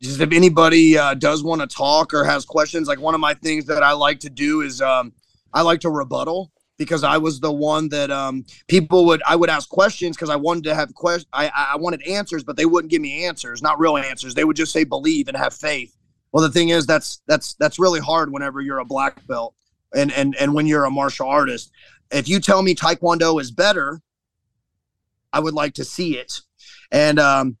just 0.00 0.20
if 0.20 0.32
anybody 0.32 0.96
uh, 0.96 1.14
does 1.14 1.42
want 1.42 1.60
to 1.60 1.66
talk 1.66 2.14
or 2.14 2.24
has 2.24 2.44
questions, 2.44 2.88
like 2.88 3.00
one 3.00 3.14
of 3.14 3.20
my 3.20 3.34
things 3.34 3.64
that 3.66 3.82
I 3.82 3.92
like 3.92 4.20
to 4.20 4.30
do 4.30 4.60
is 4.60 4.80
um, 4.80 5.12
I 5.52 5.62
like 5.62 5.80
to 5.80 5.90
rebuttal 5.90 6.52
because 6.76 7.02
I 7.02 7.18
was 7.18 7.40
the 7.40 7.52
one 7.52 7.88
that 7.88 8.10
um, 8.10 8.46
people 8.68 9.04
would 9.06 9.22
I 9.26 9.34
would 9.34 9.50
ask 9.50 9.68
questions 9.68 10.16
because 10.16 10.30
I 10.30 10.36
wanted 10.36 10.64
to 10.64 10.74
have 10.74 10.94
questions. 10.94 11.26
I, 11.32 11.50
I 11.72 11.76
wanted 11.76 12.06
answers, 12.06 12.44
but 12.44 12.56
they 12.56 12.66
wouldn't 12.66 12.90
give 12.90 13.02
me 13.02 13.24
answers, 13.24 13.60
not 13.60 13.80
real 13.80 13.96
answers. 13.96 14.34
They 14.34 14.44
would 14.44 14.56
just 14.56 14.72
say 14.72 14.84
believe 14.84 15.28
and 15.28 15.36
have 15.36 15.52
faith. 15.52 15.96
Well, 16.32 16.42
the 16.42 16.52
thing 16.52 16.68
is 16.68 16.86
that's 16.86 17.20
that's 17.26 17.54
that's 17.54 17.78
really 17.78 18.00
hard 18.00 18.32
whenever 18.32 18.60
you're 18.60 18.78
a 18.78 18.84
black 18.84 19.26
belt 19.26 19.54
and 19.94 20.12
and 20.12 20.36
and 20.36 20.54
when 20.54 20.66
you're 20.66 20.84
a 20.84 20.90
martial 20.90 21.28
artist. 21.28 21.72
If 22.10 22.28
you 22.28 22.40
tell 22.40 22.62
me 22.62 22.74
Taekwondo 22.74 23.40
is 23.40 23.50
better, 23.50 24.00
I 25.32 25.40
would 25.40 25.54
like 25.54 25.74
to 25.74 25.84
see 25.84 26.16
it. 26.16 26.40
And 26.90 27.18
um, 27.18 27.58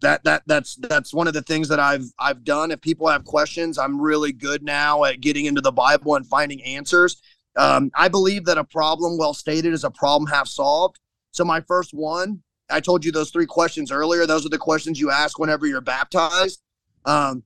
that 0.00 0.22
that 0.24 0.42
that's 0.46 0.76
that's 0.76 1.14
one 1.14 1.26
of 1.26 1.34
the 1.34 1.42
things 1.42 1.68
that 1.68 1.80
I've 1.80 2.04
I've 2.18 2.44
done. 2.44 2.70
If 2.70 2.80
people 2.80 3.08
have 3.08 3.24
questions, 3.24 3.78
I'm 3.78 4.00
really 4.00 4.32
good 4.32 4.62
now 4.62 5.04
at 5.04 5.20
getting 5.20 5.46
into 5.46 5.60
the 5.60 5.72
Bible 5.72 6.16
and 6.16 6.26
finding 6.26 6.62
answers. 6.62 7.20
Um, 7.56 7.90
I 7.94 8.08
believe 8.08 8.44
that 8.44 8.58
a 8.58 8.64
problem 8.64 9.16
well 9.16 9.32
stated 9.32 9.72
is 9.72 9.84
a 9.84 9.90
problem 9.90 10.30
half 10.30 10.48
solved. 10.48 10.98
So 11.30 11.44
my 11.44 11.60
first 11.62 11.94
one, 11.94 12.42
I 12.70 12.80
told 12.80 13.04
you 13.04 13.12
those 13.12 13.30
three 13.30 13.46
questions 13.46 13.90
earlier. 13.90 14.26
Those 14.26 14.44
are 14.44 14.50
the 14.50 14.58
questions 14.58 15.00
you 15.00 15.10
ask 15.10 15.38
whenever 15.38 15.66
you're 15.66 15.80
baptized. 15.80 16.60
Um, 17.06 17.44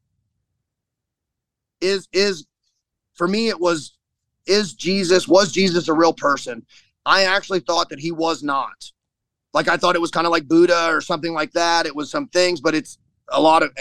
is 1.80 2.08
is 2.12 2.46
for 3.14 3.28
me 3.28 3.48
it 3.48 3.60
was 3.60 3.96
is 4.46 4.74
Jesus 4.74 5.28
was 5.28 5.52
Jesus 5.52 5.88
a 5.88 5.94
real 5.94 6.12
person? 6.12 6.66
I 7.06 7.24
actually 7.24 7.60
thought 7.60 7.88
that 7.90 8.00
he 8.00 8.10
was 8.10 8.42
not. 8.42 8.92
Like 9.52 9.68
I 9.68 9.76
thought 9.76 9.96
it 9.96 10.00
was 10.00 10.10
kind 10.10 10.26
of 10.26 10.30
like 10.30 10.46
Buddha 10.46 10.88
or 10.88 11.00
something 11.00 11.32
like 11.32 11.52
that. 11.52 11.86
It 11.86 11.94
was 11.94 12.10
some 12.10 12.28
things, 12.28 12.60
but 12.60 12.74
it's 12.74 12.98
a 13.28 13.40
lot 13.40 13.62
of 13.62 13.72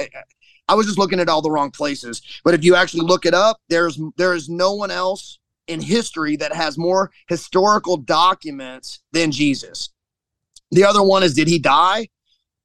I 0.67 0.75
was 0.75 0.85
just 0.85 0.99
looking 0.99 1.19
at 1.19 1.29
all 1.29 1.41
the 1.41 1.51
wrong 1.51 1.71
places. 1.71 2.21
But 2.43 2.53
if 2.53 2.63
you 2.63 2.75
actually 2.75 3.01
look 3.01 3.25
it 3.25 3.33
up, 3.33 3.59
there's 3.69 3.99
there 4.17 4.35
is 4.35 4.49
no 4.49 4.73
one 4.73 4.91
else 4.91 5.39
in 5.67 5.81
history 5.81 6.35
that 6.37 6.53
has 6.53 6.77
more 6.77 7.11
historical 7.27 7.97
documents 7.97 8.99
than 9.11 9.31
Jesus. 9.31 9.89
The 10.71 10.83
other 10.83 11.03
one 11.03 11.23
is 11.23 11.33
did 11.33 11.47
he 11.47 11.59
die? 11.59 12.09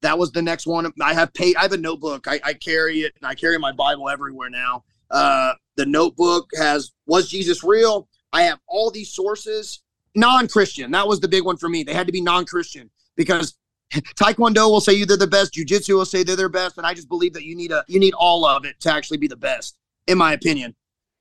That 0.02 0.18
was 0.18 0.32
the 0.32 0.42
next 0.42 0.66
one. 0.66 0.92
I 1.00 1.14
have 1.14 1.32
paid. 1.32 1.56
I 1.56 1.62
have 1.62 1.72
a 1.72 1.78
notebook. 1.78 2.28
I, 2.28 2.38
I 2.44 2.52
carry 2.52 3.00
it, 3.00 3.14
and 3.20 3.26
I 3.26 3.34
carry 3.34 3.58
my 3.58 3.72
Bible 3.72 4.10
everywhere 4.10 4.50
now. 4.50 4.84
Uh, 5.10 5.54
the 5.76 5.86
notebook 5.86 6.50
has 6.56 6.92
was 7.06 7.28
Jesus 7.28 7.64
real? 7.64 8.08
I 8.34 8.42
have 8.42 8.58
all 8.66 8.90
these 8.90 9.12
sources, 9.12 9.80
non-Christian. 10.14 10.90
That 10.90 11.08
was 11.08 11.20
the 11.20 11.28
big 11.28 11.44
one 11.44 11.56
for 11.56 11.70
me. 11.70 11.84
They 11.84 11.94
had 11.94 12.06
to 12.06 12.12
be 12.12 12.20
non-Christian 12.20 12.90
because 13.16 13.56
Taekwondo 13.92 14.70
will 14.70 14.80
say 14.80 14.92
you 14.92 15.06
they're 15.06 15.16
the 15.16 15.26
best. 15.26 15.54
Jiu-Jitsu 15.54 15.96
will 15.96 16.04
say 16.04 16.22
they're 16.22 16.36
their 16.36 16.48
best, 16.48 16.78
and 16.78 16.86
I 16.86 16.94
just 16.94 17.08
believe 17.08 17.32
that 17.34 17.44
you 17.44 17.54
need 17.56 17.72
a 17.72 17.84
you 17.86 18.00
need 18.00 18.14
all 18.14 18.44
of 18.44 18.64
it 18.64 18.80
to 18.80 18.92
actually 18.92 19.18
be 19.18 19.28
the 19.28 19.36
best, 19.36 19.76
in 20.06 20.18
my 20.18 20.32
opinion. 20.32 20.74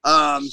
Um, 0.03 0.47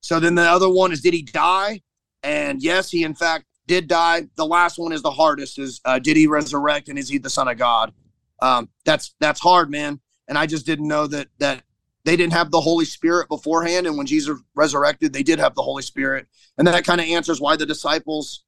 so 0.00 0.18
then 0.20 0.34
the 0.34 0.42
other 0.42 0.68
one 0.68 0.92
is 0.92 1.00
did 1.00 1.14
he 1.14 1.22
die? 1.22 1.82
And 2.22 2.62
yes, 2.62 2.90
he 2.90 3.04
in 3.04 3.14
fact 3.14 3.46
did 3.66 3.88
die. 3.88 4.22
The 4.36 4.46
last 4.46 4.78
one 4.78 4.92
is 4.92 5.02
the 5.02 5.10
hardest: 5.10 5.58
is 5.58 5.80
uh, 5.84 5.98
did 5.98 6.16
he 6.16 6.26
resurrect 6.26 6.88
and 6.88 6.98
is 6.98 7.08
he 7.08 7.18
the 7.18 7.30
son 7.30 7.48
of 7.48 7.58
God? 7.58 7.92
Um, 8.40 8.70
that's 8.84 9.14
that's 9.20 9.40
hard, 9.40 9.70
man. 9.70 10.00
And 10.28 10.38
I 10.38 10.46
just 10.46 10.64
didn't 10.66 10.88
know 10.88 11.06
that 11.08 11.28
that 11.38 11.62
they 12.04 12.16
didn't 12.16 12.32
have 12.32 12.50
the 12.50 12.60
Holy 12.60 12.86
Spirit 12.86 13.28
beforehand, 13.28 13.86
and 13.86 13.98
when 13.98 14.06
Jesus 14.06 14.38
resurrected, 14.54 15.12
they 15.12 15.22
did 15.22 15.38
have 15.38 15.54
the 15.54 15.62
Holy 15.62 15.82
Spirit, 15.82 16.26
and 16.56 16.66
that 16.66 16.84
kind 16.84 17.00
of 17.00 17.06
answers 17.06 17.40
why 17.40 17.56
the 17.56 17.66
disciples 17.66 18.44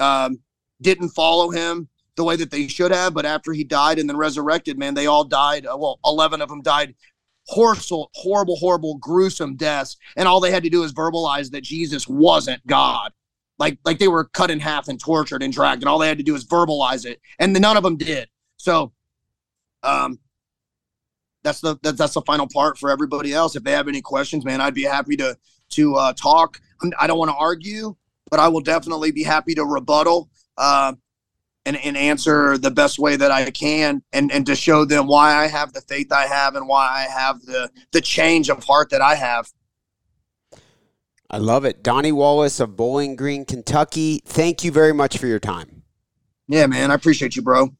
um, 0.00 0.40
didn't 0.82 1.10
follow 1.10 1.50
him 1.50 1.88
the 2.16 2.24
way 2.24 2.36
that 2.36 2.50
they 2.50 2.68
should 2.68 2.90
have. 2.90 3.14
But 3.14 3.24
after 3.24 3.52
he 3.52 3.64
died 3.64 3.98
and 3.98 4.08
then 4.08 4.16
resurrected, 4.16 4.78
man, 4.78 4.94
they 4.94 5.06
all 5.06 5.24
died. 5.24 5.66
Uh, 5.66 5.76
well, 5.78 5.98
eleven 6.04 6.42
of 6.42 6.48
them 6.48 6.62
died 6.62 6.94
horrible, 7.46 8.10
horrible, 8.14 8.56
horrible, 8.56 8.98
gruesome 8.98 9.56
deaths. 9.56 9.96
And 10.16 10.28
all 10.28 10.40
they 10.40 10.52
had 10.52 10.62
to 10.62 10.70
do 10.70 10.84
is 10.84 10.92
verbalize 10.92 11.50
that 11.50 11.62
Jesus 11.62 12.06
wasn't 12.06 12.64
God. 12.66 13.12
like 13.62 13.78
like 13.84 13.98
they 13.98 14.08
were 14.08 14.24
cut 14.24 14.50
in 14.50 14.60
half 14.60 14.88
and 14.88 14.98
tortured 14.98 15.42
and 15.42 15.52
dragged, 15.52 15.82
and 15.82 15.88
all 15.88 15.98
they 15.98 16.08
had 16.08 16.18
to 16.18 16.24
do 16.24 16.32
was 16.32 16.44
verbalize 16.44 17.06
it, 17.06 17.20
and 17.38 17.52
none 17.52 17.76
of 17.76 17.82
them 17.82 17.96
did. 17.96 18.28
So, 18.56 18.92
um, 19.82 20.18
that's 21.44 21.60
the 21.60 21.78
that, 21.82 21.96
that's 21.96 22.14
the 22.14 22.22
final 22.22 22.48
part 22.52 22.76
for 22.76 22.90
everybody 22.90 23.32
else. 23.32 23.54
If 23.54 23.62
they 23.62 23.72
have 23.72 23.88
any 23.88 24.02
questions, 24.02 24.44
man, 24.44 24.60
I'd 24.60 24.74
be 24.74 24.82
happy 24.82 25.16
to 25.16 25.38
to 25.70 25.94
uh, 25.94 26.12
talk. 26.14 26.60
I 26.98 27.06
don't 27.06 27.18
want 27.18 27.30
to 27.30 27.36
argue, 27.36 27.94
but 28.30 28.40
I 28.40 28.48
will 28.48 28.60
definitely 28.60 29.12
be 29.12 29.22
happy 29.22 29.54
to 29.54 29.64
rebuttal 29.64 30.28
uh, 30.58 30.94
and, 31.64 31.76
and 31.76 31.96
answer 31.96 32.58
the 32.58 32.70
best 32.70 32.98
way 32.98 33.16
that 33.16 33.30
I 33.30 33.50
can, 33.50 34.02
and 34.12 34.32
and 34.32 34.44
to 34.46 34.56
show 34.56 34.84
them 34.84 35.06
why 35.06 35.34
I 35.34 35.46
have 35.46 35.72
the 35.72 35.80
faith 35.80 36.12
I 36.12 36.26
have 36.26 36.56
and 36.56 36.66
why 36.66 36.88
I 36.88 37.02
have 37.02 37.40
the 37.42 37.70
the 37.92 38.00
change 38.00 38.48
of 38.48 38.64
heart 38.64 38.90
that 38.90 39.00
I 39.00 39.14
have. 39.14 39.50
I 41.30 41.38
love 41.38 41.64
it, 41.64 41.82
Donnie 41.82 42.12
Wallace 42.12 42.60
of 42.60 42.76
Bowling 42.76 43.16
Green, 43.16 43.44
Kentucky. 43.44 44.20
Thank 44.26 44.64
you 44.64 44.70
very 44.70 44.92
much 44.92 45.16
for 45.16 45.26
your 45.26 45.40
time. 45.40 45.82
Yeah, 46.46 46.66
man, 46.66 46.90
I 46.90 46.94
appreciate 46.94 47.36
you, 47.36 47.42
bro. 47.42 47.70